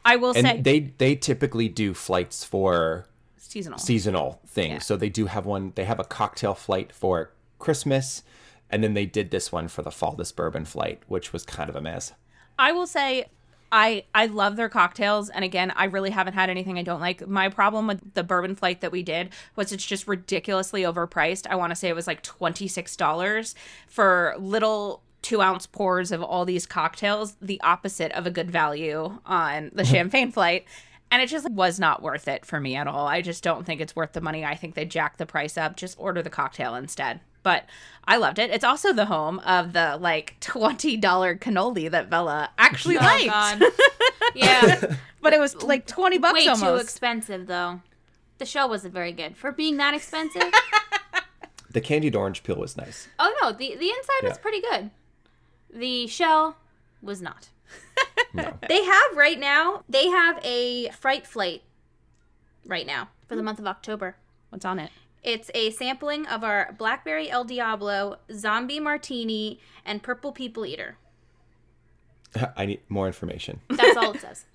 I 0.04 0.16
will 0.16 0.32
and 0.36 0.46
say 0.46 0.60
they 0.60 0.80
they 0.98 1.14
typically 1.14 1.68
do 1.68 1.94
flights 1.94 2.42
for 2.44 3.06
seasonal. 3.36 3.78
seasonal 3.78 4.40
things. 4.46 4.72
Yeah. 4.72 4.78
So 4.80 4.96
they 4.96 5.08
do 5.08 5.26
have 5.26 5.46
one. 5.46 5.72
They 5.76 5.84
have 5.84 6.00
a 6.00 6.04
cocktail 6.04 6.54
flight 6.54 6.92
for 6.92 7.30
Christmas, 7.60 8.24
and 8.68 8.82
then 8.82 8.94
they 8.94 9.06
did 9.06 9.30
this 9.30 9.52
one 9.52 9.68
for 9.68 9.82
the 9.82 9.92
fall. 9.92 10.16
This 10.16 10.32
bourbon 10.32 10.64
flight, 10.64 11.02
which 11.06 11.32
was 11.32 11.44
kind 11.44 11.70
of 11.70 11.76
a 11.76 11.80
mess. 11.80 12.12
I 12.58 12.72
will 12.72 12.88
say 12.88 13.26
I 13.70 14.04
I 14.12 14.26
love 14.26 14.56
their 14.56 14.68
cocktails 14.68 15.30
and 15.30 15.44
again 15.44 15.72
I 15.76 15.84
really 15.84 16.10
haven't 16.10 16.34
had 16.34 16.50
anything 16.50 16.78
I 16.78 16.82
don't 16.82 17.00
like. 17.00 17.26
My 17.28 17.48
problem 17.48 17.86
with 17.86 18.14
the 18.14 18.24
bourbon 18.24 18.56
flight 18.56 18.80
that 18.80 18.90
we 18.90 19.04
did 19.04 19.30
was 19.54 19.70
it's 19.70 19.86
just 19.86 20.08
ridiculously 20.08 20.82
overpriced. 20.82 21.46
I 21.48 21.54
want 21.54 21.70
to 21.70 21.76
say 21.76 21.88
it 21.88 21.94
was 21.94 22.08
like 22.08 22.24
$26 22.24 23.54
for 23.86 24.34
little 24.38 25.02
two 25.22 25.40
ounce 25.40 25.66
pours 25.66 26.12
of 26.12 26.22
all 26.22 26.44
these 26.44 26.66
cocktails, 26.66 27.37
the 27.40 27.61
opposite 27.62 28.12
of 28.12 28.26
a 28.26 28.30
good 28.30 28.50
value 28.50 29.18
on 29.24 29.70
the 29.74 29.85
champagne 29.94 30.30
flight. 30.32 30.64
And 31.11 31.20
it 31.20 31.28
just 31.28 31.50
was 31.50 31.78
not 31.78 32.02
worth 32.02 32.26
it 32.26 32.46
for 32.46 32.58
me 32.58 32.74
at 32.74 32.87
all. 32.87 33.06
I 33.06 33.20
just 33.20 33.44
don't 33.44 33.64
think 33.66 33.80
it's 33.82 33.94
worth 33.94 34.12
the 34.14 34.20
money. 34.22 34.44
I 34.46 34.54
think 34.54 34.74
they 34.74 34.87
jacked 34.87 35.18
the 35.18 35.26
price 35.26 35.58
up. 35.58 35.76
Just 35.76 35.98
order 36.00 36.22
the 36.22 36.30
cocktail 36.30 36.74
instead. 36.74 37.20
But 37.42 37.66
I 38.04 38.16
loved 38.16 38.38
it. 38.38 38.50
It's 38.50 38.64
also 38.64 38.92
the 38.94 39.04
home 39.06 39.38
of 39.40 39.74
the 39.74 39.98
like 40.00 40.37
$20 40.40 41.00
cannoli 41.38 41.90
that 41.90 42.08
Bella 42.08 42.50
actually 42.56 42.96
Oh, 42.96 43.00
liked. 43.00 43.26
God. 43.26 43.62
Yeah. 44.35 44.94
But 45.20 45.35
it 45.35 45.40
was 45.40 45.62
like 45.62 45.87
20 45.87 46.16
bucks 46.18 46.32
Way 46.46 46.54
too 46.54 46.76
expensive, 46.76 47.46
though. 47.46 47.80
The 48.38 48.46
show 48.46 48.66
wasn't 48.66 48.94
very 48.94 49.12
good. 49.12 49.37
For 49.37 49.52
being 49.52 49.76
that 49.76 49.92
expensive? 49.94 50.42
The 51.70 51.80
candied 51.80 52.16
orange 52.16 52.42
peel 52.42 52.56
was 52.56 52.76
nice. 52.76 53.08
oh, 53.18 53.35
no. 53.42 53.52
The, 53.52 53.76
the 53.76 53.90
inside 53.90 54.22
was 54.28 54.38
pretty 54.38 54.61
good. 54.62 54.90
The 55.72 56.06
shell 56.06 56.56
was 57.00 57.22
not. 57.22 57.48
No. 58.35 58.56
They 58.66 58.82
have 58.82 59.14
right 59.14 59.38
now, 59.38 59.85
they 59.90 60.08
have 60.08 60.40
a 60.42 60.88
fright 60.90 61.26
flight 61.26 61.62
right 62.64 62.87
now 62.87 63.11
for 63.28 63.37
the 63.37 63.42
month 63.42 63.58
of 63.58 63.66
October. 63.66 64.16
What's 64.48 64.64
on 64.64 64.78
it? 64.78 64.90
It's 65.22 65.50
a 65.52 65.70
sampling 65.70 66.26
of 66.26 66.42
our 66.42 66.74
Blackberry 66.78 67.30
El 67.30 67.44
Diablo, 67.44 68.16
Zombie 68.32 68.80
Martini, 68.80 69.61
and 69.85 70.02
Purple 70.02 70.32
People 70.32 70.64
Eater. 70.64 70.96
I 72.56 72.64
need 72.64 72.80
more 72.88 73.06
information. 73.06 73.61
That's 73.68 73.98
all 73.98 74.12
it 74.14 74.20
says. 74.22 74.46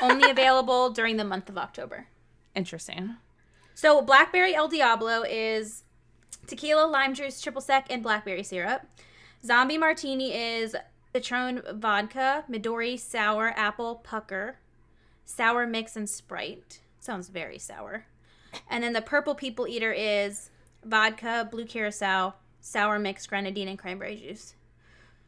Only 0.00 0.30
available 0.30 0.88
during 0.88 1.18
the 1.18 1.24
month 1.24 1.50
of 1.50 1.58
October. 1.58 2.06
Interesting. 2.54 3.16
So 3.74 4.00
Blackberry 4.00 4.54
El 4.54 4.68
Diablo 4.68 5.22
is 5.28 5.84
tequila, 6.46 6.86
lime 6.86 7.12
juice, 7.12 7.42
triple 7.42 7.60
sec, 7.60 7.86
and 7.90 8.02
blackberry 8.02 8.42
syrup. 8.42 8.86
Zombie 9.44 9.78
Martini 9.78 10.32
is 10.34 10.74
Patron 11.12 11.62
vodka, 11.74 12.44
Midori 12.50 12.98
sour, 12.98 13.52
apple 13.56 13.96
pucker, 13.96 14.56
sour 15.24 15.66
mix, 15.66 15.96
and 15.96 16.08
Sprite. 16.08 16.80
Sounds 17.00 17.28
very 17.28 17.58
sour. 17.58 18.06
And 18.68 18.82
then 18.82 18.92
the 18.92 19.02
Purple 19.02 19.34
People 19.34 19.68
Eater 19.68 19.92
is 19.92 20.50
vodka, 20.84 21.48
blue 21.50 21.64
curacao, 21.66 22.34
sour 22.60 22.98
mix, 22.98 23.26
grenadine, 23.26 23.68
and 23.68 23.78
cranberry 23.78 24.16
juice. 24.16 24.54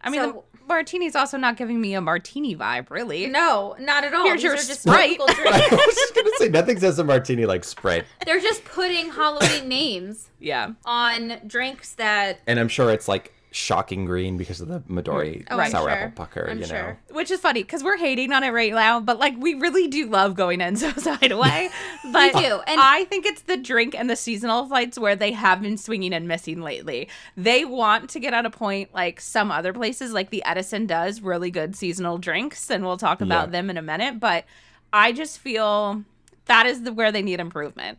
I 0.03 0.09
mean, 0.11 0.21
So- 0.23 0.45
the 0.55 0.65
martini's 0.67 1.15
also 1.15 1.37
not 1.37 1.57
giving 1.57 1.81
me 1.81 1.95
a 1.95 2.01
martini 2.01 2.57
vibe, 2.57 2.91
really. 2.91 3.27
No, 3.27 3.77
not 3.79 4.03
at 4.05 4.15
all. 4.15 4.25
Here's 4.25 4.37
These 4.39 4.45
your 4.45 4.53
are 4.55 4.57
just 4.57 4.81
Sprite. 4.83 5.19
I 5.29 5.33
drinks. 5.35 5.71
was 5.71 5.95
just 5.95 6.15
gonna 6.15 6.31
say 6.39 6.49
nothing 6.49 6.79
says 6.81 6.99
a 6.99 7.05
martini 7.05 7.45
like 7.45 7.65
Sprite, 7.65 8.05
They're 8.25 8.41
just 8.41 8.65
putting 8.65 9.11
Halloween 9.11 9.69
names 9.69 10.31
Yeah. 10.41 10.73
on 10.87 11.39
drinks 11.47 11.95
that 11.97 12.41
and 12.47 12.59
I'm 12.59 12.69
sure 12.69 12.91
it's 12.91 13.09
like 13.09 13.35
shocking 13.53 14.05
green 14.05 14.37
because 14.37 14.61
of 14.61 14.69
the 14.69 14.81
Midori 14.83 15.45
mm. 15.45 15.47
Oh, 15.51 15.57
sour 15.69 15.83
sure. 15.83 15.91
apple 15.91 16.25
pucker. 16.25 16.49
I'm 16.49 16.59
you 16.59 16.67
know, 16.67 16.69
sure. 16.69 16.99
Which 17.11 17.31
is 17.31 17.41
funny 17.41 17.63
because 17.63 17.83
we're 17.83 17.97
hating 17.97 18.33
on 18.33 18.45
it 18.45 18.51
right 18.51 18.73
now, 18.73 19.01
but 19.01 19.19
like 19.19 19.35
we 19.39 19.55
really 19.55 19.89
do 19.89 20.07
love 20.07 20.35
going 20.37 20.61
Enzo's 20.61 21.05
Hideaway. 21.19 21.69
But 22.13 22.35
We 22.35 22.41
do, 22.43 22.61
and- 22.67 22.81
I 22.81 23.05
think 23.05 23.27
it's 23.27 23.43
the 23.43 23.57
drink 23.57 23.95
and 23.95 24.09
the 24.09 24.17
seasonal 24.17 24.67
flights 24.67 24.99
where 24.99 25.17
they 25.17 25.33
have 25.33 25.63
been 25.63 25.77
swinging 25.77 26.13
and 26.13 26.27
missing 26.29 26.61
lately. 26.61 27.09
They 27.37 27.65
want 27.65 28.11
to 28.11 28.21
get 28.21 28.35
at 28.35 28.47
a 28.47 28.51
point 28.51 28.95
like 28.95 29.21
some 29.21 29.51
other 29.51 29.73
places, 29.73 30.13
like 30.13 30.31
the 30.31 30.45
Edison 30.45 30.87
does 30.87 31.21
really 31.21 31.51
good 31.51 31.75
seasonal 31.77 32.19
drinks, 32.19 32.71
and 32.71 32.85
we'll 32.85 32.97
talk 32.99 33.21
about 33.21 33.49
Yeah. 33.49 33.53
them 33.53 33.71
in 33.71 33.77
a 33.77 33.83
minute. 33.83 34.19
But 34.21 34.45
I 34.93 35.13
just 35.13 35.39
feel 35.39 36.05
that 36.47 36.67
is 36.67 36.83
the 36.83 36.93
where 36.93 37.13
they 37.13 37.23
need 37.23 37.39
improvement. 37.41 37.99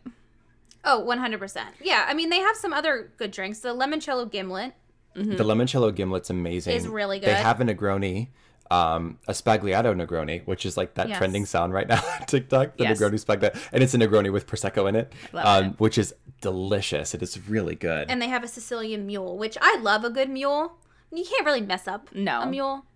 Oh, 0.84 1.04
100%. 1.06 1.58
Yeah, 1.80 2.04
I 2.08 2.14
mean, 2.14 2.28
they 2.28 2.40
have 2.40 2.56
some 2.56 2.72
other 2.72 3.12
good 3.16 3.30
drinks. 3.30 3.60
The 3.60 3.68
limoncello 3.74 4.30
gimlet. 4.30 4.74
The 5.14 5.44
limoncello 5.44 5.94
gimlet's 5.94 6.30
amazing. 6.30 6.74
Is 6.76 6.88
really 6.88 7.18
good. 7.18 7.28
They 7.28 7.34
have 7.34 7.60
a 7.60 7.64
Negroni. 7.64 8.28
Um, 8.70 9.18
a 9.28 9.32
sbagliato 9.32 9.94
Negroni, 9.94 10.46
which 10.46 10.64
is 10.64 10.78
like 10.78 10.94
that 10.94 11.06
Yes. 11.10 11.18
trending 11.18 11.44
sound 11.44 11.74
right 11.74 11.86
now 11.86 12.02
on 12.20 12.26
TikTok, 12.26 12.78
the 12.78 12.84
Yes. 12.84 12.98
Negroni 12.98 13.22
sbagliato, 13.22 13.58
and 13.70 13.82
it's 13.82 13.92
a 13.92 13.98
Negroni 13.98 14.32
with 14.32 14.46
prosecco 14.46 14.88
in 14.88 14.96
it, 14.96 15.12
um, 15.34 15.64
it. 15.66 15.80
which 15.80 15.98
is 15.98 16.14
delicious. 16.40 17.12
It 17.14 17.22
is 17.22 17.38
really 17.48 17.74
good. 17.74 18.10
And 18.10 18.22
they 18.22 18.28
have 18.28 18.42
a 18.42 18.48
Sicilian 18.48 19.06
mule, 19.06 19.36
which 19.36 19.58
I 19.60 19.76
love 19.82 20.04
a 20.04 20.10
good 20.10 20.30
mule. 20.30 20.78
You 21.12 21.22
can't 21.22 21.44
really 21.44 21.60
mess 21.60 21.86
up 21.86 22.08
No. 22.14 22.40
a 22.42 22.46
mule. 22.46 22.86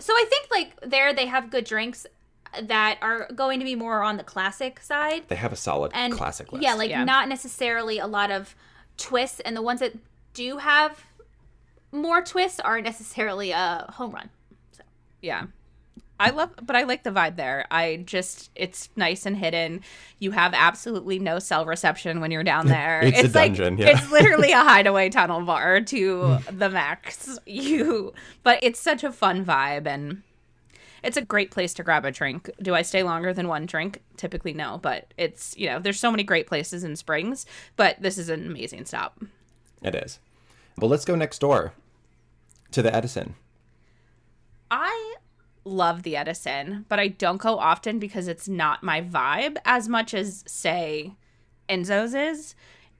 So 0.00 0.12
I 0.14 0.24
think, 0.28 0.48
like, 0.50 0.80
there 0.90 1.12
they 1.14 1.26
have 1.26 1.48
good 1.50 1.64
drinks 1.64 2.06
that 2.60 2.98
are 3.00 3.28
going 3.32 3.60
to 3.60 3.64
be 3.64 3.76
more 3.76 4.02
on 4.02 4.16
the 4.16 4.24
classic 4.24 4.80
side. 4.80 5.28
they 5.28 5.36
have 5.36 5.52
a 5.52 5.56
solid 5.56 5.92
And 5.94 6.12
classic 6.14 6.50
list. 6.52 6.64
yeah, 6.64 6.74
like 6.74 6.90
Yeah. 6.90 7.04
not 7.04 7.28
necessarily 7.28 8.00
a 8.00 8.08
lot 8.08 8.32
of 8.32 8.56
twists. 8.96 9.38
And 9.40 9.56
the 9.56 9.62
ones 9.62 9.78
that 9.78 9.92
do 10.34 10.56
have 10.58 11.04
more 11.92 12.22
twists 12.22 12.60
aren't 12.60 12.84
necessarily 12.84 13.50
a 13.50 13.86
home 13.94 14.12
run. 14.12 14.30
So. 14.72 14.82
Yeah. 15.22 15.46
I 16.20 16.30
love, 16.30 16.50
but 16.62 16.76
I 16.76 16.82
like 16.82 17.02
the 17.02 17.10
vibe 17.10 17.36
there. 17.36 17.66
I 17.70 18.02
just, 18.04 18.50
it's 18.54 18.90
nice 18.94 19.24
and 19.24 19.38
hidden. 19.38 19.80
You 20.18 20.32
have 20.32 20.52
absolutely 20.52 21.18
no 21.18 21.38
cell 21.38 21.64
reception 21.64 22.20
when 22.20 22.30
you're 22.30 22.44
down 22.44 22.66
there. 22.68 23.00
It's 23.02 23.34
a 23.34 23.38
like, 23.38 23.54
dungeon, 23.54 23.78
yeah. 23.78 23.96
It's 23.96 24.10
literally 24.12 24.52
a 24.52 24.58
hideaway 24.62 25.08
tunnel 25.08 25.40
bar 25.40 25.80
to 25.80 26.22
hmm. 26.22 26.58
the 26.58 26.68
max. 26.68 27.38
You, 27.46 28.12
but 28.42 28.58
it's 28.62 28.78
such 28.78 29.02
a 29.02 29.10
fun 29.10 29.46
vibe 29.46 29.86
and 29.86 30.22
it's 31.02 31.16
a 31.16 31.22
great 31.22 31.50
place 31.50 31.72
to 31.74 31.82
grab 31.82 32.04
a 32.04 32.10
drink. 32.10 32.50
Do 32.60 32.74
I 32.74 32.82
stay 32.82 33.02
longer 33.02 33.32
than 33.32 33.48
one 33.48 33.64
drink? 33.64 34.02
Typically, 34.18 34.52
no, 34.52 34.78
but 34.82 35.14
it's, 35.16 35.56
you 35.56 35.66
know, 35.66 35.78
there's 35.78 35.98
so 35.98 36.10
many 36.10 36.22
great 36.22 36.46
places 36.46 36.84
in 36.84 36.96
Springs, 36.96 37.46
but 37.76 38.00
this 38.02 38.18
is 38.18 38.28
an 38.28 38.46
amazing 38.46 38.84
stop. 38.84 39.18
It 39.82 39.94
is. 39.94 40.18
Well, 40.78 40.90
let's 40.90 41.04
go 41.04 41.14
next 41.14 41.40
door 41.40 41.72
to 42.72 42.82
the 42.82 42.94
Edison. 42.94 43.34
I 44.70 45.16
love 45.64 46.02
the 46.04 46.16
Edison, 46.16 46.86
but 46.88 46.98
I 46.98 47.08
don't 47.08 47.40
go 47.40 47.58
often 47.58 47.98
because 47.98 48.28
it's 48.28 48.48
not 48.48 48.82
my 48.82 49.00
vibe 49.02 49.56
as 49.64 49.88
much 49.88 50.14
as, 50.14 50.44
say, 50.46 51.12
Enzo's 51.68 52.14
is. 52.14 52.54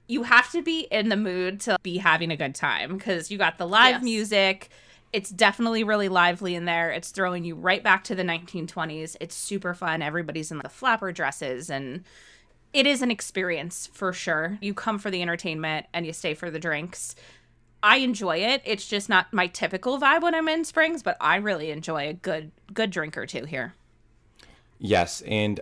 You 0.09 0.25
have 0.25 0.51
to 0.53 0.63
be 0.63 0.81
in 0.91 1.09
the 1.09 1.17
mood 1.17 1.61
to 1.61 1.79
be 1.83 1.99
having 1.99 2.31
a 2.31 2.37
good 2.37 2.55
time 2.55 2.97
because 2.99 3.31
you 3.31 3.39
got 3.39 3.59
the 3.59 3.67
live 3.67 3.97
Yes. 3.97 4.03
music. 4.03 4.69
It's 5.13 5.31
definitely 5.31 5.85
really 5.85 6.09
lively 6.09 6.55
in 6.55 6.65
there. 6.65 6.91
It's 6.91 7.11
throwing 7.11 7.45
you 7.45 7.55
right 7.55 7.83
back 7.83 8.05
to 8.05 8.15
the 8.15 8.23
1920s. 8.25 9.17
It's 9.21 9.35
super 9.35 9.73
fun. 9.75 10.03
Everybody's 10.03 10.51
in 10.51 10.59
the 10.59 10.69
flapper 10.69 11.13
dresses 11.13 11.71
and 11.71 12.05
it 12.73 12.87
is 12.87 13.03
an 13.03 13.11
experience 13.11 13.89
for 13.93 14.13
sure. 14.13 14.59
You 14.61 14.75
come 14.75 14.99
for 14.99 15.11
the 15.11 15.23
entertainment 15.23 15.87
and 15.93 16.07
you 16.07 16.13
stay 16.13 16.35
for 16.35 16.51
the 16.51 16.61
drinks. 16.61 17.15
I 17.83 17.97
enjoy 17.99 18.39
it. 18.39 18.63
It's 18.65 18.87
just 18.87 19.09
not 19.09 19.33
my 19.33 19.47
typical 19.47 19.99
vibe 19.99 20.23
when 20.23 20.35
I'm 20.35 20.49
in 20.49 20.65
Springs, 20.65 21.03
but 21.03 21.17
I 21.21 21.37
really 21.37 21.71
enjoy 21.71 22.09
a 22.09 22.13
good 22.13 22.51
good 22.73 22.91
drink 22.91 23.17
or 23.17 23.27
two 23.27 23.45
here. 23.45 23.75
Yes, 24.79 25.23
and 25.23 25.61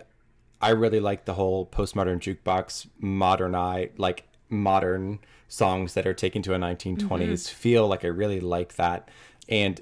I 0.61 0.69
really 0.69 0.99
like 0.99 1.25
the 1.25 1.33
whole 1.33 1.65
postmodern 1.65 2.19
jukebox, 2.19 2.87
modernize 2.99 3.89
like 3.97 4.25
modern 4.49 5.19
songs 5.47 5.93
that 5.93 6.05
are 6.07 6.13
taken 6.13 6.41
to 6.43 6.53
a 6.53 6.57
1920s 6.57 6.97
Mm-hmm. 7.07 7.55
feel. 7.55 7.87
Like 7.87 8.03
I 8.05 8.09
really 8.09 8.39
like 8.39 8.75
that. 8.75 9.09
And 9.47 9.81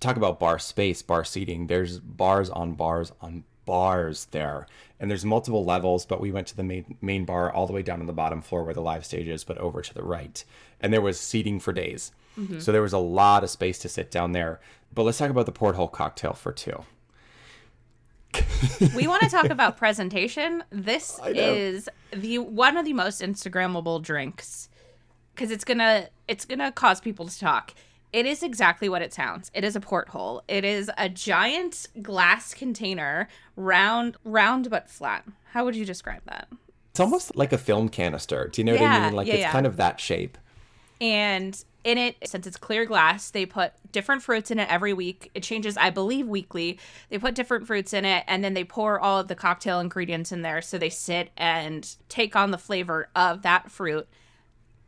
talk 0.00 0.16
about 0.16 0.40
bar 0.40 0.58
space, 0.58 1.02
bar 1.02 1.24
seating. 1.24 1.66
There's 1.66 1.98
bars 2.00 2.50
on 2.50 2.72
bars 2.74 3.12
on 3.20 3.44
bars 3.64 4.26
there, 4.32 4.66
and 4.98 5.08
there's 5.10 5.24
multiple 5.24 5.64
levels. 5.64 6.04
But 6.06 6.20
we 6.20 6.32
went 6.32 6.46
to 6.48 6.56
the 6.56 6.62
main 6.64 6.96
main 7.00 7.24
bar 7.24 7.52
all 7.52 7.66
the 7.66 7.72
way 7.72 7.82
down 7.82 8.00
on 8.00 8.06
the 8.06 8.12
bottom 8.12 8.42
floor 8.42 8.64
where 8.64 8.74
the 8.74 8.80
live 8.82 9.04
stage 9.04 9.28
is, 9.28 9.44
but 9.44 9.58
over 9.58 9.82
to 9.82 9.94
the 9.94 10.02
right, 10.02 10.44
and 10.82 10.92
there 10.92 11.00
was 11.00 11.18
seating 11.18 11.60
for 11.60 11.72
days. 11.72 12.12
Mm-hmm. 12.38 12.60
So 12.60 12.72
there 12.72 12.82
was 12.82 12.92
a 12.92 12.98
lot 12.98 13.44
of 13.44 13.50
space 13.50 13.78
to 13.80 13.88
sit 13.88 14.10
down 14.10 14.32
there. 14.32 14.60
But 14.94 15.04
let's 15.04 15.18
talk 15.18 15.30
about 15.30 15.46
the 15.46 15.52
porthole 15.52 15.88
cocktail 15.88 16.32
for 16.32 16.52
two. 16.52 16.84
We 18.96 19.06
want 19.06 19.22
to 19.22 19.28
talk 19.28 19.50
about 19.50 19.76
presentation. 19.76 20.64
This 20.70 21.20
is 21.26 21.88
the 22.12 22.38
one 22.38 22.76
of 22.76 22.84
the 22.84 22.92
most 22.92 23.20
instagrammable 23.20 24.02
drinks 24.02 24.68
cuz 25.36 25.50
it's 25.50 25.64
going 25.64 25.78
to 25.78 26.08
it's 26.28 26.44
going 26.44 26.58
to 26.60 26.72
cause 26.72 27.00
people 27.00 27.26
to 27.26 27.38
talk. 27.38 27.74
It 28.12 28.26
is 28.26 28.42
exactly 28.42 28.88
what 28.88 29.02
it 29.02 29.12
sounds. 29.12 29.50
It 29.54 29.64
is 29.64 29.74
a 29.74 29.80
porthole. 29.80 30.42
It 30.46 30.64
is 30.64 30.90
a 30.96 31.08
giant 31.08 31.86
glass 32.02 32.54
container, 32.54 33.28
round 33.56 34.16
round 34.24 34.70
but 34.70 34.88
flat. 34.88 35.24
How 35.52 35.64
would 35.64 35.76
you 35.76 35.84
describe 35.84 36.22
that? 36.26 36.48
It's 36.90 37.00
almost 37.00 37.36
like 37.36 37.52
a 37.52 37.58
film 37.58 37.88
canister. 37.88 38.48
Do 38.48 38.60
you 38.60 38.64
know 38.64 38.74
what 38.74 38.82
I 38.82 39.04
mean? 39.06 39.14
Like 39.14 39.26
yeah, 39.26 39.34
it's 39.34 39.40
yeah. 39.40 39.52
kind 39.52 39.66
of 39.66 39.76
that 39.76 39.98
shape. 39.98 40.38
And 41.02 41.62
in 41.82 41.98
it, 41.98 42.16
since 42.24 42.46
it's 42.46 42.56
clear 42.56 42.86
glass, 42.86 43.30
they 43.30 43.44
put 43.44 43.72
different 43.90 44.22
fruits 44.22 44.52
in 44.52 44.60
it 44.60 44.70
every 44.70 44.92
week. 44.92 45.32
It 45.34 45.42
changes, 45.42 45.76
I 45.76 45.90
believe, 45.90 46.28
weekly. 46.28 46.78
They 47.10 47.18
put 47.18 47.34
different 47.34 47.66
fruits 47.66 47.92
in 47.92 48.04
it 48.04 48.22
and 48.28 48.44
then 48.44 48.54
they 48.54 48.62
pour 48.62 49.00
all 49.00 49.18
of 49.18 49.26
the 49.26 49.34
cocktail 49.34 49.80
ingredients 49.80 50.30
in 50.30 50.42
there. 50.42 50.62
So 50.62 50.78
they 50.78 50.90
sit 50.90 51.30
and 51.36 51.92
take 52.08 52.36
on 52.36 52.52
the 52.52 52.58
flavor 52.58 53.08
of 53.16 53.42
that 53.42 53.68
fruit. 53.68 54.06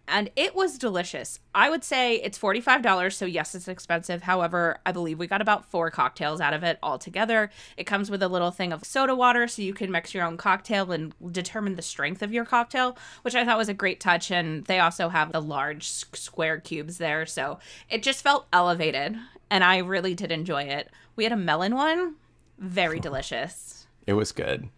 And 0.06 0.30
it 0.36 0.54
was 0.54 0.76
delicious. 0.76 1.40
I 1.54 1.70
would 1.70 1.82
say 1.82 2.16
it's 2.16 2.38
$45. 2.38 3.12
So, 3.14 3.24
yes, 3.24 3.54
it's 3.54 3.68
expensive. 3.68 4.22
However, 4.22 4.78
I 4.84 4.92
believe 4.92 5.18
we 5.18 5.26
got 5.26 5.40
about 5.40 5.70
four 5.70 5.90
cocktails 5.90 6.42
out 6.42 6.52
of 6.52 6.62
it 6.62 6.78
altogether. 6.82 7.50
It 7.78 7.84
comes 7.84 8.10
with 8.10 8.22
a 8.22 8.28
little 8.28 8.50
thing 8.50 8.72
of 8.72 8.84
soda 8.84 9.14
water 9.14 9.48
so 9.48 9.62
you 9.62 9.72
can 9.72 9.90
mix 9.90 10.12
your 10.12 10.24
own 10.24 10.36
cocktail 10.36 10.92
and 10.92 11.14
determine 11.32 11.76
the 11.76 11.82
strength 11.82 12.22
of 12.22 12.34
your 12.34 12.44
cocktail, 12.44 12.98
which 13.22 13.34
I 13.34 13.44
thought 13.44 13.58
was 13.58 13.70
a 13.70 13.74
great 13.74 13.98
touch. 13.98 14.30
And 14.30 14.64
they 14.66 14.78
also 14.78 15.08
have 15.08 15.32
the 15.32 15.40
large 15.40 15.88
square 15.88 16.60
cubes 16.60 16.98
there. 16.98 17.24
So, 17.24 17.58
it 17.88 18.02
just 18.02 18.22
felt 18.22 18.46
elevated. 18.52 19.16
And 19.50 19.64
I 19.64 19.78
really 19.78 20.14
did 20.14 20.32
enjoy 20.32 20.64
it. 20.64 20.90
We 21.16 21.24
had 21.24 21.32
a 21.32 21.36
melon 21.36 21.74
one, 21.74 22.16
very 22.58 23.00
delicious. 23.00 23.86
It 24.06 24.14
was 24.14 24.32
good. 24.32 24.68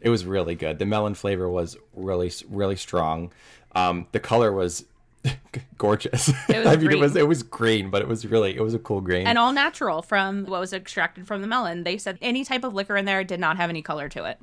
It 0.00 0.10
was 0.10 0.26
really 0.26 0.56
good. 0.56 0.80
The 0.80 0.86
melon 0.86 1.14
flavor 1.14 1.48
was 1.48 1.76
really, 1.94 2.32
really 2.48 2.74
strong. 2.74 3.32
Um, 3.74 4.06
the 4.12 4.20
color 4.20 4.52
was 4.52 4.84
gorgeous. 5.78 6.28
It 6.48 6.58
was 6.58 6.66
I 6.66 6.76
mean, 6.76 6.90
it 6.92 6.98
was 6.98 7.16
it 7.16 7.28
was 7.28 7.42
green, 7.42 7.90
but 7.90 8.02
it 8.02 8.08
was 8.08 8.26
really 8.26 8.54
it 8.56 8.60
was 8.62 8.74
a 8.74 8.78
cool 8.78 9.00
green. 9.00 9.26
And 9.26 9.38
all 9.38 9.52
natural 9.52 10.02
from 10.02 10.44
what 10.46 10.60
was 10.60 10.72
extracted 10.72 11.26
from 11.26 11.40
the 11.42 11.46
melon. 11.46 11.84
They 11.84 11.96
said 11.98 12.18
any 12.20 12.44
type 12.44 12.64
of 12.64 12.74
liquor 12.74 12.96
in 12.96 13.04
there 13.04 13.24
did 13.24 13.40
not 13.40 13.56
have 13.56 13.70
any 13.70 13.82
color 13.82 14.08
to 14.10 14.24
it. 14.24 14.38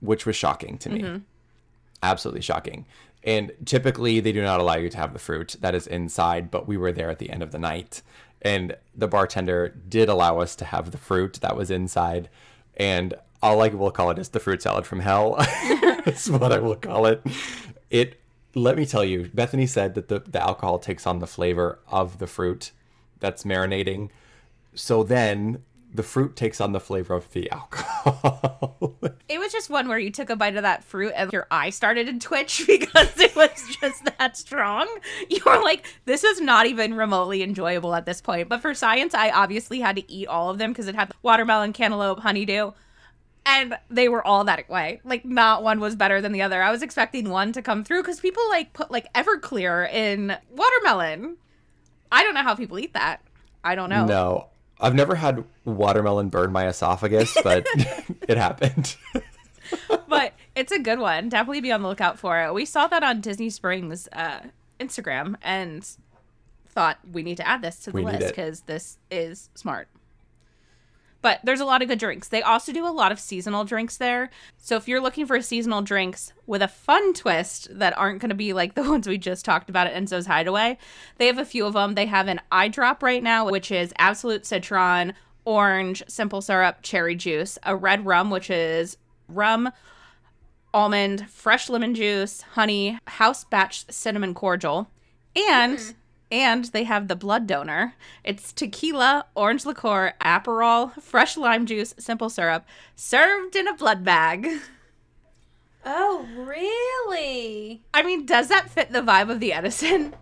which 0.00 0.26
was 0.26 0.36
shocking 0.36 0.78
to 0.78 0.88
me. 0.90 1.00
Mm-hmm. 1.02 1.18
Absolutely 2.02 2.42
shocking. 2.42 2.86
And 3.24 3.52
typically, 3.64 4.20
they 4.20 4.30
do 4.32 4.42
not 4.42 4.60
allow 4.60 4.76
you 4.76 4.88
to 4.88 4.96
have 4.96 5.12
the 5.12 5.18
fruit 5.18 5.56
that 5.60 5.74
is 5.74 5.86
inside, 5.88 6.50
but 6.50 6.68
we 6.68 6.76
were 6.76 6.92
there 6.92 7.10
at 7.10 7.18
the 7.18 7.30
end 7.30 7.42
of 7.42 7.50
the 7.50 7.58
night, 7.58 8.00
and 8.40 8.76
the 8.94 9.08
bartender 9.08 9.74
did 9.88 10.08
allow 10.08 10.38
us 10.38 10.54
to 10.56 10.64
have 10.64 10.92
the 10.92 10.98
fruit 10.98 11.34
that 11.42 11.56
was 11.56 11.70
inside. 11.70 12.28
and 12.76 13.14
all 13.42 13.60
I 13.62 13.68
will 13.68 13.90
call 13.92 14.10
it 14.10 14.18
is 14.18 14.30
the 14.30 14.40
fruit 14.40 14.62
salad 14.62 14.84
from 14.86 14.98
hell. 15.00 15.36
That's 16.04 16.28
what 16.28 16.50
I 16.52 16.58
will 16.58 16.74
call 16.76 17.06
it. 17.06 17.22
It. 17.90 18.18
Let 18.58 18.76
me 18.76 18.86
tell 18.86 19.04
you, 19.04 19.30
Bethany 19.32 19.66
said 19.66 19.94
that 19.94 20.08
the, 20.08 20.18
the 20.20 20.42
alcohol 20.42 20.78
takes 20.78 21.06
on 21.06 21.20
the 21.20 21.26
flavor 21.26 21.78
of 21.88 22.18
the 22.18 22.26
fruit 22.26 22.72
that's 23.20 23.44
marinating. 23.44 24.10
So 24.74 25.02
then 25.02 25.62
the 25.94 26.02
fruit 26.02 26.36
takes 26.36 26.60
on 26.60 26.72
the 26.72 26.80
flavor 26.80 27.14
of 27.14 27.30
the 27.32 27.50
alcohol. 27.52 28.96
It 29.28 29.38
was 29.38 29.52
just 29.52 29.70
one 29.70 29.88
where 29.88 29.98
you 29.98 30.10
took 30.10 30.30
a 30.30 30.36
bite 30.36 30.56
of 30.56 30.62
that 30.62 30.84
fruit 30.84 31.12
and 31.16 31.32
your 31.32 31.46
eye 31.50 31.70
started 31.70 32.06
to 32.06 32.18
twitch 32.18 32.64
because 32.66 33.18
it 33.18 33.34
was 33.36 33.76
just 33.80 34.04
that 34.18 34.36
strong. 34.36 34.88
You 35.28 35.40
were 35.46 35.62
like, 35.62 35.86
this 36.04 36.24
is 36.24 36.40
not 36.40 36.66
even 36.66 36.94
remotely 36.94 37.42
enjoyable 37.42 37.94
at 37.94 38.06
this 38.06 38.20
point. 38.20 38.48
But 38.48 38.60
for 38.60 38.74
science, 38.74 39.14
I 39.14 39.30
obviously 39.30 39.80
had 39.80 39.96
to 39.96 40.12
eat 40.12 40.28
all 40.28 40.50
of 40.50 40.58
them 40.58 40.72
because 40.72 40.88
it 40.88 40.94
had 40.94 41.12
watermelon, 41.22 41.72
cantaloupe, 41.72 42.20
honeydew. 42.20 42.72
And 43.48 43.78
they 43.88 44.08
were 44.08 44.24
all 44.26 44.44
that 44.44 44.68
way. 44.68 45.00
Like, 45.04 45.24
not 45.24 45.62
one 45.62 45.80
was 45.80 45.96
better 45.96 46.20
than 46.20 46.32
the 46.32 46.42
other. 46.42 46.62
I 46.62 46.70
was 46.70 46.82
expecting 46.82 47.30
one 47.30 47.52
to 47.52 47.62
come 47.62 47.82
through 47.82 48.02
because 48.02 48.20
people 48.20 48.46
like 48.50 48.74
put 48.74 48.90
like 48.90 49.10
Everclear 49.14 49.90
in 49.90 50.36
watermelon. 50.50 51.38
I 52.12 52.22
don't 52.22 52.34
know 52.34 52.42
how 52.42 52.54
people 52.54 52.78
eat 52.78 52.92
that. 52.92 53.22
I 53.64 53.74
don't 53.74 53.88
know. 53.88 54.04
no, 54.04 54.46
I've 54.80 54.94
never 54.94 55.14
had 55.14 55.44
watermelon 55.64 56.28
burn 56.28 56.52
my 56.52 56.68
esophagus, 56.68 57.36
but 57.42 57.66
it 58.28 58.36
happened. 58.36 58.96
but 60.08 60.34
it's 60.54 60.72
a 60.72 60.78
good 60.78 60.98
one. 60.98 61.28
Definitely 61.28 61.60
be 61.60 61.72
on 61.72 61.82
the 61.82 61.88
lookout 61.88 62.18
for 62.18 62.40
it. 62.42 62.52
We 62.54 62.64
saw 62.64 62.86
that 62.88 63.02
on 63.02 63.20
Disney 63.20 63.50
Springs 63.50 64.08
uh, 64.12 64.40
Instagram 64.78 65.36
and 65.42 65.88
thought 66.68 66.98
we 67.10 67.22
need 67.22 67.38
to 67.38 67.48
add 67.48 67.62
this 67.62 67.80
to 67.80 67.90
the 67.90 67.96
We 67.96 68.04
list 68.04 68.28
because 68.28 68.60
this 68.62 68.98
is 69.10 69.50
smart. 69.54 69.88
But 71.20 71.40
there's 71.42 71.60
a 71.60 71.64
lot 71.64 71.82
of 71.82 71.88
good 71.88 71.98
drinks. 71.98 72.28
They 72.28 72.42
also 72.42 72.72
do 72.72 72.86
a 72.86 72.90
lot 72.90 73.10
of 73.10 73.18
seasonal 73.18 73.64
drinks 73.64 73.96
there. 73.96 74.30
So 74.56 74.76
if 74.76 74.86
you're 74.86 75.00
looking 75.00 75.26
for 75.26 75.40
seasonal 75.42 75.82
drinks 75.82 76.32
with 76.46 76.62
a 76.62 76.68
fun 76.68 77.12
twist 77.12 77.68
that 77.72 77.96
aren't 77.98 78.20
going 78.20 78.28
to 78.28 78.36
be 78.36 78.52
like 78.52 78.74
the 78.76 78.88
ones 78.88 79.08
we 79.08 79.18
just 79.18 79.44
talked 79.44 79.68
about 79.68 79.88
at 79.88 80.00
Enzo's 80.00 80.26
Hideaway, 80.26 80.78
they 81.16 81.26
have 81.26 81.38
a 81.38 81.44
few 81.44 81.66
of 81.66 81.72
them. 81.72 81.94
They 81.94 82.06
have 82.06 82.28
an 82.28 82.40
eye 82.52 82.68
drop 82.68 83.02
right 83.02 83.22
now, 83.22 83.50
which 83.50 83.72
is 83.72 83.92
Absolut 83.98 84.46
Citron, 84.46 85.14
orange, 85.44 86.02
simple 86.08 86.40
syrup, 86.40 86.78
cherry 86.82 87.16
juice, 87.16 87.58
a 87.64 87.74
red 87.74 88.06
rum, 88.06 88.30
which 88.30 88.50
is 88.50 88.96
rum, 89.28 89.70
almond, 90.72 91.28
fresh 91.30 91.68
lemon 91.68 91.94
juice, 91.94 92.42
honey, 92.52 92.98
house 93.06 93.44
batch 93.44 93.90
cinnamon 93.90 94.34
cordial, 94.34 94.90
and 95.34 95.78
mm-hmm. 95.78 95.98
And 96.30 96.64
they 96.66 96.84
have 96.84 97.08
the 97.08 97.16
blood 97.16 97.46
donor. 97.46 97.94
It's 98.24 98.52
tequila, 98.52 99.26
orange 99.34 99.64
liqueur, 99.64 100.12
Aperol, 100.20 101.00
fresh 101.02 101.36
lime 101.36 101.66
juice, 101.66 101.94
simple 101.98 102.28
syrup, 102.30 102.64
served 102.96 103.56
in 103.56 103.66
a 103.68 103.74
blood 103.74 104.04
bag. 104.04 104.48
Oh, 105.84 106.26
really? 106.36 107.82
I 107.94 108.02
mean, 108.02 108.26
does 108.26 108.48
that 108.48 108.68
fit 108.70 108.92
the 108.92 109.00
vibe 109.00 109.30
of 109.30 109.40
the 109.40 109.52
Edison? 109.52 110.14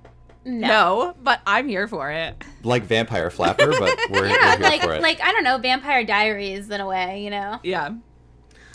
No, 0.44 1.14
but 1.24 1.40
I'm 1.44 1.66
here 1.66 1.88
for 1.88 2.10
it. 2.12 2.44
like 2.62 2.84
vampire 2.84 3.30
flapper, 3.30 3.66
but 3.66 3.80
we're, 4.10 4.26
Yeah, 4.28 4.52
we're 4.52 4.56
here 4.58 4.58
like 4.60 4.82
for 4.82 4.92
it. 4.94 5.02
like 5.02 5.20
I 5.20 5.32
don't 5.32 5.42
know, 5.42 5.58
Vampire 5.58 6.04
Diaries 6.04 6.70
in 6.70 6.80
a 6.80 6.86
way, 6.86 7.24
you 7.24 7.30
know. 7.30 7.58
Yeah. 7.64 7.90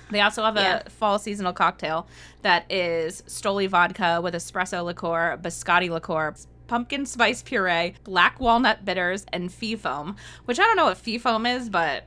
They 0.10 0.20
also 0.20 0.44
have 0.44 0.58
Yeah. 0.58 0.82
a 0.86 0.90
fall 0.90 1.18
seasonal 1.18 1.54
cocktail 1.54 2.08
that 2.42 2.70
is 2.70 3.22
Stoli 3.28 3.70
vodka 3.70 4.20
with 4.22 4.34
espresso 4.34 4.84
liqueur, 4.84 5.40
biscotti 5.42 5.90
liqueur, 5.90 6.36
pumpkin 6.72 7.06
spice 7.06 7.42
puree, 7.42 7.96
black 8.06 8.40
walnut 8.40 8.86
bitters, 8.86 9.26
and 9.34 9.52
fee 9.52 9.76
foam. 9.76 10.16
Which 10.46 10.58
I 10.58 10.64
don't 10.64 10.78
know 10.78 10.86
what 10.86 10.98
fee 10.98 11.18
foam 11.18 11.46
is, 11.46 11.70
but 11.70 12.06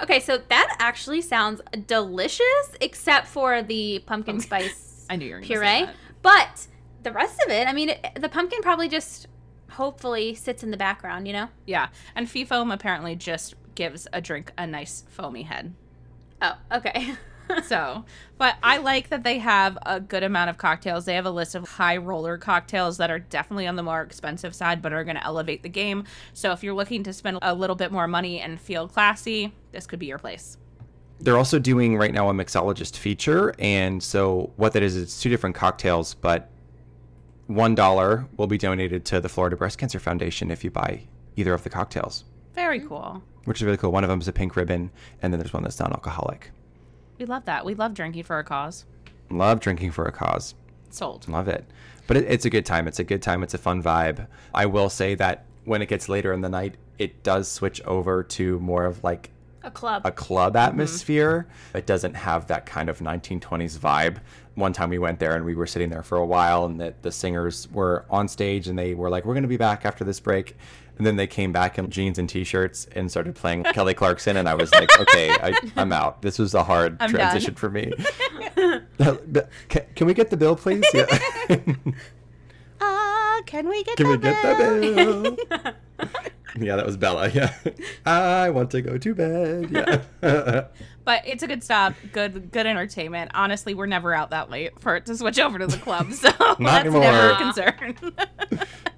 Okay, 0.00 0.20
so 0.20 0.38
that 0.48 0.76
actually 0.78 1.20
sounds 1.22 1.60
delicious, 1.88 2.76
except 2.80 3.26
for 3.26 3.62
the 3.62 3.98
pumpkin 4.06 4.38
spice 4.38 5.06
I 5.10 5.16
knew 5.16 5.26
you 5.26 5.34
were 5.34 5.40
puree. 5.40 5.66
say 5.66 5.84
that. 5.86 5.96
But 6.22 6.68
the 7.02 7.10
rest 7.10 7.42
of 7.44 7.50
it, 7.50 7.66
I 7.66 7.72
mean, 7.72 7.88
it, 7.88 8.18
the 8.20 8.28
pumpkin 8.28 8.60
probably 8.62 8.88
just 8.88 9.26
hopefully 9.70 10.36
sits 10.36 10.62
in 10.62 10.70
the 10.70 10.76
background, 10.76 11.26
you 11.26 11.32
know. 11.32 11.48
yeah. 11.66 11.88
And 12.14 12.30
fee 12.30 12.44
foam 12.44 12.70
apparently 12.70 13.16
just 13.16 13.56
gives 13.74 14.06
a 14.12 14.20
drink 14.20 14.52
a 14.56 14.68
nice 14.68 15.02
foamy 15.08 15.42
head. 15.42 15.74
Oh, 16.40 16.54
okay. 16.72 17.14
So, 17.64 18.04
but 18.38 18.56
I 18.62 18.78
like 18.78 19.08
that 19.08 19.24
they 19.24 19.38
have 19.38 19.78
a 19.84 19.98
good 20.00 20.22
amount 20.22 20.50
of 20.50 20.58
cocktails. 20.58 21.04
They 21.04 21.14
have 21.14 21.26
a 21.26 21.30
list 21.30 21.54
of 21.54 21.68
high 21.68 21.96
roller 21.96 22.38
cocktails 22.38 22.98
that 22.98 23.10
are 23.10 23.18
definitely 23.18 23.66
on 23.66 23.76
the 23.76 23.82
more 23.82 24.02
expensive 24.02 24.54
side, 24.54 24.82
but 24.82 24.92
are 24.92 25.04
going 25.04 25.16
to 25.16 25.24
elevate 25.24 25.62
the 25.62 25.68
game. 25.68 26.04
So, 26.32 26.52
if 26.52 26.62
you're 26.62 26.74
looking 26.74 27.02
to 27.04 27.12
spend 27.12 27.38
a 27.42 27.54
little 27.54 27.76
bit 27.76 27.90
more 27.92 28.06
money 28.06 28.40
and 28.40 28.60
feel 28.60 28.88
classy, 28.88 29.52
this 29.72 29.86
could 29.86 29.98
be 29.98 30.06
your 30.06 30.18
place. 30.18 30.58
They're 31.18 31.38
also 31.38 31.58
doing 31.58 31.96
right 31.96 32.12
now 32.12 32.28
a 32.28 32.32
mixologist 32.34 32.96
feature, 32.96 33.54
and 33.58 34.02
so 34.02 34.52
what 34.56 34.72
that 34.74 34.82
is, 34.82 34.96
it's 34.96 35.20
two 35.20 35.30
different 35.30 35.56
cocktails, 35.56 36.14
but 36.14 36.50
one 37.46 37.74
dollar 37.74 38.26
will 38.36 38.46
be 38.48 38.58
donated 38.58 39.04
to 39.06 39.20
the 39.20 39.28
Florida 39.28 39.56
Breast 39.56 39.78
Cancer 39.78 39.98
Foundation 39.98 40.50
if 40.50 40.62
you 40.62 40.70
buy 40.70 41.04
either 41.36 41.54
of 41.54 41.62
the 41.62 41.70
cocktails, 41.70 42.24
Very 42.54 42.80
mm-hmm. 42.80 42.88
cool. 42.88 43.22
which 43.44 43.58
is 43.58 43.64
really 43.64 43.76
cool. 43.78 43.92
One 43.92 44.04
of 44.04 44.10
them 44.10 44.20
is 44.20 44.28
a 44.28 44.32
pink 44.32 44.56
ribbon, 44.56 44.90
and 45.22 45.32
then 45.32 45.40
there's 45.40 45.52
one 45.52 45.62
that's 45.62 45.78
non-alcoholic. 45.80 46.50
We 47.18 47.26
love 47.26 47.44
that. 47.46 47.64
We 47.64 47.74
love 47.74 47.94
drinking 47.94 48.24
for 48.24 48.38
a 48.38 48.44
cause. 48.44 48.84
Love 49.30 49.60
drinking 49.60 49.92
for 49.92 50.04
a 50.04 50.12
cause. 50.12 50.54
Sold. 50.90 51.28
Love 51.28 51.48
it. 51.48 51.64
But 52.06 52.16
it, 52.18 52.24
it's 52.28 52.44
a 52.44 52.50
good 52.50 52.66
time. 52.66 52.86
It's 52.86 52.98
a 52.98 53.04
good 53.04 53.22
time. 53.22 53.42
It's 53.42 53.54
a 53.54 53.58
fun 53.58 53.82
vibe. 53.82 54.26
I 54.54 54.66
will 54.66 54.88
say 54.88 55.14
that 55.16 55.44
when 55.64 55.82
it 55.82 55.88
gets 55.88 56.08
later 56.08 56.32
in 56.32 56.40
the 56.40 56.48
night, 56.48 56.76
it 56.98 57.22
does 57.22 57.50
switch 57.50 57.80
over 57.82 58.22
to 58.22 58.58
more 58.60 58.84
of 58.84 59.02
like 59.02 59.30
a 59.62 59.70
club. 59.70 60.02
a 60.04 60.12
club 60.12 60.54
mm-hmm. 60.54 60.68
atmosphere. 60.68 61.48
It 61.74 61.86
doesn't 61.86 62.14
have 62.14 62.46
that 62.46 62.66
kind 62.66 62.88
of 62.88 63.00
1920s 63.00 63.78
vibe. 63.78 64.18
One 64.54 64.72
time 64.72 64.88
we 64.88 64.98
went 64.98 65.18
there 65.18 65.34
and 65.34 65.44
we 65.44 65.54
were 65.54 65.66
sitting 65.66 65.90
there 65.90 66.02
for 66.02 66.16
a 66.16 66.24
while, 66.24 66.64
and 66.64 66.80
the, 66.80 66.94
the 67.02 67.12
singers 67.12 67.68
were 67.72 68.06
on 68.08 68.26
stage 68.28 68.68
and 68.68 68.78
they 68.78 68.94
were 68.94 69.10
like, 69.10 69.24
We're 69.26 69.34
going 69.34 69.42
to 69.42 69.48
be 69.48 69.58
back 69.58 69.84
after 69.84 70.04
this 70.04 70.20
break. 70.20 70.56
And 70.98 71.06
then 71.06 71.16
they 71.16 71.26
came 71.26 71.52
back 71.52 71.78
in 71.78 71.90
jeans 71.90 72.18
and 72.18 72.28
t 72.28 72.44
shirts 72.44 72.86
and 72.94 73.10
started 73.10 73.34
playing 73.34 73.64
Kelly 73.74 73.94
Clarkson. 73.94 74.36
And 74.36 74.48
I 74.48 74.54
was 74.54 74.72
like, 74.72 74.88
Okay, 75.00 75.30
I, 75.30 75.54
I'm 75.76 75.92
out. 75.92 76.22
This 76.22 76.38
was 76.38 76.54
a 76.54 76.62
hard 76.62 76.96
I'm 77.00 77.10
transition 77.10 77.54
for 77.54 77.70
me. 77.70 77.92
Can, 79.68 79.82
can 79.94 80.06
we 80.06 80.14
get 80.14 80.30
the 80.30 80.36
bill, 80.36 80.56
please? 80.56 80.84
Yeah. 80.94 81.06
Ah, 82.80 83.42
can 83.46 83.68
we 83.68 83.84
get 83.84 83.96
Can 83.96 84.08
we 84.08 84.16
that 84.16 84.42
get 84.42 84.58
the 84.58 85.36
bill? 85.98 86.26
yeah, 86.58 86.76
that 86.76 86.86
was 86.86 86.96
Bella. 86.96 87.28
Yeah. 87.30 87.54
I 88.06 88.50
want 88.50 88.70
to 88.72 88.82
go 88.82 88.98
to 88.98 89.14
bed. 89.14 90.02
Yeah. 90.22 90.64
But 91.06 91.22
it's 91.24 91.44
a 91.44 91.46
good 91.46 91.62
stop. 91.62 91.94
Good, 92.12 92.50
good 92.50 92.66
entertainment. 92.66 93.30
Honestly, 93.32 93.74
we're 93.74 93.86
never 93.86 94.12
out 94.12 94.30
that 94.30 94.50
late 94.50 94.80
for 94.80 94.96
it 94.96 95.06
to 95.06 95.16
switch 95.16 95.38
over 95.38 95.56
to 95.56 95.68
the 95.68 95.76
club, 95.76 96.12
so 96.12 96.32
that's 96.58 96.60
anymore. 96.80 97.00
never 97.02 97.30
a 97.30 97.36
concern. 97.36 97.94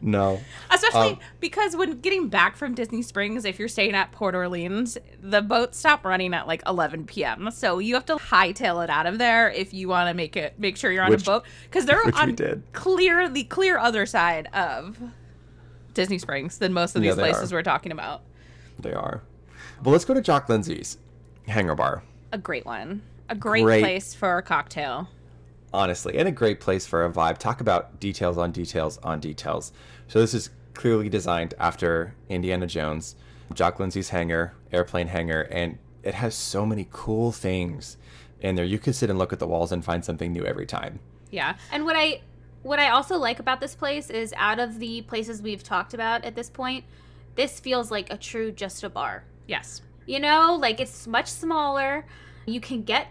no. 0.00 0.40
Especially 0.70 1.10
Um, 1.10 1.18
because 1.38 1.76
when 1.76 2.00
getting 2.00 2.28
back 2.28 2.56
from 2.56 2.74
Disney 2.74 3.02
Springs, 3.02 3.44
if 3.44 3.58
you're 3.58 3.68
staying 3.68 3.94
at 3.94 4.10
Port 4.10 4.34
Orleans, 4.34 4.96
the 5.20 5.42
boats 5.42 5.76
stop 5.78 6.02
running 6.02 6.32
at 6.32 6.46
like 6.46 6.62
11 6.66 7.04
p.m. 7.04 7.50
So 7.50 7.78
you 7.78 7.92
have 7.92 8.06
to 8.06 8.14
hightail 8.16 8.82
it 8.82 8.88
out 8.88 9.04
of 9.04 9.18
there 9.18 9.50
if 9.50 9.74
you 9.74 9.88
want 9.88 10.08
to 10.08 10.14
make 10.14 10.34
it 10.34 10.58
make 10.58 10.78
sure 10.78 10.90
you're 10.90 11.04
on 11.04 11.10
Which- 11.10 11.24
a 11.24 11.26
boat 11.26 11.44
because 11.64 11.84
they're 11.84 12.00
on 12.16 12.36
clear 12.72 13.28
the 13.28 13.44
clear 13.44 13.76
other 13.76 14.06
side 14.06 14.46
of 14.54 14.98
Disney 15.98 16.18
Springs 16.18 16.58
than 16.58 16.72
most 16.72 16.94
of 16.94 17.02
these 17.02 17.16
they 17.16 17.22
places 17.22 17.52
are. 17.52 17.56
we're 17.56 17.62
talking 17.64 17.90
about. 17.90 18.22
They 18.78 18.92
are. 18.92 19.20
Well, 19.82 19.90
let's 19.92 20.04
go 20.04 20.14
to 20.14 20.22
Jock 20.22 20.48
Lindsay's 20.48 20.96
Hangar 21.48 21.74
Bar. 21.74 22.04
A 22.32 22.38
great 22.38 22.64
one, 22.64 23.02
a 23.28 23.34
great, 23.34 23.64
Great. 23.64 23.82
place 23.82 24.14
for 24.14 24.38
a 24.38 24.42
cocktail. 24.42 25.08
Honestly, 25.74 26.16
and 26.16 26.28
a 26.28 26.30
great 26.30 26.60
place 26.60 26.86
for 26.86 27.04
a 27.04 27.10
vibe. 27.10 27.38
Talk 27.38 27.60
about 27.60 27.98
details 27.98 28.38
on 28.38 28.52
details 28.52 28.98
on 28.98 29.18
details. 29.18 29.72
So 30.06 30.20
this 30.20 30.34
is 30.34 30.50
clearly 30.72 31.08
designed 31.08 31.54
after 31.58 32.14
Indiana 32.28 32.68
Jones, 32.68 33.16
Jock 33.52 33.80
Lindsay's 33.80 34.10
hangar, 34.10 34.54
airplane 34.72 35.08
hangar, 35.08 35.42
and 35.50 35.78
it 36.04 36.14
has 36.14 36.36
so 36.36 36.64
many 36.64 36.86
cool 36.92 37.32
things 37.32 37.96
in 38.40 38.54
there. 38.54 38.64
You 38.64 38.78
could 38.78 38.94
sit 38.94 39.10
and 39.10 39.18
look 39.18 39.32
at 39.32 39.40
the 39.40 39.48
walls 39.48 39.72
and 39.72 39.84
find 39.84 40.04
something 40.04 40.32
new 40.32 40.44
every 40.44 40.64
time. 40.66 41.00
Yeah, 41.30 41.56
And 41.72 41.84
what 41.84 41.96
I 41.96 42.20
what 42.62 42.78
I 42.78 42.90
also 42.90 43.16
like 43.16 43.38
about 43.38 43.60
this 43.60 43.74
place 43.74 44.10
is 44.10 44.34
out 44.36 44.58
of 44.58 44.78
the 44.78 45.02
places 45.02 45.42
we've 45.42 45.62
talked 45.62 45.94
about 45.94 46.24
at 46.24 46.34
this 46.34 46.50
point, 46.50 46.84
this 47.34 47.60
feels 47.60 47.90
like 47.90 48.12
a 48.12 48.16
true 48.16 48.50
just 48.50 48.82
a 48.82 48.88
bar. 48.88 49.24
yes, 49.46 49.82
You 50.06 50.20
know, 50.20 50.58
like 50.60 50.80
it's 50.80 51.06
much 51.06 51.28
smaller. 51.28 52.04
You 52.46 52.60
can 52.60 52.82
get 52.82 53.08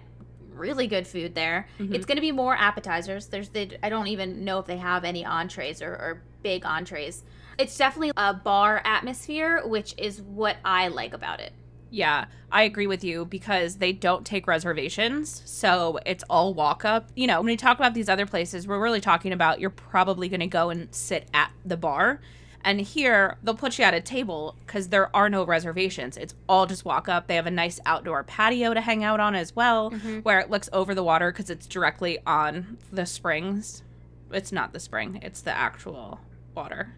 really 0.53 0.87
good 0.87 1.07
food 1.07 1.35
there. 1.35 1.67
Mm-hmm. 1.79 1.93
It's 1.93 2.05
going 2.05 2.17
to 2.17 2.21
be 2.21 2.31
more 2.31 2.55
appetizers. 2.55 3.27
There's 3.27 3.49
the 3.49 3.77
I 3.83 3.89
don't 3.89 4.07
even 4.07 4.43
know 4.43 4.59
if 4.59 4.65
they 4.65 4.77
have 4.77 5.03
any 5.03 5.23
entrees 5.23 5.81
or, 5.81 5.91
or 5.91 6.23
big 6.43 6.65
entrees. 6.65 7.23
It's 7.57 7.77
definitely 7.77 8.11
a 8.17 8.33
bar 8.33 8.81
atmosphere, 8.83 9.61
which 9.65 9.95
is 9.97 10.21
what 10.21 10.57
I 10.65 10.89
like 10.89 11.13
about 11.13 11.39
it. 11.39 11.53
Yeah, 11.89 12.25
I 12.51 12.63
agree 12.63 12.87
with 12.87 13.03
you 13.03 13.25
because 13.25 13.77
they 13.77 13.91
don't 13.91 14.25
take 14.25 14.47
reservations. 14.47 15.41
So 15.45 15.99
it's 16.05 16.23
all 16.29 16.53
walk 16.53 16.85
up. 16.85 17.09
You 17.15 17.27
know, 17.27 17.39
when 17.39 17.47
we 17.47 17.57
talk 17.57 17.77
about 17.77 17.93
these 17.93 18.09
other 18.09 18.25
places, 18.25 18.67
we're 18.67 18.79
really 18.79 19.01
talking 19.01 19.33
about 19.33 19.59
you're 19.59 19.69
probably 19.69 20.29
going 20.29 20.41
to 20.41 20.47
go 20.47 20.69
and 20.69 20.93
sit 20.93 21.27
at 21.33 21.51
the 21.65 21.77
bar. 21.77 22.19
And 22.63 22.81
here, 22.81 23.37
they'll 23.43 23.55
put 23.55 23.77
you 23.77 23.85
at 23.85 23.93
a 23.93 24.01
table 24.01 24.55
because 24.65 24.89
there 24.89 25.15
are 25.15 25.29
no 25.29 25.45
reservations. 25.45 26.17
It's 26.17 26.33
all 26.49 26.65
just 26.65 26.83
walk 26.83 27.07
up. 27.07 27.27
They 27.27 27.35
have 27.35 27.45
a 27.45 27.51
nice 27.51 27.79
outdoor 27.85 28.23
patio 28.23 28.73
to 28.73 28.81
hang 28.81 29.03
out 29.03 29.19
on 29.19 29.35
as 29.35 29.55
well, 29.55 29.91
mm-hmm. 29.91 30.19
where 30.19 30.39
it 30.39 30.49
looks 30.49 30.67
over 30.73 30.93
the 30.93 31.03
water 31.03 31.31
because 31.31 31.49
it's 31.49 31.67
directly 31.67 32.19
on 32.25 32.77
the 32.91 33.05
springs. 33.05 33.83
It's 34.31 34.51
not 34.51 34.73
the 34.73 34.79
spring, 34.81 35.19
it's 35.21 35.39
the 35.39 35.55
actual 35.55 36.19
water. 36.55 36.95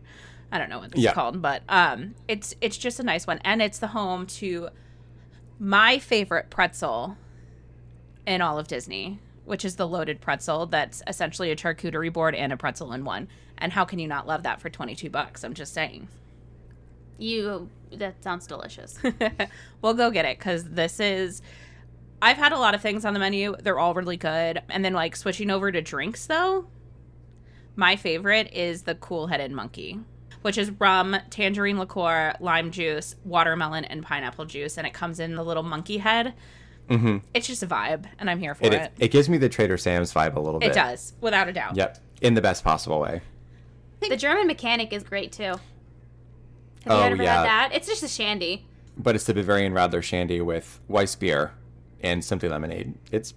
I 0.52 0.58
don't 0.58 0.70
know 0.70 0.80
what 0.80 0.92
it's 0.92 1.00
Yeah. 1.02 1.14
called, 1.14 1.42
but 1.42 1.62
um, 1.70 2.16
it's 2.28 2.56
it's 2.62 2.78
just 2.78 3.00
a 3.00 3.04
nice 3.04 3.28
one, 3.28 3.40
and 3.44 3.62
it's 3.62 3.80
the 3.80 3.88
home 3.88 4.26
to 4.28 4.70
my 5.60 6.00
favorite 6.00 6.50
pretzel 6.50 7.18
in 8.26 8.42
all 8.42 8.58
of 8.58 8.68
Disney, 8.68 9.20
which 9.46 9.64
is 9.66 9.76
the 9.76 9.88
loaded 9.88 10.22
pretzel. 10.22 10.66
That's 10.66 11.04
essentially 11.08 11.52
a 11.52 11.56
charcuterie 11.56 12.12
board 12.14 12.34
and 12.36 12.52
a 12.54 12.58
pretzel 12.58 12.94
in 12.94 13.04
one. 13.06 13.28
And 13.58 13.74
how 13.74 13.84
can 13.86 14.00
you 14.00 14.08
not 14.08 14.26
love 14.26 14.44
that 14.44 14.60
for 14.62 14.70
twenty 14.70 14.96
two 14.96 15.10
bucks? 15.10 15.44
I'm 15.44 15.54
just 15.54 15.74
saying. 15.74 16.08
You 17.18 17.70
that 17.92 18.24
sounds 18.24 18.48
delicious. 18.48 18.98
we'll 19.82 19.94
go 19.94 20.10
get 20.12 20.26
it 20.26 20.38
because 20.40 20.64
this 20.70 21.00
is. 21.00 21.42
I've 22.22 22.38
had 22.38 22.52
a 22.52 22.58
lot 22.60 22.76
of 22.76 22.82
things 22.82 23.06
on 23.06 23.14
the 23.14 23.20
menu. 23.20 23.56
They're 23.62 23.80
all 23.80 23.94
really 23.94 24.18
good. 24.18 24.62
And 24.70 24.84
then, 24.84 24.92
like, 24.94 25.16
switching 25.16 25.50
over 25.50 25.72
to 25.72 25.82
drinks, 25.82 26.26
though, 26.26 26.68
my 27.78 27.96
favorite 27.96 28.52
is 28.54 28.82
the 28.84 28.96
Cool 28.96 29.28
Headed 29.28 29.52
Monkey, 29.54 30.00
which 30.42 30.58
is 30.58 30.72
rum, 30.72 31.16
tangerine 31.30 31.78
liqueur, 31.80 32.34
lime 32.40 32.72
juice, 32.72 33.16
watermelon, 33.26 33.86
and 33.86 34.04
pineapple 34.04 34.46
juice. 34.46 34.78
And 34.78 34.86
it 34.88 34.94
comes 34.94 35.20
in 35.20 35.36
the 35.36 35.44
little 35.44 35.64
monkey 35.64 35.98
head. 35.98 36.34
Mm-hmm. 36.90 37.18
It's 37.34 37.46
just 37.48 37.62
a 37.62 37.68
vibe, 37.68 38.06
and 38.18 38.30
I'm 38.30 38.40
here 38.40 38.56
for 38.56 38.66
It, 38.66 38.74
it. 38.74 38.82
it, 38.82 38.92
it 38.98 39.08
gives 39.12 39.30
me 39.30 39.38
the 39.38 39.48
Trader 39.50 39.78
Sam's 39.78 40.12
vibe 40.14 40.36
a 40.36 40.40
little 40.40 40.60
bit. 40.60 40.72
It 40.72 40.74
does, 40.74 41.14
without 41.22 41.48
a 41.48 41.54
doubt. 41.54 41.76
Yep. 41.76 42.00
In 42.22 42.34
the 42.34 42.42
best 42.42 42.64
possible 42.64 43.00
way. 43.00 43.22
the 44.00 44.18
German 44.18 44.48
mechanic 44.48 44.92
is 44.92 45.04
great 45.04 45.32
too. 45.32 45.44
Have 45.44 45.60
Oh, 46.88 47.00
you 47.06 47.12
ever 47.14 47.24
yeah. 47.24 47.36
had 47.36 47.46
that? 47.46 47.70
It's 47.74 47.88
just 47.88 48.02
a 48.04 48.08
shandy. 48.08 48.66
But 48.98 49.14
it's 49.16 49.26
the 49.26 49.34
Bavarian 49.34 49.74
Radler 49.74 50.02
Shandy 50.02 50.42
with 50.42 50.80
Weiss 50.88 51.16
beer 51.16 51.52
and 52.02 52.24
Simply 52.26 52.50
Lemonade. 52.50 52.96
It's 53.12 53.34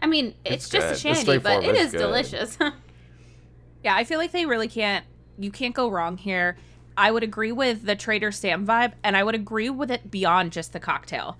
I 0.00 0.06
mean, 0.06 0.34
it's, 0.44 0.66
It's 0.66 0.68
just 0.68 0.86
good. 0.86 0.92
a 0.94 0.98
shandy, 0.98 1.38
but 1.38 1.62
straightforward, 1.62 1.64
it 1.64 1.66
but 1.66 1.76
is 1.76 1.84
it's 1.86 1.92
good. 1.92 1.98
delicious. 1.98 2.58
Yeah, 3.84 3.94
I 3.94 4.04
feel 4.04 4.18
like 4.18 4.32
they 4.32 4.46
really 4.46 4.68
can't. 4.68 5.04
You 5.38 5.50
can't 5.50 5.74
go 5.74 5.88
wrong 5.90 6.16
here. 6.16 6.56
I 6.96 7.10
would 7.10 7.22
agree 7.22 7.52
with 7.52 7.84
the 7.84 7.96
Trader 7.96 8.30
Sam 8.30 8.66
vibe, 8.66 8.92
and 9.02 9.16
I 9.16 9.24
would 9.24 9.34
agree 9.34 9.70
with 9.70 9.90
it 9.90 10.10
beyond 10.10 10.52
just 10.52 10.72
the 10.72 10.80
cocktail. 10.80 11.36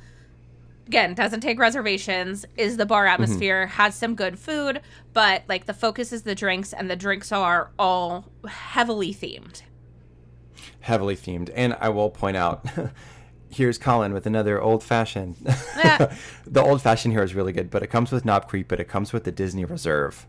Again, 0.86 1.14
doesn't 1.14 1.40
take 1.40 1.58
reservations, 1.58 2.44
is 2.56 2.76
the 2.76 2.86
bar 2.86 3.04
mm-hmm. 3.04 3.14
atmosphere, 3.14 3.66
has 3.66 3.94
some 3.94 4.14
good 4.14 4.38
food, 4.38 4.80
but 5.12 5.44
like 5.48 5.66
the 5.66 5.72
focus 5.72 6.12
is 6.12 6.22
the 6.22 6.34
drinks, 6.34 6.72
and 6.72 6.90
the 6.90 6.96
drinks 6.96 7.32
are 7.32 7.70
all 7.78 8.30
heavily 8.48 9.14
themed. 9.14 9.62
heavily 10.80 11.16
themed. 11.16 11.50
And 11.54 11.76
I 11.80 11.88
will 11.88 12.10
point 12.10 12.36
out 12.36 12.66
here's 13.54 13.78
Colin 13.78 14.12
with 14.12 14.26
another 14.26 14.60
old 14.60 14.82
fashioned. 14.82 15.36
Yeah. 15.76 16.14
the 16.46 16.62
old 16.62 16.82
fashioned 16.82 17.14
here 17.14 17.22
is 17.22 17.34
really 17.34 17.52
good, 17.52 17.70
but 17.70 17.82
it 17.82 17.86
comes 17.86 18.12
with 18.12 18.24
Knob 18.24 18.48
Creek, 18.48 18.68
but 18.68 18.80
it 18.80 18.88
comes 18.88 19.12
with 19.12 19.24
the 19.24 19.32
Disney 19.32 19.64
Reserve 19.64 20.26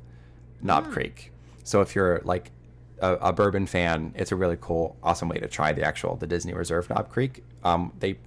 Knob 0.61 0.87
mm. 0.87 0.91
Creek. 0.91 1.31
So 1.63 1.81
if 1.81 1.95
you're 1.95 2.21
like 2.23 2.51
a, 2.99 3.13
a 3.15 3.33
bourbon 3.33 3.65
fan, 3.67 4.13
it's 4.15 4.31
a 4.31 4.35
really 4.35 4.57
cool, 4.59 4.95
awesome 5.03 5.29
way 5.29 5.37
to 5.37 5.47
try 5.47 5.73
the 5.73 5.83
actual 5.83 6.15
the 6.15 6.27
Disney 6.27 6.53
Reserve 6.53 6.89
Knob 6.89 7.09
Creek. 7.09 7.43
Um, 7.63 7.91
they 7.99 8.17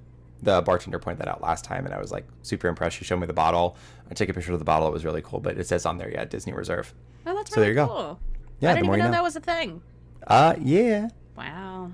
the 0.42 0.62
bartender 0.62 0.98
pointed 1.00 1.18
that 1.20 1.28
out 1.28 1.40
last 1.42 1.64
time, 1.64 1.84
and 1.84 1.92
I 1.94 1.98
was 2.00 2.12
like 2.12 2.26
super 2.42 2.68
impressed. 2.68 2.96
She 2.96 3.04
showed 3.04 3.18
me 3.18 3.26
the 3.26 3.32
bottle. 3.32 3.76
I 4.10 4.14
took 4.14 4.28
a 4.28 4.34
picture 4.34 4.52
of 4.52 4.58
the 4.58 4.64
bottle; 4.64 4.86
it 4.88 4.92
was 4.92 5.04
really 5.04 5.22
cool. 5.22 5.40
But 5.40 5.58
it 5.58 5.66
says 5.66 5.84
on 5.86 5.98
there, 5.98 6.10
yeah, 6.10 6.24
Disney 6.24 6.52
Reserve. 6.52 6.94
Oh, 7.26 7.34
that's 7.34 7.52
So 7.52 7.60
there 7.60 7.70
you 7.70 7.74
go. 7.74 7.86
cool. 7.88 8.20
Yeah, 8.60 8.70
I 8.70 8.74
didn't 8.74 8.86
even 8.86 8.98
know, 9.00 9.04
know. 9.06 9.10
that 9.12 9.22
was 9.22 9.36
a 9.36 9.40
thing. 9.40 9.82
Uh, 10.26 10.54
yeah. 10.60 11.08
Wow. 11.36 11.90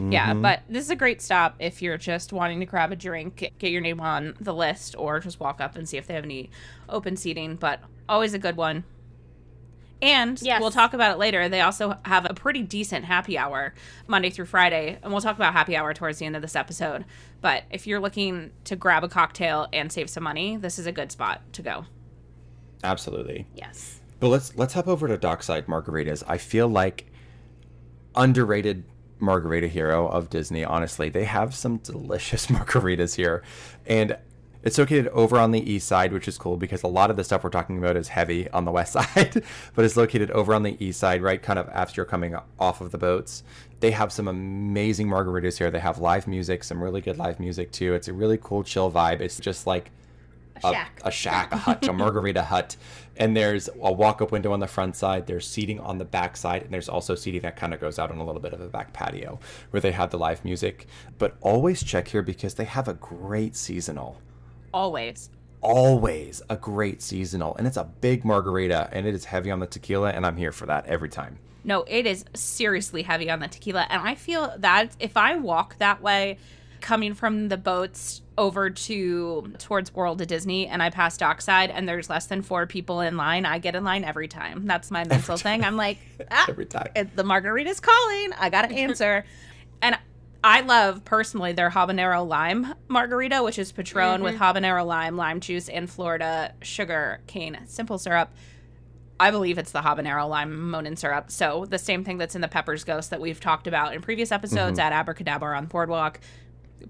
Yeah, 0.00 0.32
Mhm. 0.32 0.42
but 0.42 0.60
this 0.68 0.84
is 0.84 0.90
a 0.90 0.96
great 0.96 1.20
stop 1.20 1.56
if 1.58 1.82
you're 1.82 1.98
just 1.98 2.32
wanting 2.32 2.60
to 2.60 2.66
grab 2.66 2.92
a 2.92 2.96
drink, 2.96 3.52
get 3.58 3.70
your 3.72 3.80
name 3.80 3.98
on 4.00 4.34
the 4.40 4.54
list, 4.54 4.94
or 4.96 5.18
just 5.18 5.40
walk 5.40 5.60
up 5.60 5.74
and 5.76 5.88
see 5.88 5.96
if 5.96 6.06
they 6.06 6.14
have 6.14 6.22
any 6.24 6.50
open 6.88 7.16
seating. 7.16 7.56
But 7.56 7.80
always 8.08 8.32
a 8.32 8.38
good 8.38 8.56
one. 8.56 8.84
And 10.00 10.40
Yes. 10.40 10.60
we'll 10.60 10.70
talk 10.70 10.94
about 10.94 11.10
it 11.12 11.18
later. 11.18 11.48
They 11.48 11.60
also 11.60 11.98
have 12.04 12.24
a 12.30 12.34
pretty 12.34 12.62
decent 12.62 13.04
happy 13.04 13.36
hour 13.36 13.74
Monday 14.06 14.30
through 14.30 14.46
Friday. 14.46 14.98
And 15.02 15.12
we'll 15.12 15.20
talk 15.20 15.34
about 15.36 15.52
happy 15.52 15.76
hour 15.76 15.92
towards 15.92 16.18
the 16.18 16.26
end 16.26 16.36
of 16.36 16.42
this 16.42 16.54
episode. 16.54 17.04
But 17.40 17.64
if 17.70 17.86
you're 17.86 17.98
looking 18.00 18.52
to 18.64 18.76
grab 18.76 19.02
a 19.02 19.08
cocktail 19.08 19.66
and 19.72 19.90
save 19.90 20.08
some 20.08 20.22
money, 20.24 20.56
this 20.56 20.78
is 20.78 20.86
a 20.86 20.92
good 20.92 21.10
spot 21.10 21.42
to 21.54 21.62
go. 21.62 21.86
Absolutely. 22.84 23.46
yes. 23.54 24.00
But 24.20 24.28
let's 24.28 24.56
let's 24.56 24.74
hop 24.74 24.88
over 24.88 25.06
to 25.08 25.16
Dockside 25.16 25.66
Margaritas. 25.66 26.22
I 26.26 26.38
feel 26.38 26.66
like 26.68 27.06
underrated 28.16 28.84
margarita 29.20 29.68
hero 29.68 30.08
of 30.08 30.30
Disney. 30.30 30.64
Honestly, 30.64 31.08
they 31.08 31.24
have 31.24 31.54
some 31.54 31.78
delicious 31.78 32.46
margaritas 32.48 33.14
here, 33.14 33.42
and 33.86 34.16
it's 34.62 34.76
located 34.76 35.08
over 35.08 35.38
on 35.38 35.52
the 35.52 35.70
east 35.70 35.86
side, 35.86 36.12
which 36.12 36.26
is 36.26 36.36
cool 36.36 36.56
because 36.56 36.82
a 36.82 36.88
lot 36.88 37.10
of 37.10 37.16
the 37.16 37.24
stuff 37.24 37.44
we're 37.44 37.50
talking 37.50 37.78
about 37.78 37.96
is 37.96 38.08
heavy 38.08 38.48
on 38.50 38.64
the 38.64 38.72
west 38.72 38.92
side, 39.14 39.42
but 39.74 39.84
it's 39.84 39.96
located 39.96 40.30
over 40.32 40.54
on 40.54 40.62
the 40.64 40.76
east 40.84 40.98
side, 41.00 41.22
right 41.22 41.40
kind 41.42 41.58
of 41.58 41.68
after 41.68 42.00
you're 42.00 42.06
coming 42.06 42.36
off 42.58 42.80
of 42.80 42.90
the 42.90 42.98
boats. 42.98 43.42
They 43.80 43.92
have 43.92 44.12
some 44.12 44.26
amazing 44.26 45.06
margaritas 45.08 45.58
here. 45.58 45.70
They 45.70 45.78
have 45.78 45.98
live 45.98 46.26
music, 46.26 46.64
some 46.64 46.82
really 46.82 47.00
good 47.00 47.16
live 47.18 47.38
music 47.38 47.70
too. 47.70 47.94
It's 47.94 48.08
a 48.08 48.12
really 48.12 48.38
cool 48.40 48.64
chill 48.64 48.90
vibe. 48.90 49.20
It's 49.20 49.38
just 49.38 49.66
like 49.68 49.92
A 50.56 50.72
shack. 50.72 51.00
a 51.04 51.10
shack, 51.12 51.52
a 51.52 51.56
hut, 51.56 51.86
a 51.86 51.92
margarita 51.92 52.42
hut. 52.42 52.76
And 53.16 53.36
there's 53.36 53.68
a 53.80 53.92
walk 53.92 54.20
up 54.20 54.32
window 54.32 54.52
on 54.52 54.58
the 54.58 54.66
front 54.66 54.96
side. 54.96 55.28
There's 55.28 55.46
seating 55.46 55.78
on 55.78 55.98
the 55.98 56.04
back 56.04 56.36
side. 56.36 56.62
And 56.62 56.72
there's 56.72 56.88
also 56.88 57.14
seating 57.14 57.42
that 57.42 57.54
kind 57.54 57.72
of 57.72 57.80
goes 57.80 57.98
out 58.00 58.10
on 58.10 58.18
a 58.18 58.24
little 58.24 58.40
bit 58.40 58.52
of 58.52 58.60
a 58.60 58.68
back 58.68 58.92
patio 58.92 59.38
where 59.70 59.80
they 59.80 59.92
have 59.92 60.10
the 60.10 60.18
live 60.18 60.44
music. 60.44 60.86
But 61.18 61.36
always 61.40 61.84
check 61.84 62.08
here 62.08 62.22
because 62.22 62.54
they 62.54 62.64
have 62.64 62.88
a 62.88 62.94
great 62.94 63.54
seasonal. 63.54 64.20
Always. 64.72 65.30
Always 65.60 66.40
a 66.48 66.56
great 66.56 67.02
seasonal. 67.02 67.56
And 67.56 67.66
it's 67.66 67.76
a 67.76 67.84
big 67.84 68.24
margarita 68.24 68.88
and 68.92 69.06
it 69.06 69.14
is 69.14 69.24
heavy 69.24 69.50
on 69.50 69.58
the 69.60 69.66
tequila. 69.66 70.10
And 70.10 70.24
I'm 70.24 70.36
here 70.36 70.52
for 70.52 70.66
that 70.66 70.86
every 70.86 71.08
time. 71.08 71.38
No, 71.64 71.82
it 71.88 72.06
is 72.06 72.24
seriously 72.34 73.02
heavy 73.02 73.28
on 73.30 73.40
the 73.40 73.48
tequila. 73.48 73.86
And 73.90 74.00
I 74.06 74.14
feel 74.14 74.54
that 74.58 74.96
if 75.00 75.16
I 75.16 75.36
walk 75.36 75.78
that 75.78 76.00
way, 76.00 76.38
coming 76.80 77.12
from 77.12 77.48
the 77.48 77.56
boats 77.56 78.22
over 78.38 78.70
to 78.70 79.52
towards 79.58 79.92
World 79.92 80.20
of 80.20 80.28
Disney 80.28 80.68
and 80.68 80.80
I 80.80 80.90
pass 80.90 81.16
Dockside 81.16 81.70
and 81.70 81.88
there's 81.88 82.08
less 82.08 82.26
than 82.26 82.40
four 82.40 82.66
people 82.66 83.00
in 83.00 83.16
line, 83.16 83.44
I 83.44 83.58
get 83.58 83.74
in 83.74 83.82
line 83.82 84.04
every 84.04 84.28
time. 84.28 84.64
That's 84.64 84.88
my 84.92 85.02
mental 85.04 85.36
thing. 85.36 85.64
I'm 85.64 85.76
like, 85.76 85.98
ah, 86.30 86.46
Every 86.48 86.66
time. 86.66 86.86
the 87.16 87.24
margarita's 87.24 87.80
calling. 87.80 88.30
I 88.38 88.48
got 88.48 88.68
to 88.68 88.74
answer. 88.76 89.24
and 89.82 89.98
I 90.42 90.60
love 90.60 91.04
personally 91.04 91.52
their 91.52 91.70
habanero 91.70 92.26
lime 92.26 92.74
margarita, 92.86 93.42
which 93.42 93.58
is 93.58 93.72
Patron 93.72 94.22
with 94.22 94.36
mm-hmm. 94.36 94.42
habanero 94.42 94.86
lime, 94.86 95.16
lime 95.16 95.40
juice, 95.40 95.68
and 95.68 95.90
Florida 95.90 96.54
sugar 96.62 97.20
cane 97.26 97.58
simple 97.66 97.98
syrup. 97.98 98.30
I 99.20 99.32
believe 99.32 99.58
it's 99.58 99.72
the 99.72 99.80
habanero 99.80 100.28
lime 100.28 100.70
Monin 100.70 100.96
syrup. 100.96 101.30
So 101.30 101.64
the 101.64 101.78
same 101.78 102.04
thing 102.04 102.18
that's 102.18 102.36
in 102.36 102.40
the 102.40 102.48
Peppers 102.48 102.84
Ghost 102.84 103.10
that 103.10 103.20
we've 103.20 103.40
talked 103.40 103.66
about 103.66 103.94
in 103.94 104.00
previous 104.00 104.30
episodes 104.30 104.78
mm-hmm. 104.78 104.92
at 104.92 105.06
AbracadaBar 105.06 105.56
on 105.56 105.66
Boardwalk, 105.66 106.20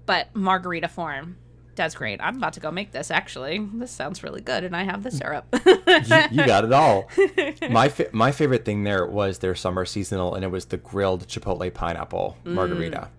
but 0.05 0.33
margarita 0.35 0.87
form. 0.87 1.37
Does 1.73 1.95
great. 1.95 2.19
I'm 2.21 2.35
about 2.35 2.53
to 2.53 2.59
go 2.59 2.71
make 2.71 2.91
this 2.91 3.09
actually. 3.09 3.65
This 3.75 3.89
sounds 3.89 4.21
really 4.21 4.41
good, 4.41 4.65
and 4.65 4.75
I 4.75 4.83
have 4.83 5.01
the 5.01 5.11
syrup. 5.11 5.45
you, 5.65 6.41
you 6.41 6.45
got 6.45 6.65
it 6.65 6.73
all. 6.73 7.09
My 7.69 7.87
fa- 7.87 8.09
my 8.11 8.33
favorite 8.33 8.65
thing 8.65 8.83
there 8.83 9.05
was 9.05 9.39
their 9.39 9.55
summer 9.55 9.85
seasonal, 9.85 10.35
and 10.35 10.43
it 10.43 10.49
was 10.49 10.65
the 10.65 10.77
grilled 10.77 11.27
chipotle 11.27 11.73
pineapple 11.73 12.37
margarita. 12.43 12.97
Mm. 12.97 13.18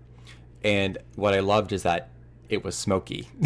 And 0.63 0.99
what 1.17 1.35
I 1.35 1.41
loved 1.41 1.73
is 1.73 1.83
that 1.85 2.11
it 2.49 2.65
was 2.65 2.75
smoky. 2.75 3.29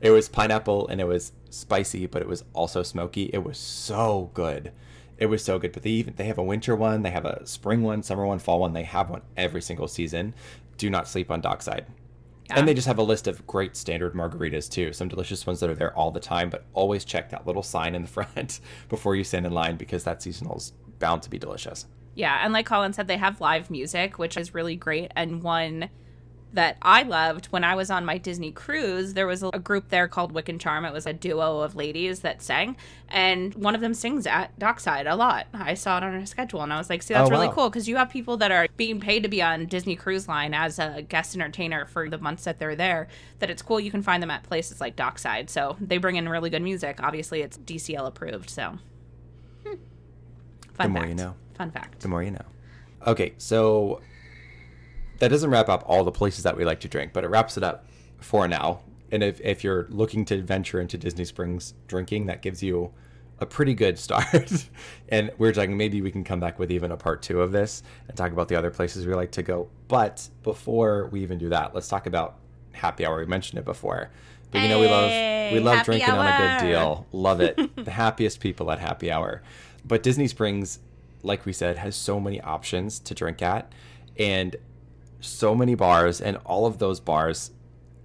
it 0.00 0.10
was 0.10 0.28
pineapple 0.28 0.88
and 0.88 1.00
it 1.00 1.06
was 1.06 1.32
spicy, 1.50 2.06
but 2.06 2.22
it 2.22 2.28
was 2.28 2.44
also 2.52 2.82
smoky. 2.82 3.30
It 3.32 3.44
was 3.44 3.56
so 3.56 4.30
good. 4.34 4.72
It 5.18 5.26
was 5.26 5.44
so 5.44 5.58
good. 5.58 5.72
But 5.72 5.84
they 5.84 5.90
even 5.90 6.14
they 6.16 6.26
have 6.26 6.38
a 6.38 6.42
winter 6.42 6.74
one, 6.74 7.02
they 7.02 7.10
have 7.10 7.24
a 7.24 7.46
spring 7.46 7.82
one, 7.82 8.02
summer 8.02 8.26
one, 8.26 8.38
fall 8.38 8.60
one. 8.60 8.72
They 8.72 8.82
have 8.82 9.10
one 9.10 9.22
every 9.36 9.62
single 9.62 9.88
season. 9.88 10.34
Do 10.76 10.90
not 10.90 11.08
sleep 11.08 11.30
on 11.30 11.40
Dockside. 11.40 11.86
And 12.50 12.68
they 12.68 12.74
just 12.74 12.86
have 12.86 12.98
a 12.98 13.02
list 13.02 13.26
of 13.26 13.44
great 13.46 13.76
standard 13.76 14.14
margaritas 14.14 14.70
too. 14.70 14.92
Some 14.92 15.08
delicious 15.08 15.46
ones 15.46 15.60
that 15.60 15.70
are 15.70 15.74
there 15.74 15.96
all 15.96 16.10
the 16.10 16.20
time, 16.20 16.50
but 16.50 16.64
always 16.74 17.04
check 17.04 17.30
that 17.30 17.46
little 17.46 17.62
sign 17.62 17.94
in 17.94 18.02
the 18.02 18.08
front 18.34 18.60
before 18.88 19.16
you 19.16 19.24
stand 19.24 19.46
in 19.46 19.52
line 19.52 19.76
because 19.76 20.04
that 20.04 20.22
seasonal 20.22 20.56
is 20.56 20.72
bound 20.98 21.22
to 21.22 21.30
be 21.30 21.38
delicious. 21.38 21.86
Yeah, 22.14 22.40
and 22.42 22.52
like 22.52 22.66
Colin 22.66 22.92
said, 22.92 23.08
they 23.08 23.18
have 23.18 23.40
live 23.40 23.70
music, 23.70 24.18
which 24.18 24.36
is 24.36 24.54
really 24.54 24.76
great. 24.76 25.12
And 25.16 25.42
one 25.42 25.90
that 26.56 26.76
I 26.82 27.02
loved 27.04 27.46
when 27.46 27.64
I 27.64 27.74
was 27.74 27.90
on 27.90 28.04
my 28.04 28.18
Disney 28.18 28.50
cruise, 28.50 29.14
there 29.14 29.26
was 29.26 29.42
a 29.42 29.58
group 29.58 29.88
there 29.88 30.08
called 30.08 30.32
Wick 30.32 30.48
and 30.48 30.60
Charm. 30.60 30.84
It 30.84 30.92
was 30.92 31.06
a 31.06 31.12
duo 31.12 31.60
of 31.60 31.74
ladies 31.76 32.20
that 32.20 32.42
sang, 32.42 32.76
and 33.08 33.54
one 33.54 33.74
of 33.74 33.80
them 33.80 33.94
sings 33.94 34.26
at 34.26 34.58
Dockside 34.58 35.06
a 35.06 35.14
lot. 35.16 35.46
I 35.54 35.74
saw 35.74 35.96
it 35.98 36.02
on 36.02 36.12
her 36.12 36.26
schedule, 36.26 36.62
and 36.62 36.72
I 36.72 36.78
was 36.78 36.90
like, 36.90 37.02
"See, 37.02 37.14
that's 37.14 37.28
Oh, 37.28 37.30
really 37.30 37.46
wow. 37.48 37.54
cool 37.54 37.70
because 37.70 37.88
you 37.88 37.96
have 37.96 38.10
people 38.10 38.36
that 38.38 38.50
are 38.50 38.66
being 38.76 39.00
paid 39.00 39.22
to 39.22 39.28
be 39.28 39.40
on 39.40 39.66
Disney 39.66 39.94
Cruise 39.96 40.26
Line 40.28 40.52
as 40.52 40.78
a 40.78 41.02
guest 41.08 41.34
entertainer 41.34 41.86
for 41.86 42.10
the 42.10 42.18
months 42.18 42.44
that 42.44 42.58
they're 42.58 42.76
there. 42.76 43.08
That 43.38 43.48
it's 43.50 43.62
cool 43.62 43.78
you 43.78 43.90
can 43.90 44.02
find 44.02 44.22
them 44.22 44.30
at 44.30 44.42
places 44.42 44.80
like 44.80 44.96
Dockside. 44.96 45.48
So 45.48 45.76
they 45.80 45.98
bring 45.98 46.16
in 46.16 46.28
really 46.28 46.50
good 46.50 46.62
music. 46.62 47.00
Obviously, 47.02 47.42
it's 47.42 47.56
DCL 47.58 48.06
approved. 48.06 48.50
So, 48.50 48.78
hmm. 49.64 49.74
fun 50.74 50.86
The 50.86 50.88
more 50.88 51.00
fact. 51.02 51.08
you 51.10 51.14
know. 51.16 51.34
Fun 51.54 51.70
fact. 51.70 52.00
The 52.00 52.08
more 52.08 52.22
you 52.22 52.32
know. 52.32 52.44
Okay, 53.06 53.34
so 53.38 54.00
that 55.18 55.28
doesn't 55.28 55.50
wrap 55.50 55.68
up 55.68 55.84
all 55.86 56.04
the 56.04 56.12
places 56.12 56.44
that 56.44 56.56
we 56.56 56.64
like 56.64 56.80
to 56.80 56.88
drink, 56.88 57.12
but 57.12 57.24
it 57.24 57.28
wraps 57.28 57.56
it 57.56 57.62
up 57.62 57.86
for 58.18 58.46
now. 58.48 58.80
And 59.10 59.22
if, 59.22 59.40
if 59.40 59.62
you're 59.62 59.86
looking 59.88 60.24
to 60.26 60.42
venture 60.42 60.80
into 60.80 60.98
Disney 60.98 61.24
Springs 61.24 61.74
drinking, 61.86 62.26
that 62.26 62.42
gives 62.42 62.62
you 62.62 62.92
a 63.38 63.46
pretty 63.46 63.74
good 63.74 63.98
start. 63.98 64.68
and 65.08 65.30
we're 65.38 65.52
talking 65.52 65.76
maybe 65.76 66.00
we 66.00 66.10
can 66.10 66.24
come 66.24 66.40
back 66.40 66.58
with 66.58 66.70
even 66.70 66.90
a 66.90 66.96
part 66.96 67.22
two 67.22 67.40
of 67.40 67.52
this 67.52 67.82
and 68.08 68.16
talk 68.16 68.32
about 68.32 68.48
the 68.48 68.56
other 68.56 68.70
places 68.70 69.06
we 69.06 69.14
like 69.14 69.32
to 69.32 69.42
go. 69.42 69.68
But 69.88 70.28
before 70.42 71.08
we 71.12 71.22
even 71.22 71.38
do 71.38 71.48
that, 71.50 71.74
let's 71.74 71.88
talk 71.88 72.06
about 72.06 72.38
happy 72.72 73.06
hour. 73.06 73.18
We 73.18 73.26
mentioned 73.26 73.58
it 73.58 73.64
before. 73.64 74.10
But 74.50 74.62
you 74.62 74.68
know 74.68 74.78
we 74.78 74.86
love 74.86 75.52
we 75.52 75.58
love 75.58 75.78
happy 75.78 75.84
drinking 75.86 76.10
on 76.14 76.26
a 76.26 76.60
good 76.60 76.68
deal. 76.68 77.06
Love 77.12 77.40
it. 77.40 77.58
the 77.84 77.90
happiest 77.90 78.40
people 78.40 78.70
at 78.70 78.78
happy 78.78 79.10
hour. 79.10 79.42
But 79.84 80.02
Disney 80.02 80.28
Springs, 80.28 80.78
like 81.22 81.44
we 81.44 81.52
said, 81.52 81.78
has 81.78 81.96
so 81.96 82.20
many 82.20 82.40
options 82.40 83.00
to 83.00 83.14
drink 83.14 83.42
at 83.42 83.72
and 84.18 84.56
so 85.20 85.54
many 85.54 85.74
bars 85.74 86.20
and 86.20 86.36
all 86.44 86.66
of 86.66 86.78
those 86.78 87.00
bars 87.00 87.50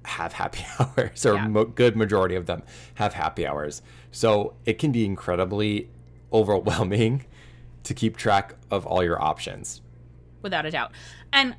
have 0.05 0.33
happy 0.33 0.63
hours 0.79 1.25
or 1.25 1.35
Yeah. 1.35 1.47
mo- 1.47 1.65
good 1.65 1.95
majority 1.95 2.35
of 2.35 2.45
them 2.47 2.63
have 2.95 3.13
happy 3.13 3.45
hours. 3.45 3.81
So 4.11 4.53
it 4.65 4.79
can 4.79 4.91
be 4.91 5.05
incredibly 5.05 5.89
overwhelming 6.33 7.25
to 7.83 7.93
keep 7.93 8.17
track 8.17 8.55
of 8.69 8.85
all 8.85 9.03
your 9.03 9.21
options. 9.21 9.81
without 10.41 10.65
a 10.65 10.71
doubt. 10.71 10.91
And 11.31 11.55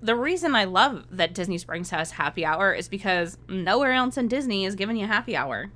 the 0.00 0.16
reason 0.16 0.54
I 0.56 0.64
love 0.64 1.04
that 1.12 1.34
Disney 1.34 1.56
Springs 1.58 1.90
has 1.90 2.12
happy 2.12 2.44
hour 2.44 2.72
is 2.72 2.88
because 2.88 3.38
nowhere 3.48 3.92
else 3.92 4.16
in 4.16 4.26
Disney 4.28 4.64
is 4.64 4.74
giving 4.74 4.96
you 4.96 5.06
happy 5.06 5.36
hour. 5.36 5.70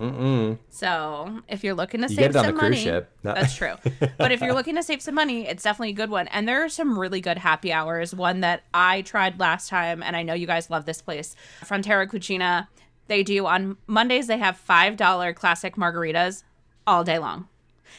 Mm-mm. 0.00 0.58
So 0.68 1.40
if 1.48 1.64
you're 1.64 1.74
looking 1.74 2.00
to 2.02 2.08
You 2.08 2.16
save 2.16 2.18
get 2.18 2.30
it 2.30 2.36
on 2.36 2.44
some 2.44 2.54
the 2.54 2.58
cruise 2.60 2.70
money, 2.70 2.82
ship. 2.82 3.10
No. 3.22 3.34
that's 3.34 3.54
true. 3.56 3.74
But 4.18 4.30
if 4.32 4.40
you're 4.42 4.52
looking 4.54 4.74
to 4.76 4.82
save 4.82 5.00
some 5.00 5.14
money, 5.14 5.46
it's 5.48 5.62
definitely 5.62 5.90
a 5.90 5.94
good 5.94 6.10
one. 6.10 6.28
And 6.28 6.46
there 6.46 6.62
are 6.64 6.68
some 6.68 6.98
really 6.98 7.20
good 7.20 7.38
happy 7.38 7.72
hours. 7.72 8.14
One 8.14 8.40
that 8.40 8.64
I 8.74 9.02
tried 9.02 9.38
last 9.40 9.68
time, 9.70 10.02
and 10.02 10.14
I 10.16 10.22
know 10.22 10.34
you 10.34 10.46
guys 10.46 10.68
love 10.70 10.84
this 10.84 11.00
place, 11.00 11.34
Frontera 11.64 12.08
Cocina. 12.10 12.68
They 13.08 13.22
do 13.22 13.46
on 13.46 13.76
Mondays. 13.86 14.26
They 14.26 14.38
have 14.38 14.56
five 14.56 14.96
dollar 14.96 15.32
classic 15.32 15.76
margaritas 15.76 16.42
all 16.86 17.02
day 17.04 17.18
long. 17.18 17.48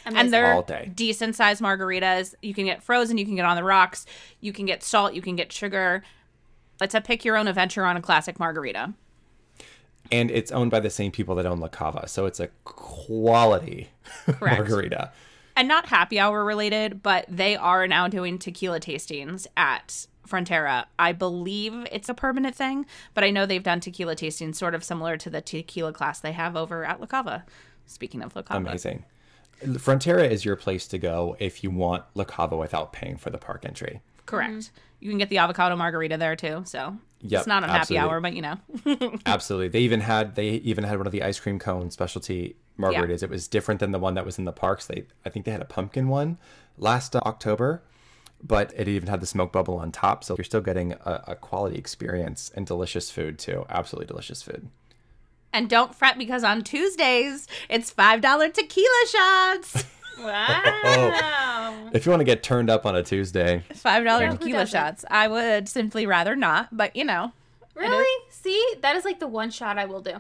Amazing. 0.05 0.19
and 0.19 0.33
they're 0.33 0.53
All 0.53 0.61
day. 0.63 0.91
decent 0.93 1.35
sized 1.35 1.61
margaritas. 1.61 2.35
You 2.41 2.53
can 2.53 2.65
get 2.65 2.83
frozen, 2.83 3.17
you 3.17 3.25
can 3.25 3.35
get 3.35 3.45
on 3.45 3.55
the 3.55 3.63
rocks, 3.63 4.05
you 4.41 4.53
can 4.53 4.65
get 4.65 4.83
salt, 4.83 5.13
you 5.13 5.21
can 5.21 5.35
get 5.35 5.51
sugar. 5.51 6.03
It's 6.81 6.93
a 6.93 7.01
pick 7.01 7.25
your 7.25 7.35
own 7.37 7.47
adventure 7.47 7.83
on 7.85 7.97
a 7.97 8.01
classic 8.01 8.37
margarita. 8.39 8.93
And 10.11 10.31
it's 10.31 10.51
owned 10.51 10.71
by 10.71 10.79
the 10.79 10.89
same 10.89 11.11
people 11.11 11.35
that 11.35 11.45
own 11.45 11.59
La 11.59 11.67
Cava. 11.67 12.07
So 12.07 12.25
it's 12.25 12.39
a 12.39 12.47
quality 12.65 13.89
Correct. 14.25 14.57
margarita. 14.57 15.11
And 15.55 15.67
not 15.67 15.87
happy 15.87 16.19
hour 16.19 16.45
related, 16.45 17.01
but 17.01 17.25
they 17.27 17.55
are 17.55 17.87
now 17.87 18.07
doing 18.07 18.37
tequila 18.37 18.79
tastings 18.79 19.47
at 19.57 20.05
Frontera. 20.27 20.85
I 20.99 21.13
believe 21.13 21.73
it's 21.91 22.09
a 22.09 22.13
permanent 22.13 22.55
thing, 22.55 22.85
but 23.13 23.23
I 23.23 23.31
know 23.31 23.45
they've 23.45 23.63
done 23.63 23.79
tequila 23.79 24.15
tastings 24.15 24.55
sort 24.55 24.75
of 24.75 24.83
similar 24.83 25.17
to 25.17 25.29
the 25.29 25.41
tequila 25.41 25.93
class 25.93 26.19
they 26.19 26.33
have 26.33 26.55
over 26.55 26.85
at 26.85 26.99
La 26.99 27.07
Cava. 27.07 27.45
Speaking 27.85 28.21
of 28.21 28.35
La 28.35 28.43
Cava. 28.43 28.59
Amazing. 28.59 29.05
Frontera 29.63 30.29
is 30.29 30.45
your 30.45 30.55
place 30.55 30.87
to 30.87 30.99
go 30.99 31.35
if 31.39 31.63
you 31.63 31.71
want 31.71 32.03
La 32.13 32.23
Cava 32.23 32.55
without 32.55 32.93
paying 32.93 33.17
for 33.17 33.31
the 33.31 33.39
park 33.39 33.65
entry. 33.65 34.01
Correct. 34.27 34.71
You 34.99 35.09
can 35.09 35.17
get 35.17 35.29
the 35.29 35.39
avocado 35.39 35.75
margarita 35.75 36.17
there 36.17 36.35
too. 36.35 36.61
So 36.65 36.97
Yep, 37.21 37.39
it's 37.39 37.47
not 37.47 37.63
on 37.63 37.69
happy 37.69 37.97
hour, 37.97 38.21
but 38.21 38.33
you 38.33 38.41
know. 38.41 38.57
Absolutely. 39.25 39.69
They 39.69 39.79
even 39.79 40.01
had 40.01 40.35
they 40.35 40.49
even 40.49 40.83
had 40.83 40.97
one 40.97 41.07
of 41.07 41.11
the 41.11 41.23
ice 41.23 41.39
cream 41.39 41.57
cone 41.57 41.89
specialty 41.89 42.55
margaritas. 42.77 43.23
It 43.23 43.29
was 43.29 43.47
different 43.47 43.79
than 43.79 43.91
the 43.91 43.99
one 43.99 44.13
that 44.13 44.25
was 44.25 44.37
in 44.37 44.45
the 44.45 44.51
parks. 44.51 44.85
They 44.85 45.05
I 45.25 45.29
think 45.29 45.45
they 45.45 45.51
had 45.51 45.61
a 45.61 45.65
pumpkin 45.65 46.09
one 46.09 46.37
last 46.77 47.15
uh, 47.15 47.21
October, 47.25 47.81
but 48.43 48.73
it 48.75 48.87
even 48.87 49.09
had 49.09 49.19
the 49.19 49.25
smoke 49.25 49.51
bubble 49.51 49.77
on 49.77 49.91
top. 49.91 50.23
So 50.23 50.35
you're 50.37 50.45
still 50.45 50.61
getting 50.61 50.93
a, 50.93 51.23
a 51.29 51.35
quality 51.35 51.77
experience 51.77 52.51
and 52.55 52.67
delicious 52.67 53.09
food 53.09 53.39
too. 53.39 53.65
Absolutely 53.69 54.07
delicious 54.07 54.41
food. 54.41 54.69
And 55.53 55.69
don't 55.69 55.95
fret 55.95 56.17
because 56.17 56.43
on 56.43 56.63
Tuesdays 56.63 57.47
it's 57.69 57.89
five 57.89 58.21
dollar 58.21 58.49
tequila 58.49 59.05
shots. 59.09 59.85
wow. 60.19 61.89
If 61.93 62.05
you 62.05 62.11
want 62.11 62.19
to 62.21 62.25
get 62.25 62.43
turned 62.43 62.69
up 62.69 62.85
on 62.85 62.95
a 62.95 63.03
Tuesday, 63.03 63.63
Five 63.73 64.03
dollar 64.03 64.31
tequila 64.31 64.65
shots. 64.65 65.05
I 65.09 65.27
would 65.27 65.69
simply 65.69 66.05
rather 66.05 66.35
not, 66.35 66.75
but 66.75 66.95
you 66.95 67.03
know, 67.05 67.31
really? 67.75 68.05
See, 68.29 68.61
that 68.81 68.95
is 68.95 69.05
like 69.05 69.19
the 69.19 69.27
one 69.27 69.49
shot 69.51 69.77
I 69.77 69.85
will 69.85 70.01
do. 70.01 70.19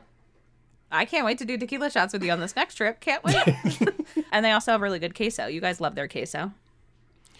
I 0.91 1.05
can't 1.05 1.25
wait 1.25 1.37
to 1.39 1.45
do 1.45 1.57
tequila 1.57 1.89
shots 1.91 2.13
with 2.13 2.23
you 2.23 2.31
on 2.31 2.39
this 2.39 2.55
next 2.55 2.75
trip. 2.75 2.99
Can't 3.01 3.23
wait. 3.23 3.35
and 4.31 4.45
they 4.45 4.51
also 4.51 4.71
have 4.71 4.81
really 4.81 4.99
good 4.99 5.15
queso. 5.15 5.47
You 5.47 5.59
guys 5.59 5.81
love 5.81 5.95
their 5.95 6.07
queso. 6.07 6.53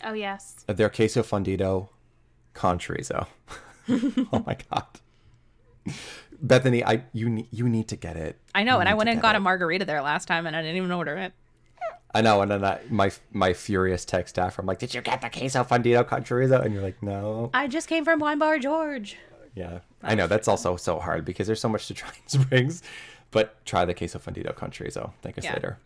Oh 0.04 0.14
yes. 0.14 0.66
Uh, 0.68 0.74
their 0.74 0.90
queso 0.90 1.24
fundido 1.24 1.90
con 2.54 2.78
chorizo. 2.78 3.28
oh 3.90 4.44
my 4.46 4.58
god. 4.70 4.86
Bethany, 6.42 6.84
I 6.84 7.04
you 7.14 7.48
you 7.50 7.70
need 7.70 7.88
to 7.88 7.96
get 7.96 8.18
it. 8.18 8.38
I 8.54 8.64
know, 8.64 8.76
You 8.76 8.80
and 8.82 8.90
I 8.90 8.94
went 8.94 9.10
and 9.10 9.22
got 9.22 9.36
it. 9.36 9.38
a 9.38 9.40
margarita 9.40 9.86
there 9.86 10.02
last 10.02 10.28
time, 10.28 10.46
and 10.46 10.56
I 10.56 10.62
didn't 10.62 10.78
even 10.78 10.92
order 10.92 11.16
it. 11.18 11.34
I 12.18 12.22
know, 12.22 12.42
and 12.42 12.50
then 12.50 12.66
I, 12.66 12.80
my 12.90 13.12
my 13.32 13.54
furious 13.54 14.04
text 14.04 14.40
after, 14.40 14.60
I'm 14.62 14.66
like, 14.66 14.80
"Did 14.80 14.94
you 14.96 15.02
get 15.02 15.22
the 15.22 15.30
queso 15.30 15.64
fundido 15.64 16.06
con 16.08 16.24
chorizo?" 16.24 16.64
And 16.66 16.74
you're 16.74 16.82
like, 16.82 17.04
"No." 17.04 17.52
I 17.54 17.68
just 17.68 17.88
came 17.88 18.04
from 18.04 18.20
Wine 18.20 18.40
Bar 18.40 18.58
George. 18.58 19.18
Yeah, 19.54 19.80
I 20.02 20.16
know 20.16 20.26
that's 20.26 20.48
also 20.48 20.76
so 20.78 21.00
hard 21.00 21.26
because 21.26 21.46
there's 21.46 21.62
so 21.62 21.70
much 21.70 21.88
to 21.88 21.94
try 21.94 22.10
in 22.10 22.28
Springs, 22.42 22.82
but 23.30 23.64
try 23.66 23.86
the 23.86 23.94
queso 23.94 24.18
fundido 24.18 24.56
con 24.56 24.72
chorizo. 24.72 25.12
Thank 25.22 25.38
us 25.38 25.44
Yeah. 25.44 25.54
later. 25.54 25.78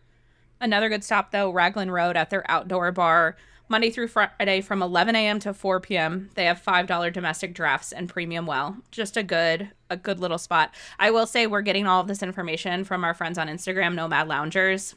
Another 0.60 0.88
good 0.88 1.04
stop 1.04 1.32
though, 1.32 1.50
Raglan 1.50 1.90
Road 1.90 2.16
at 2.16 2.30
their 2.30 2.50
outdoor 2.50 2.92
bar, 2.92 3.36
Monday 3.68 3.90
through 3.90 4.08
Friday 4.08 4.60
from 4.62 4.82
11 4.82 5.14
a.m. 5.16 5.38
to 5.40 5.52
4 5.52 5.80
p.m. 5.80 6.30
They 6.34 6.44
have 6.46 6.60
five 6.60 6.86
dollar 6.86 7.10
domestic 7.10 7.52
drafts 7.52 7.92
and 7.92 8.08
premium 8.08 8.46
well. 8.46 8.76
Just 8.90 9.16
a 9.18 9.22
good, 9.22 9.70
a 9.90 9.96
good 9.98 10.18
little 10.20 10.38
spot. 10.38 10.74
I 10.98 11.10
will 11.10 11.26
say 11.26 11.46
we're 11.46 11.60
getting 11.62 11.86
all 11.86 12.00
of 12.00 12.08
this 12.08 12.22
information 12.22 12.84
from 12.84 13.04
our 13.04 13.12
friends 13.12 13.36
on 13.36 13.48
Instagram, 13.48 13.94
Nomad 13.94 14.28
Loungers. 14.28 14.94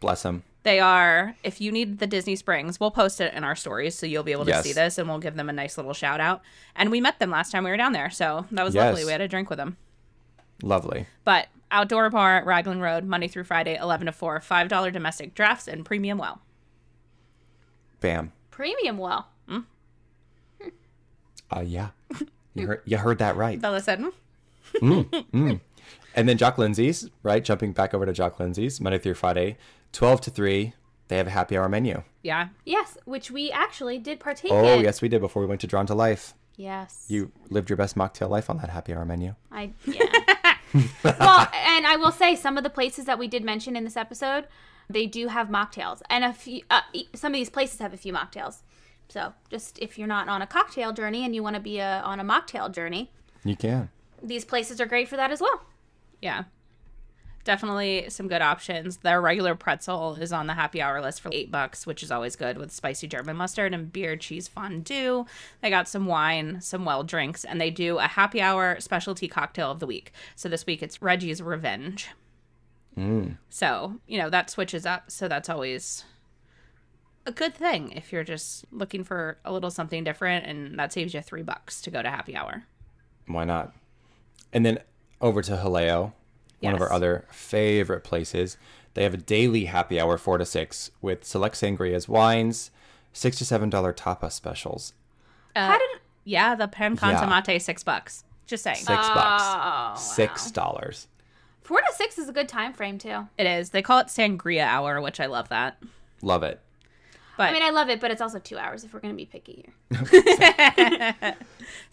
Bless 0.00 0.22
him. 0.22 0.42
They 0.62 0.78
are. 0.78 1.34
If 1.42 1.60
you 1.60 1.72
need 1.72 1.98
the 2.00 2.06
Disney 2.06 2.36
Springs, 2.36 2.78
we'll 2.78 2.90
post 2.90 3.20
it 3.20 3.32
in 3.32 3.44
our 3.44 3.56
stories, 3.56 3.94
so 3.98 4.04
you'll 4.04 4.22
be 4.22 4.32
able 4.32 4.44
to 4.44 4.50
Yes. 4.50 4.64
see 4.64 4.72
this, 4.74 4.98
and 4.98 5.08
we'll 5.08 5.18
give 5.18 5.34
them 5.36 5.48
a 5.48 5.52
nice 5.54 5.76
little 5.78 5.94
shout 5.94 6.20
out. 6.20 6.42
And 6.76 6.90
we 6.90 7.00
met 7.00 7.18
them 7.18 7.30
last 7.30 7.50
time 7.50 7.64
we 7.64 7.70
were 7.70 7.76
down 7.78 7.92
there, 7.92 8.10
so 8.10 8.44
that 8.52 8.62
was 8.62 8.74
Yes. 8.74 8.84
lovely. 8.84 9.04
We 9.06 9.12
had 9.12 9.22
a 9.22 9.28
drink 9.28 9.48
with 9.48 9.56
them. 9.56 9.78
Lovely. 10.62 11.06
But 11.24 11.48
outdoor 11.70 12.10
bar 12.10 12.36
at 12.38 12.44
Raglan 12.46 12.80
Road, 12.80 13.04
Monday 13.04 13.26
through 13.28 13.44
Friday, 13.44 13.76
11 13.76 14.04
to 14.06 14.12
4, 14.12 14.38
five 14.40 14.68
dollar 14.68 14.90
domestic 14.90 15.34
drafts 15.34 15.66
and 15.66 15.84
premium 15.84 16.18
well. 16.18 16.42
Bam. 18.00 18.32
Premium 18.50 18.98
well. 18.98 19.28
Uh, 21.50 21.60
yeah. 21.60 21.88
You 22.54 22.66
heard, 22.66 22.82
you 22.84 22.96
heard 22.98 23.18
that 23.20 23.36
right. 23.36 23.60
Bella 23.60 23.80
said, 23.80 24.04
"Hmm." 24.80 25.02
And 26.16 26.28
then 26.28 26.36
Jock 26.36 26.58
Lindsay's, 26.58 27.08
right? 27.22 27.44
Jumping 27.44 27.70
back 27.72 27.94
over 27.94 28.04
to 28.04 28.12
Jock 28.12 28.40
Lindsay's, 28.40 28.80
Monday 28.80 28.98
through 28.98 29.14
Friday, 29.14 29.56
12 29.92 30.20
to 30.22 30.30
3. 30.30 30.72
They 31.08 31.16
have 31.16 31.26
a 31.26 31.30
happy 31.30 31.56
hour 31.58 31.68
menu. 31.68 32.02
"Yeah, 32.22 32.48
Yes, 32.64 32.96
which 33.04 33.30
we 33.30 33.50
actually 33.50 33.98
did 33.98 34.20
partake 34.20 34.52
Oh, 34.52 34.64
in. 34.78 34.82
yes, 34.84 35.02
we 35.02 35.08
did 35.08 35.20
before 35.20 35.42
we 35.42 35.48
went 35.48 35.60
to 35.62 35.66
Drawn 35.66 35.86
to 35.86 35.94
Life. 35.94 36.34
Yes. 36.56 37.06
You 37.08 37.32
lived 37.48 37.68
your 37.70 37.76
best 37.76 37.96
mocktail 37.96 38.28
life 38.28 38.48
on 38.50 38.58
that 38.58 38.68
happy 38.70 38.94
hour 38.94 39.04
menu. 39.04 39.34
I 39.50 39.72
yeah. 39.86 40.04
well, 41.04 41.48
and 41.52 41.86
I 41.86 41.96
will 41.98 42.12
say 42.12 42.36
some 42.36 42.56
of 42.56 42.62
the 42.64 42.70
places 42.70 43.06
that 43.06 43.18
we 43.18 43.26
did 43.26 43.42
mention 43.42 43.74
in 43.76 43.82
this 43.84 43.96
episode, 43.96 44.46
they 44.88 45.06
do 45.06 45.28
have 45.28 45.48
mocktails, 45.48 46.00
and 46.10 46.22
a 46.24 46.32
few. 46.32 46.62
Uh, 46.70 46.82
e- 46.92 47.08
some 47.14 47.32
of 47.32 47.36
these 47.38 47.50
places 47.50 47.80
have 47.80 47.92
a 47.94 47.96
few 47.96 48.12
mocktails. 48.12 48.58
So 49.08 49.32
just 49.50 49.78
if 49.80 49.98
you're 49.98 50.06
not 50.06 50.28
on 50.28 50.42
a 50.42 50.46
cocktail 50.46 50.92
journey 50.92 51.24
and 51.24 51.34
you 51.34 51.42
want 51.42 51.56
to 51.56 51.60
be 51.60 51.78
a, 51.80 52.00
on 52.02 52.20
a 52.20 52.24
mocktail 52.24 52.70
journey, 52.72 53.10
You 53.42 53.56
can. 53.56 53.88
these 54.22 54.44
places 54.44 54.80
are 54.80 54.86
great 54.86 55.08
for 55.08 55.16
that 55.16 55.32
as 55.32 55.40
well. 55.40 55.62
yeah." 56.22 56.44
Definitely 57.44 58.06
some 58.10 58.28
good 58.28 58.42
options. 58.42 58.98
Their 58.98 59.20
regular 59.20 59.54
pretzel 59.54 60.16
is 60.16 60.32
on 60.32 60.46
the 60.46 60.54
happy 60.54 60.82
hour 60.82 61.00
list 61.00 61.20
for 61.20 61.30
eight 61.32 61.50
bucks, 61.50 61.86
which 61.86 62.02
is 62.02 62.10
always 62.10 62.36
good 62.36 62.58
with 62.58 62.70
spicy 62.70 63.06
German 63.06 63.36
mustard 63.36 63.72
and 63.72 63.92
beer 63.92 64.16
cheese 64.16 64.46
fondue. 64.46 65.24
They 65.62 65.70
got 65.70 65.88
some 65.88 66.06
wine, 66.06 66.60
some 66.60 66.84
well 66.84 67.02
drinks, 67.02 67.44
and 67.44 67.60
they 67.60 67.70
do 67.70 67.98
a 67.98 68.06
happy 68.06 68.40
hour 68.40 68.78
specialty 68.78 69.26
cocktail 69.26 69.70
of 69.70 69.80
the 69.80 69.86
week. 69.86 70.12
So 70.36 70.48
this 70.48 70.66
week 70.66 70.82
it's 70.82 71.00
Reggie's 71.00 71.42
Revenge. 71.42 72.08
Mm. 72.96 73.38
So, 73.48 74.00
you 74.06 74.18
know, 74.18 74.28
that 74.28 74.50
switches 74.50 74.84
up. 74.84 75.10
So 75.10 75.26
that's 75.26 75.48
always 75.48 76.04
a 77.26 77.32
good 77.32 77.54
thing 77.54 77.92
if 77.92 78.12
you're 78.12 78.24
just 78.24 78.64
looking 78.70 79.04
for 79.04 79.38
a 79.44 79.52
little 79.52 79.70
something 79.70 80.04
different 80.04 80.46
and 80.46 80.78
that 80.78 80.92
saves 80.92 81.14
you 81.14 81.20
three 81.20 81.42
bucks 81.42 81.80
to 81.82 81.90
go 81.90 82.02
to 82.02 82.10
happy 82.10 82.36
hour. 82.36 82.64
Why 83.26 83.44
not? 83.44 83.72
And 84.52 84.66
then 84.66 84.78
over 85.20 85.42
to 85.42 85.52
Jaleo, 85.52 86.12
one 86.60 86.74
of 86.74 86.80
our 86.80 86.92
other 86.92 87.24
favorite 87.30 88.04
places. 88.04 88.56
They 88.94 89.02
have 89.04 89.14
a 89.14 89.18
daily 89.18 89.66
happy 89.66 90.00
hour, 90.00 90.18
4 90.18 90.38
to 90.38 90.44
6, 90.44 90.90
with 91.00 91.24
select 91.24 91.54
sangrias, 91.56 92.08
wines, 92.08 92.70
6 93.12 93.38
to 93.38 93.44
$7 93.44 93.70
tapas 93.94 94.32
specials. 94.32 94.92
Uh, 95.56 95.68
How 95.68 95.78
did? 95.78 96.00
Yeah, 96.24 96.54
the 96.54 96.68
pan 96.68 96.96
con 96.96 97.10
Yeah. 97.10 97.20
tomate, 97.24 97.60
six 97.62 97.82
bucks. 97.82 98.24
Just 98.46 98.62
saying. 98.62 98.76
Six 98.76 98.88
Oh, 98.90 99.14
bucks. 99.14 99.42
wow. 99.42 99.94
Six 99.96 100.50
dollars. 100.50 101.06
Four 101.62 101.80
to 101.80 101.92
six 101.94 102.18
is 102.18 102.28
a 102.28 102.32
good 102.32 102.48
time 102.48 102.72
frame 102.72 102.98
too. 102.98 103.28
It 103.38 103.46
is. 103.46 103.70
They 103.70 103.80
call 103.82 103.98
it 104.00 104.08
sangria 104.08 104.64
hour, 104.64 105.00
which 105.00 105.20
I 105.20 105.26
love 105.26 105.48
that. 105.50 105.78
Love 106.20 106.42
it. 106.42 106.60
But 107.40 107.48
I 107.50 107.52
mean, 107.52 107.62
I 107.62 107.70
love 107.70 107.88
it, 107.88 108.00
but 108.00 108.10
it's 108.10 108.20
also 108.20 108.38
two 108.38 108.58
hours 108.58 108.84
if 108.84 108.92
we're 108.92 109.00
gonna 109.00 109.14
be 109.14 109.24
picky 109.26 109.64
here. 109.90 109.98
sangria, 110.00 111.34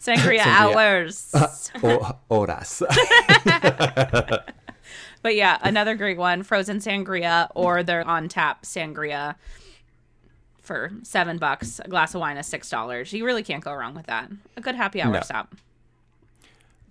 Sangria. 0.00 0.40
hours. 0.46 1.30
Uh, 1.34 1.48
o- 1.82 2.16
horas. 2.30 2.82
But 5.20 5.34
yeah, 5.34 5.58
another 5.62 5.96
great 5.96 6.16
one, 6.16 6.44
frozen 6.44 6.78
sangria 6.78 7.48
or 7.56 7.82
their 7.82 8.06
on 8.06 8.28
tap 8.28 8.62
sangria 8.62 9.34
for 10.62 10.92
seven 11.02 11.38
bucks. 11.38 11.80
A 11.84 11.88
glass 11.88 12.14
of 12.14 12.20
wine 12.20 12.36
is 12.36 12.46
six 12.46 12.70
dollars. 12.70 13.12
You 13.12 13.24
really 13.26 13.42
can't 13.42 13.62
go 13.64 13.72
wrong 13.74 13.94
with 13.96 14.06
that. 14.06 14.30
A 14.56 14.60
good 14.60 14.76
happy 14.76 15.02
hour 15.02 15.12
No. 15.12 15.20
stop. 15.22 15.56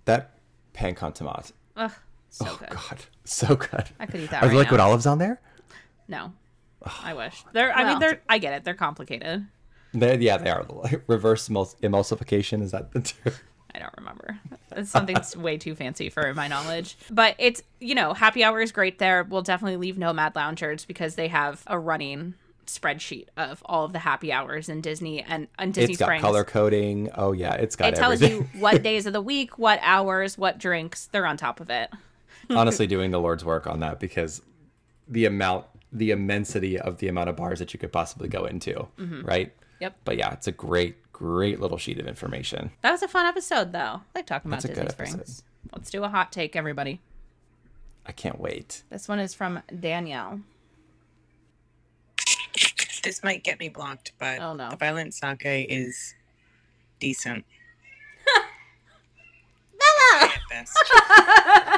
that 0.04 0.32
pan 0.74 0.94
con 0.94 1.12
tomate. 1.14 1.52
Ugh, 1.76 1.90
so 2.28 2.44
Oh 2.46 2.56
good. 2.60 2.68
God, 2.70 2.98
so 3.24 3.56
good. 3.56 3.84
I 3.98 4.04
could 4.06 4.20
eat 4.20 4.30
that 4.30 4.42
Are 4.42 4.46
right 4.46 4.50
there 4.52 4.58
liquid 4.58 4.78
now. 4.78 4.88
olives 4.88 5.06
on 5.06 5.18
there? 5.18 5.40
No, 6.06 6.32
I 7.02 7.14
wish. 7.14 7.44
They're. 7.52 7.72
I 7.72 7.84
mean, 7.84 7.98
they're. 7.98 8.20
I 8.28 8.38
get 8.38 8.52
it. 8.54 8.64
They're 8.64 8.74
complicated. 8.74 9.46
They, 9.94 10.18
yeah, 10.18 10.36
they 10.36 10.50
are. 10.50 10.66
Reverse 11.06 11.48
emul- 11.48 11.74
emulsification 11.80 12.62
is 12.62 12.72
that 12.72 12.92
the 12.92 13.00
term? 13.00 13.34
I 13.74 13.78
don't 13.80 13.94
remember. 13.98 14.38
It's 14.72 14.90
something 14.90 15.14
that's 15.14 15.36
way 15.36 15.56
too 15.58 15.74
fancy 15.74 16.08
for 16.08 16.32
my 16.34 16.48
knowledge. 16.48 16.96
But 17.10 17.34
it's, 17.38 17.62
you 17.80 17.94
know, 17.94 18.14
happy 18.14 18.42
hour 18.44 18.60
is 18.60 18.72
great 18.72 18.98
there. 18.98 19.24
We'll 19.24 19.42
definitely 19.42 19.76
leave 19.76 19.98
Nomad 19.98 20.34
Loungers 20.34 20.84
because 20.84 21.14
they 21.16 21.28
have 21.28 21.62
a 21.66 21.78
running 21.78 22.34
spreadsheet 22.66 23.26
of 23.36 23.62
all 23.66 23.84
of 23.84 23.92
the 23.92 23.98
happy 23.98 24.30
hours 24.32 24.68
in 24.68 24.80
Disney 24.80 25.22
and, 25.22 25.48
and 25.58 25.72
Disney 25.72 25.92
It's 25.92 25.98
got 25.98 26.06
Springs. 26.06 26.22
color 26.22 26.44
coding. 26.44 27.10
Oh 27.14 27.32
yeah, 27.32 27.54
it's 27.54 27.76
got 27.76 27.88
it 27.88 27.96
tells 27.96 28.22
everything. 28.22 28.50
you 28.54 28.60
what 28.60 28.82
days 28.82 29.06
of 29.06 29.12
the 29.12 29.20
week, 29.22 29.58
what 29.58 29.78
hours, 29.82 30.36
what 30.36 30.58
drinks. 30.58 31.06
They're 31.06 31.26
on 31.26 31.36
top 31.36 31.60
of 31.60 31.70
it. 31.70 31.90
Honestly, 32.50 32.86
doing 32.86 33.10
the 33.10 33.20
Lord's 33.20 33.44
work 33.44 33.66
on 33.66 33.80
that 33.80 34.00
because 34.00 34.40
the 35.06 35.24
amount, 35.26 35.66
the 35.92 36.10
immensity 36.10 36.78
of 36.78 36.98
the 36.98 37.08
amount 37.08 37.28
of 37.28 37.36
bars 37.36 37.58
that 37.58 37.72
you 37.72 37.78
could 37.78 37.92
possibly 37.92 38.28
go 38.28 38.44
into, 38.44 38.88
mm-hmm. 38.98 39.22
right? 39.22 39.52
Yep. 39.80 39.96
But 40.04 40.16
yeah, 40.18 40.32
it's 40.32 40.46
a 40.46 40.52
great, 40.52 41.12
great 41.12 41.60
little 41.60 41.78
sheet 41.78 41.98
of 41.98 42.06
information. 42.06 42.70
That 42.82 42.92
was 42.92 43.02
a 43.02 43.08
fun 43.08 43.26
episode, 43.26 43.72
though. 43.72 43.78
I 43.78 44.00
like 44.14 44.26
talking 44.26 44.50
about 44.50 44.62
That's 44.62 44.64
a 44.66 44.68
Disney 44.68 44.82
good 44.84 44.92
Springs. 44.92 45.14
episode. 45.14 45.42
Let's 45.74 45.90
do 45.90 46.04
a 46.04 46.08
hot 46.08 46.32
take, 46.32 46.56
everybody. 46.56 47.00
I 48.06 48.12
can't 48.12 48.40
wait. 48.40 48.82
This 48.90 49.08
one 49.08 49.18
is 49.20 49.34
from 49.34 49.62
Danielle. 49.80 50.40
This 53.02 53.22
might 53.22 53.44
get 53.44 53.60
me 53.60 53.68
blocked, 53.68 54.12
but 54.18 54.40
Oh, 54.40 54.54
no. 54.54 54.70
the 54.70 54.76
violet 54.76 55.14
sake 55.14 55.42
is 55.44 56.14
decent. 56.98 57.44
At 60.50 61.77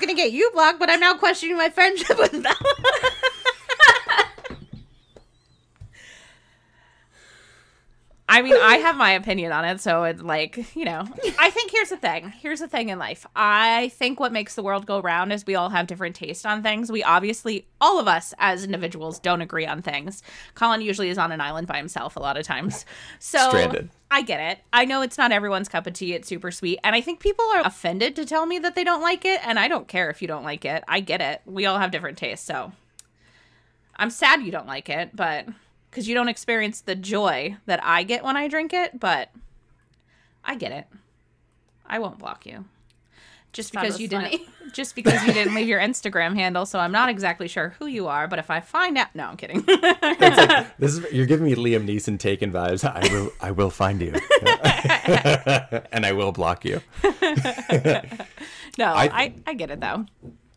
To 0.00 0.14
get 0.14 0.32
you 0.32 0.50
blocked, 0.54 0.80
but 0.80 0.90
I'm 0.90 0.98
now 0.98 1.14
questioning 1.14 1.56
my 1.56 1.68
friendship 1.68 2.18
with 2.18 2.32
Bella. 2.42 2.56
I 8.30 8.42
mean, 8.42 8.54
I 8.56 8.76
have 8.76 8.96
my 8.96 9.10
opinion 9.10 9.50
on 9.50 9.64
it, 9.64 9.80
so 9.80 10.04
it's 10.04 10.22
like, 10.22 10.76
you 10.76 10.84
know, 10.84 11.04
I 11.38 11.50
think 11.50 11.72
here's 11.72 11.88
the 11.88 11.96
thing. 11.96 12.28
Here's 12.28 12.60
the 12.60 12.68
thing 12.68 12.88
in 12.88 12.98
life. 12.98 13.26
I 13.34 13.88
think 13.96 14.20
what 14.20 14.32
makes 14.32 14.54
the 14.54 14.62
world 14.62 14.86
go 14.86 15.00
round 15.00 15.32
is 15.32 15.44
we 15.44 15.56
all 15.56 15.68
have 15.70 15.88
different 15.88 16.14
tastes 16.14 16.44
on 16.44 16.62
things. 16.62 16.92
We 16.92 17.02
obviously, 17.02 17.66
all 17.80 17.98
of 17.98 18.06
us 18.06 18.32
as 18.38 18.64
individuals, 18.64 19.18
don't 19.18 19.40
agree 19.40 19.66
on 19.66 19.82
things. 19.82 20.22
Colin 20.54 20.80
usually 20.80 21.08
is 21.08 21.18
on 21.18 21.32
an 21.32 21.40
island 21.40 21.66
by 21.66 21.76
himself 21.76 22.14
a 22.14 22.20
lot 22.20 22.36
of 22.36 22.44
times. 22.44 22.86
So 23.18 23.48
Stranded. 23.48 23.90
I 24.12 24.22
get 24.22 24.40
it. 24.40 24.64
I 24.72 24.84
know 24.84 25.02
it's 25.02 25.18
not 25.18 25.32
everyone's 25.32 25.68
cup 25.68 25.86
of 25.86 25.92
tea. 25.92 26.14
It's 26.14 26.28
super 26.28 26.50
sweet. 26.50 26.78
And 26.84 26.94
I 26.94 27.00
think 27.00 27.20
people 27.20 27.44
are 27.54 27.66
offended 27.66 28.14
to 28.16 28.24
tell 28.24 28.46
me 28.46 28.58
that 28.60 28.74
they 28.76 28.84
don't 28.84 29.02
like 29.02 29.24
it. 29.24 29.40
And 29.46 29.58
I 29.58 29.66
don't 29.66 29.88
care 29.88 30.08
if 30.08 30.22
you 30.22 30.28
don't 30.28 30.44
like 30.44 30.64
it. 30.64 30.84
I 30.86 31.00
get 31.00 31.20
it. 31.20 31.42
We 31.46 31.66
all 31.66 31.78
have 31.78 31.90
different 31.90 32.16
tastes. 32.16 32.46
So 32.46 32.72
I'm 33.96 34.10
sad 34.10 34.42
you 34.42 34.52
don't 34.52 34.66
like 34.66 34.88
it, 34.88 35.10
but 35.14 35.46
because 35.90 36.08
you 36.08 36.14
don't 36.14 36.28
experience 36.28 36.80
the 36.80 36.94
joy 36.94 37.56
that 37.66 37.80
I 37.82 38.02
get 38.04 38.22
when 38.24 38.36
I 38.36 38.48
drink 38.48 38.72
it. 38.72 38.98
But 38.98 39.30
I 40.44 40.54
get 40.54 40.72
it. 40.72 40.86
I 41.86 41.98
won't 41.98 42.18
block 42.18 42.46
you. 42.46 42.64
Just 43.52 43.72
because 43.72 43.98
you 43.98 44.08
funny. 44.08 44.30
didn't 44.30 44.48
just 44.72 44.94
because 44.94 45.24
you 45.26 45.32
didn't 45.32 45.54
leave 45.56 45.66
your 45.74 45.80
Instagram 45.80 46.36
handle, 46.36 46.64
so 46.66 46.78
I'm 46.78 46.92
not 46.92 47.08
exactly 47.08 47.48
sure 47.48 47.70
who 47.80 47.86
you 47.86 48.06
are, 48.06 48.28
but 48.28 48.38
if 48.38 48.48
I 48.48 48.60
find 48.60 48.96
out 48.96 49.08
no, 49.12 49.24
I'm 49.24 49.36
kidding. 49.36 49.64
Like 49.66 50.78
this 50.78 50.96
is 50.96 51.12
you're 51.12 51.26
giving 51.26 51.46
me 51.46 51.56
Liam 51.56 51.84
Neeson 51.84 52.16
taken 52.16 52.52
vibes. 52.52 52.84
I 52.88 53.12
will 53.12 53.32
I 53.40 53.50
will 53.50 53.70
find 53.70 54.00
you. 54.00 54.12
and 55.92 56.06
I 56.06 56.12
will 56.12 56.30
block 56.30 56.64
you. 56.64 56.80
no, 57.02 58.86
I- 58.86 59.10
I, 59.12 59.34
I 59.48 59.54
get 59.54 59.70
it 59.72 59.80
though. 59.80 60.06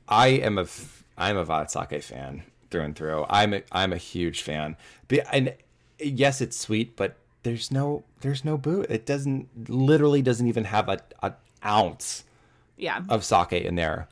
I 0.08 0.28
am 0.28 0.60
a 0.60 0.64
f- 0.64 1.04
I'm 1.18 1.38
a 1.38 1.46
Violet 1.46 1.72
Sake 1.72 2.04
fan 2.04 2.44
through 2.74 2.82
and 2.82 2.96
through. 2.96 3.26
I'm 3.30 3.54
a, 3.54 3.62
I'm 3.72 3.94
a 3.94 3.98
huge 3.98 4.42
fan. 4.42 4.76
And 5.32 5.54
yes, 6.00 6.42
it's 6.42 6.58
sweet, 6.58 6.96
but 6.98 7.16
there's 7.44 7.72
no 7.72 8.04
there's 8.22 8.44
no 8.44 8.58
boo. 8.58 8.82
It 8.90 9.06
doesn't 9.06 9.70
literally 9.70 10.22
doesn't 10.22 10.48
even 10.48 10.64
have 10.66 10.90
a, 10.90 11.00
a 11.22 11.34
ounce 11.66 12.24
Yeah. 12.78 13.02
of 13.10 13.24
sake 13.24 13.52
in 13.54 13.76
there, 13.76 14.08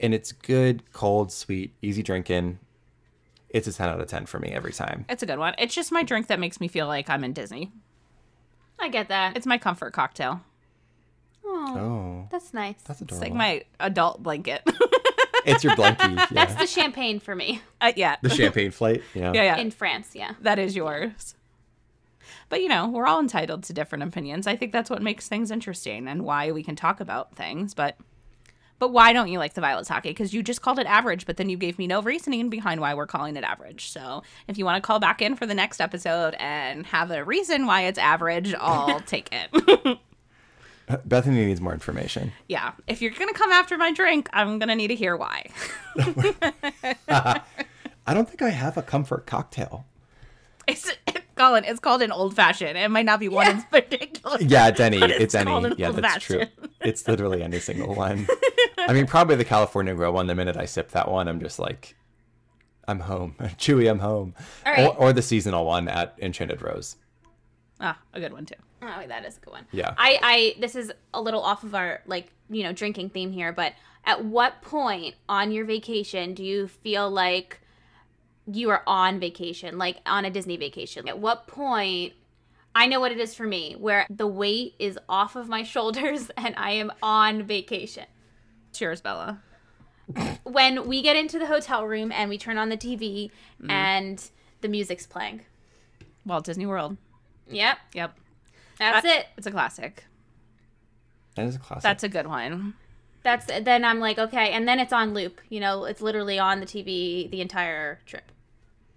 and 0.00 0.14
it's 0.14 0.32
good, 0.32 0.82
cold, 0.92 1.32
sweet, 1.32 1.74
easy 1.82 2.02
drinking. 2.02 2.58
It's 3.50 3.66
a 3.66 3.72
ten 3.72 3.88
out 3.88 4.00
of 4.00 4.06
ten 4.06 4.26
for 4.26 4.38
me 4.38 4.50
every 4.50 4.72
time. 4.72 5.06
It's 5.08 5.22
a 5.22 5.26
good 5.26 5.38
one. 5.38 5.54
It's 5.58 5.74
just 5.74 5.92
my 5.92 6.02
drink 6.02 6.26
that 6.28 6.38
makes 6.40 6.60
me 6.60 6.68
feel 6.68 6.86
like 6.86 7.08
I'm 7.10 7.24
in 7.24 7.32
Disney. 7.32 7.72
I 8.78 8.88
get 8.88 9.08
that. 9.08 9.36
It's 9.36 9.46
my 9.46 9.58
comfort 9.58 9.92
cocktail. 9.92 10.40
oh, 11.44 11.74
Oh, 11.76 12.28
that's 12.30 12.52
nice. 12.54 12.76
that's 12.86 13.00
adorable. 13.00 13.22
It's 13.24 13.30
like 13.30 13.36
my 13.36 13.64
adult 13.80 14.22
blanket. 14.22 14.62
it's 15.44 15.64
your 15.64 15.74
blankie. 15.74 16.14
Yeah. 16.14 16.26
That's 16.30 16.54
the 16.54 16.66
champagne 16.66 17.20
for 17.20 17.34
me 17.34 17.60
uh, 17.80 17.92
yeah. 17.96 18.16
the 18.22 18.30
champagne 18.30 18.70
flight. 18.70 19.02
Yeah. 19.14 19.32
yeah, 19.32 19.42
yeah. 19.42 19.56
in 19.56 19.70
France. 19.70 20.10
Yeah. 20.14 20.32
that 20.40 20.58
is 20.58 20.74
yours. 20.74 21.34
But 22.48 22.62
you 22.62 22.68
know, 22.68 22.88
we're 22.88 23.06
all 23.06 23.20
entitled 23.20 23.64
to 23.64 23.72
different 23.72 24.04
opinions. 24.04 24.46
I 24.46 24.56
think 24.56 24.72
that's 24.72 24.90
what 24.90 25.02
makes 25.02 25.28
things 25.28 25.50
interesting 25.50 26.08
and 26.08 26.24
why 26.24 26.52
we 26.52 26.62
can 26.62 26.76
talk 26.76 27.00
about 27.00 27.34
things. 27.34 27.74
But 27.74 27.96
but 28.78 28.88
why 28.92 29.12
don't 29.12 29.28
you 29.28 29.38
like 29.38 29.54
the 29.54 29.60
violet 29.60 29.86
sake? 29.86 30.02
Because 30.02 30.34
you 30.34 30.42
just 30.42 30.60
called 30.60 30.78
it 30.78 30.86
average, 30.86 31.26
but 31.26 31.36
then 31.36 31.48
you 31.48 31.56
gave 31.56 31.78
me 31.78 31.86
no 31.86 32.02
reasoning 32.02 32.50
behind 32.50 32.80
why 32.80 32.94
we're 32.94 33.06
calling 33.06 33.36
it 33.36 33.44
average. 33.44 33.88
So 33.88 34.22
if 34.48 34.58
you 34.58 34.64
want 34.64 34.82
to 34.82 34.86
call 34.86 34.98
back 34.98 35.22
in 35.22 35.36
for 35.36 35.46
the 35.46 35.54
next 35.54 35.80
episode 35.80 36.34
and 36.38 36.84
have 36.86 37.10
a 37.10 37.24
reason 37.24 37.66
why 37.66 37.82
it's 37.82 37.98
average, 37.98 38.52
I'll 38.54 39.00
take 39.06 39.28
it. 39.32 39.98
Bethany 41.04 41.46
needs 41.46 41.60
more 41.60 41.72
information. 41.72 42.32
yeah. 42.48 42.72
If 42.86 43.00
you're 43.02 43.12
gonna 43.12 43.32
come 43.32 43.52
after 43.52 43.76
my 43.78 43.92
drink, 43.92 44.28
I'm 44.32 44.58
gonna 44.58 44.76
need 44.76 44.88
to 44.88 44.94
hear 44.94 45.16
why. 45.16 45.46
I 48.06 48.12
don't 48.12 48.28
think 48.28 48.42
I 48.42 48.50
have 48.50 48.76
a 48.76 48.82
comfort 48.82 49.26
cocktail. 49.26 49.86
It's 50.66 50.90
Colin. 51.36 51.64
It's 51.64 51.80
called 51.80 52.02
an 52.02 52.12
old 52.12 52.34
fashioned. 52.36 52.78
It 52.78 52.90
might 52.90 53.06
not 53.06 53.20
be 53.20 53.28
one 53.28 53.48
in 53.48 53.62
particular. 53.62 54.38
Yeah, 54.40 54.68
it's 54.68 54.80
any. 54.80 54.98
It's, 54.98 55.22
it's 55.22 55.34
any. 55.34 55.52
an 55.52 55.74
Yeah, 55.76 55.90
that's 55.90 56.24
true. 56.24 56.44
It's 56.80 57.06
literally 57.06 57.42
any 57.42 57.58
single 57.60 57.94
one. 57.94 58.26
I 58.78 58.92
mean, 58.92 59.06
probably 59.06 59.36
the 59.36 59.44
California 59.44 59.94
Grill 59.94 60.12
one. 60.12 60.26
The 60.26 60.34
minute 60.34 60.56
I 60.56 60.66
sip 60.66 60.90
that 60.92 61.10
one, 61.10 61.28
I'm 61.28 61.40
just 61.40 61.58
like, 61.58 61.96
I'm 62.86 63.00
home. 63.00 63.34
Chewie, 63.40 63.90
I'm 63.90 63.98
home. 63.98 64.34
Right. 64.64 64.86
Or, 64.86 64.96
or 64.96 65.12
the 65.12 65.22
seasonal 65.22 65.64
one 65.64 65.88
at 65.88 66.14
Enchanted 66.20 66.62
Rose. 66.62 66.96
Ah, 67.80 67.98
a 68.12 68.20
good 68.20 68.32
one 68.32 68.46
too. 68.46 68.54
Oh, 68.86 69.06
that 69.06 69.24
is 69.24 69.36
a 69.36 69.40
good 69.40 69.52
one. 69.52 69.66
Yeah. 69.72 69.94
I, 69.96 70.18
I, 70.22 70.60
this 70.60 70.74
is 70.74 70.92
a 71.12 71.20
little 71.20 71.42
off 71.42 71.62
of 71.64 71.74
our 71.74 72.00
like, 72.06 72.28
you 72.50 72.62
know, 72.62 72.72
drinking 72.72 73.10
theme 73.10 73.32
here, 73.32 73.52
but 73.52 73.72
at 74.04 74.24
what 74.24 74.60
point 74.62 75.14
on 75.28 75.50
your 75.52 75.64
vacation 75.64 76.34
do 76.34 76.44
you 76.44 76.68
feel 76.68 77.10
like 77.10 77.60
you 78.46 78.68
are 78.70 78.82
on 78.86 79.18
vacation, 79.20 79.78
like 79.78 79.96
on 80.06 80.24
a 80.24 80.30
Disney 80.30 80.56
vacation? 80.56 81.08
At 81.08 81.18
what 81.18 81.46
point? 81.46 82.12
I 82.74 82.86
know 82.86 82.98
what 83.00 83.12
it 83.12 83.18
is 83.20 83.34
for 83.34 83.44
me, 83.46 83.74
where 83.78 84.04
the 84.10 84.26
weight 84.26 84.74
is 84.78 84.98
off 85.08 85.36
of 85.36 85.48
my 85.48 85.62
shoulders 85.74 86.30
and 86.36 86.54
I 86.56 86.72
am 86.72 86.92
on 87.02 87.44
vacation. 87.44 88.04
Cheers, 88.72 89.00
Bella. 89.00 89.40
When 90.42 90.86
we 90.86 91.00
get 91.00 91.16
into 91.16 91.38
the 91.38 91.46
hotel 91.46 91.86
room 91.86 92.12
and 92.12 92.28
we 92.28 92.36
turn 92.36 92.58
on 92.58 92.68
the 92.68 92.76
TV 92.76 93.30
Mm-hmm. 93.62 93.70
and 93.70 94.30
the 94.60 94.68
music's 94.68 95.06
playing. 95.06 95.40
Walt 96.26 96.44
Disney 96.44 96.66
World. 96.66 96.96
Yep, 97.48 97.78
Yep. 97.94 98.18
That's 98.78 99.02
That- 99.02 99.20
it. 99.20 99.26
It's 99.36 99.46
a 99.46 99.50
classic. 99.50 100.04
That 101.36 101.46
is 101.46 101.56
a 101.56 101.58
classic. 101.58 101.82
That's 101.82 102.04
a 102.04 102.08
good 102.08 102.26
one. 102.26 102.74
That's 103.22 103.46
then 103.46 103.84
I'm 103.84 104.00
like, 104.00 104.18
okay, 104.18 104.50
and 104.52 104.68
then 104.68 104.78
it's 104.78 104.92
on 104.92 105.14
loop. 105.14 105.40
You 105.48 105.58
know, 105.60 105.84
it's 105.84 106.00
literally 106.02 106.38
on 106.38 106.60
the 106.60 106.66
TV 106.66 107.30
the 107.30 107.40
entire 107.40 108.00
trip. 108.06 108.30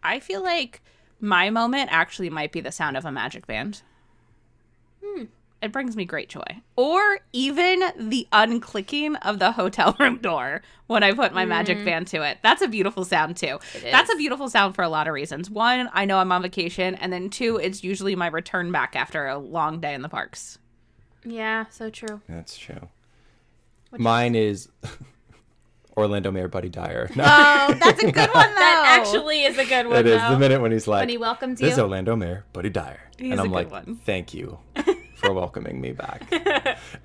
I 0.03 0.19
feel 0.19 0.43
like 0.43 0.81
my 1.19 1.49
moment 1.49 1.89
actually 1.91 2.29
might 2.29 2.51
be 2.51 2.61
the 2.61 2.71
sound 2.71 2.95
of 2.97 3.05
a 3.05 3.11
magic 3.11 3.47
band. 3.47 3.81
Hmm. 5.03 5.23
It 5.61 5.71
brings 5.71 5.95
me 5.95 6.05
great 6.05 6.29
joy. 6.29 6.43
Or 6.75 7.19
even 7.33 7.81
the 7.97 8.27
unclicking 8.31 9.15
of 9.23 9.39
the 9.39 9.51
hotel 9.53 9.95
room 9.99 10.17
door 10.19 10.61
when 10.85 11.01
I 11.01 11.13
put 11.13 11.33
my 11.33 11.45
magic 11.45 11.83
band 11.83 12.05
to 12.09 12.21
it. 12.21 12.37
That's 12.43 12.61
a 12.61 12.67
beautiful 12.67 13.03
sound 13.05 13.37
too. 13.37 13.57
Mm. 13.73 13.91
That's 13.91 14.13
a 14.13 14.15
beautiful 14.17 14.49
sound 14.49 14.75
for 14.75 14.83
a 14.83 14.89
lot 14.89 15.07
of 15.07 15.13
reasons. 15.13 15.49
One, 15.49 15.89
I 15.93 16.05
know 16.05 16.19
I'm 16.19 16.31
on 16.31 16.43
vacation, 16.43 16.93
and 16.95 17.11
then 17.11 17.29
two, 17.31 17.57
it's 17.57 17.83
usually 17.83 18.15
my 18.15 18.27
return 18.27 18.71
back 18.71 18.95
after 18.95 19.25
a 19.27 19.37
long 19.39 19.79
day 19.79 19.95
in 19.95 20.03
the 20.03 20.09
parks. 20.09 20.59
Yeah, 21.25 21.65
so 21.71 21.89
true. 21.89 22.21
That's 22.29 22.55
true. 22.55 22.87
What's 23.89 24.01
Mine 24.03 24.35
is 24.35 24.69
Orlando 25.97 26.29
Mayor 26.29 26.47
Buddy 26.47 26.69
Dyer. 26.69 27.09
No, 27.15 27.23
Oh, 27.25 27.73
that's 27.81 28.03
a 28.03 28.11
good 28.11 28.29
one 28.33 28.49
though. 28.49 28.55
That 28.59 28.99
actually 29.01 29.43
is 29.43 29.57
a 29.57 29.65
good 29.65 29.87
one. 29.87 29.95
it 29.97 30.05
is 30.05 30.21
though. 30.21 30.29
the 30.31 30.37
minute 30.39 30.61
when 30.61 30.71
he's 30.71 30.87
like, 30.87 31.01
when 31.01 31.09
he 31.09 31.17
welcomes 31.17 31.59
you. 31.59 31.65
"This 31.65 31.73
is. 31.73 31.79
Orlando 31.79 32.15
Mayor 32.15 32.45
Buddy 32.53 32.69
Dyer," 32.69 32.99
He's 33.17 33.31
and 33.31 33.39
I'm 33.41 33.47
good 33.47 33.53
like, 33.53 33.71
one. 33.71 33.95
"Thank 34.05 34.33
you 34.35 34.59
for 35.17 35.33
welcoming 35.33 35.81
me 35.81 35.91
back." 35.91 36.21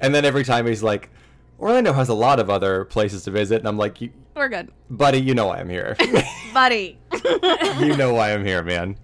and 0.00 0.14
then 0.14 0.24
every 0.24 0.44
time 0.44 0.66
he's 0.66 0.82
like, 0.82 1.10
"Orlando 1.58 1.92
has 1.92 2.08
a 2.08 2.14
lot 2.14 2.38
of 2.40 2.48
other 2.50 2.84
places 2.84 3.24
to 3.24 3.30
visit," 3.30 3.58
and 3.58 3.68
I'm 3.68 3.78
like, 3.78 4.00
you, 4.00 4.10
We're 4.36 4.48
good, 4.48 4.70
"Buddy, 4.90 5.18
you 5.20 5.34
know 5.34 5.46
why 5.46 5.58
I'm 5.58 5.68
here. 5.68 5.96
buddy. 6.54 6.98
you 7.80 7.96
know 7.96 8.14
why 8.14 8.32
I'm 8.32 8.44
here, 8.44 8.62
man. 8.62 8.96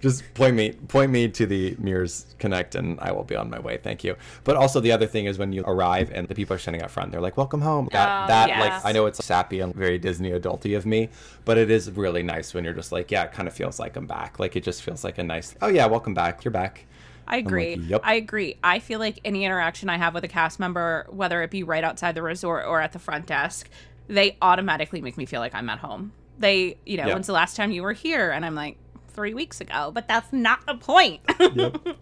Just 0.00 0.34
point 0.34 0.54
me 0.54 0.72
point 0.72 1.10
me 1.10 1.28
to 1.30 1.46
the 1.46 1.76
Mears 1.78 2.34
Connect 2.38 2.74
and 2.74 3.00
I 3.00 3.10
will 3.12 3.24
be 3.24 3.36
on 3.36 3.48
my 3.48 3.58
way. 3.58 3.78
Thank 3.78 4.04
you. 4.04 4.16
But 4.44 4.56
also 4.56 4.78
the 4.78 4.92
other 4.92 5.06
thing 5.06 5.24
is 5.24 5.38
when 5.38 5.54
you 5.54 5.62
arrive 5.64 6.10
and 6.12 6.28
the 6.28 6.34
people 6.34 6.54
are 6.54 6.58
standing 6.58 6.82
out 6.82 6.90
front, 6.90 7.10
they're 7.10 7.22
like, 7.22 7.38
"Welcome 7.38 7.62
home." 7.62 7.88
That 7.92 8.24
Oh, 8.24 8.28
that 8.28 8.48
yes. 8.50 8.60
like 8.60 8.84
I 8.84 8.92
know 8.92 9.06
it's 9.06 9.24
sappy 9.24 9.60
and 9.60 9.74
very 9.74 9.98
Disney 9.98 10.30
adulty 10.32 10.76
of 10.76 10.84
me, 10.84 11.08
but 11.46 11.56
it 11.56 11.70
is 11.70 11.90
really 11.90 12.22
nice 12.22 12.52
when 12.52 12.64
you're 12.64 12.74
just 12.74 12.92
like, 12.92 13.10
"Yeah, 13.10 13.24
it 13.24 13.32
kind 13.32 13.48
of 13.48 13.54
feels 13.54 13.80
like 13.80 13.96
I'm 13.96 14.06
back." 14.06 14.38
Like 14.38 14.56
it 14.56 14.62
just 14.62 14.82
feels 14.82 15.04
like 15.04 15.16
a 15.16 15.22
nice, 15.22 15.54
"Oh 15.62 15.68
yeah, 15.68 15.86
welcome 15.86 16.12
back. 16.12 16.44
You're 16.44 16.52
back." 16.52 16.84
I 17.26 17.36
agree. 17.38 17.76
"Yep." 17.76 18.00
I 18.04 18.14
agree. 18.14 18.56
I 18.62 18.78
feel 18.78 18.98
like 18.98 19.18
any 19.24 19.44
interaction 19.44 19.88
I 19.88 19.96
have 19.98 20.14
with 20.14 20.24
a 20.24 20.28
cast 20.28 20.60
member, 20.60 21.06
whether 21.10 21.42
it 21.42 21.50
be 21.50 21.62
right 21.62 21.82
outside 21.84 22.14
the 22.14 22.22
resort 22.22 22.66
or 22.66 22.80
at 22.80 22.92
the 22.92 22.98
front 22.98 23.26
desk, 23.26 23.68
they 24.08 24.36
automatically 24.42 25.00
make 25.00 25.16
me 25.16 25.24
feel 25.26 25.40
like 25.40 25.54
I'm 25.54 25.68
at 25.70 25.78
home. 25.78 26.12
They, 26.38 26.76
you 26.84 26.96
know, 26.96 27.06
Yeah. 27.06 27.14
when's 27.14 27.26
the 27.26 27.32
last 27.32 27.56
time 27.56 27.70
you 27.72 27.82
were 27.82 27.92
here? 27.92 28.30
And 28.30 28.44
I'm 28.44 28.54
like, 28.54 28.76
three 29.08 29.32
weeks 29.34 29.60
ago. 29.60 29.90
But 29.94 30.08
that's 30.08 30.32
not 30.32 30.66
the 30.66 30.74
point. 30.74 31.20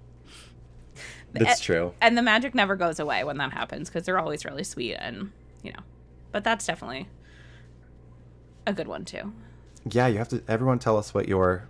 It's 1.35 1.61
true. 1.61 1.95
and 2.01 2.17
the 2.19 2.23
magic 2.23 2.55
never 2.55 2.77
goes 2.77 3.01
away 3.01 3.25
when 3.25 3.39
that 3.39 3.53
happens 3.53 3.89
because 3.89 4.05
they're 4.05 4.19
always 4.19 4.45
really 4.45 4.65
sweet 4.65 4.95
and, 4.97 5.33
you 5.63 5.73
know, 5.73 5.79
but 6.31 6.45
that's 6.45 6.67
definitely 6.67 7.09
a 8.67 8.73
good 8.75 8.87
one 8.87 9.07
too. 9.07 9.33
Yeah, 9.91 10.09
you 10.09 10.19
have 10.19 10.29
to 10.29 10.43
everyone 10.47 10.79
tell 10.79 10.99
us 10.99 11.15
what 11.15 11.29
your 11.29 11.69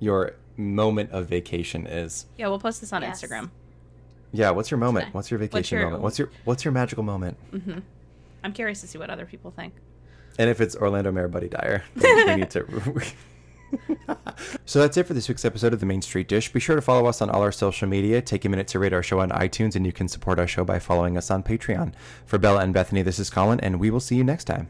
your 0.00 0.34
moment 0.56 1.10
of 1.10 1.26
vacation 1.28 1.86
is. 1.86 2.26
Yeah, 2.38 2.48
we'll 2.48 2.58
post 2.58 2.80
this 2.80 2.92
on 2.92 3.02
Yes. 3.02 3.22
Instagram. 3.22 3.50
Yeah, 4.32 4.50
what's 4.50 4.70
your 4.70 4.78
moment? 4.78 5.14
What's 5.14 5.30
your 5.30 5.38
vacation 5.38 5.78
your- 5.78 5.86
moment? 5.86 6.02
What's 6.02 6.18
your 6.18 6.30
what's 6.44 6.64
your 6.64 6.72
magical 6.72 7.02
moment? 7.04 7.36
Mm-hmm. 7.52 7.78
I'm 8.42 8.52
curious 8.52 8.80
to 8.82 8.86
see 8.86 8.98
what 8.98 9.10
other 9.10 9.26
people 9.26 9.50
think. 9.50 9.74
And 10.38 10.50
if 10.50 10.60
it's 10.60 10.74
Orlando 10.74 11.12
Mayor 11.12 11.28
Buddy 11.28 11.48
Dyer, 11.48 11.84
we 11.94 12.34
need 12.36 12.50
to. 12.50 12.66
so 14.64 14.80
that's 14.80 14.96
it 14.96 15.06
for 15.06 15.14
this 15.14 15.28
week's 15.28 15.44
episode 15.44 15.72
of 15.72 15.80
the 15.80 15.86
Main 15.86 16.02
Street 16.02 16.28
Dish. 16.28 16.52
Be 16.52 16.58
sure 16.60 16.76
to 16.76 16.82
follow 16.82 17.06
us 17.06 17.22
on 17.22 17.30
all 17.30 17.42
our 17.42 17.52
social 17.52 17.88
media. 17.88 18.20
Take 18.20 18.44
a 18.44 18.48
minute 18.48 18.66
to 18.68 18.78
rate 18.78 18.92
our 18.92 19.02
show 19.02 19.20
on 19.20 19.30
iTunes, 19.30 19.76
and 19.76 19.86
you 19.86 19.92
can 19.92 20.08
support 20.08 20.38
our 20.38 20.46
show 20.46 20.64
by 20.64 20.78
following 20.78 21.16
us 21.16 21.30
on 21.30 21.42
Patreon. 21.42 21.92
For 22.26 22.38
Bella 22.38 22.60
and 22.60 22.74
Bethany, 22.74 23.02
this 23.02 23.18
is 23.18 23.30
Colin, 23.30 23.60
and 23.60 23.78
we 23.78 23.90
will 23.90 24.00
see 24.00 24.16
you 24.16 24.24
next 24.24 24.44
time. 24.44 24.68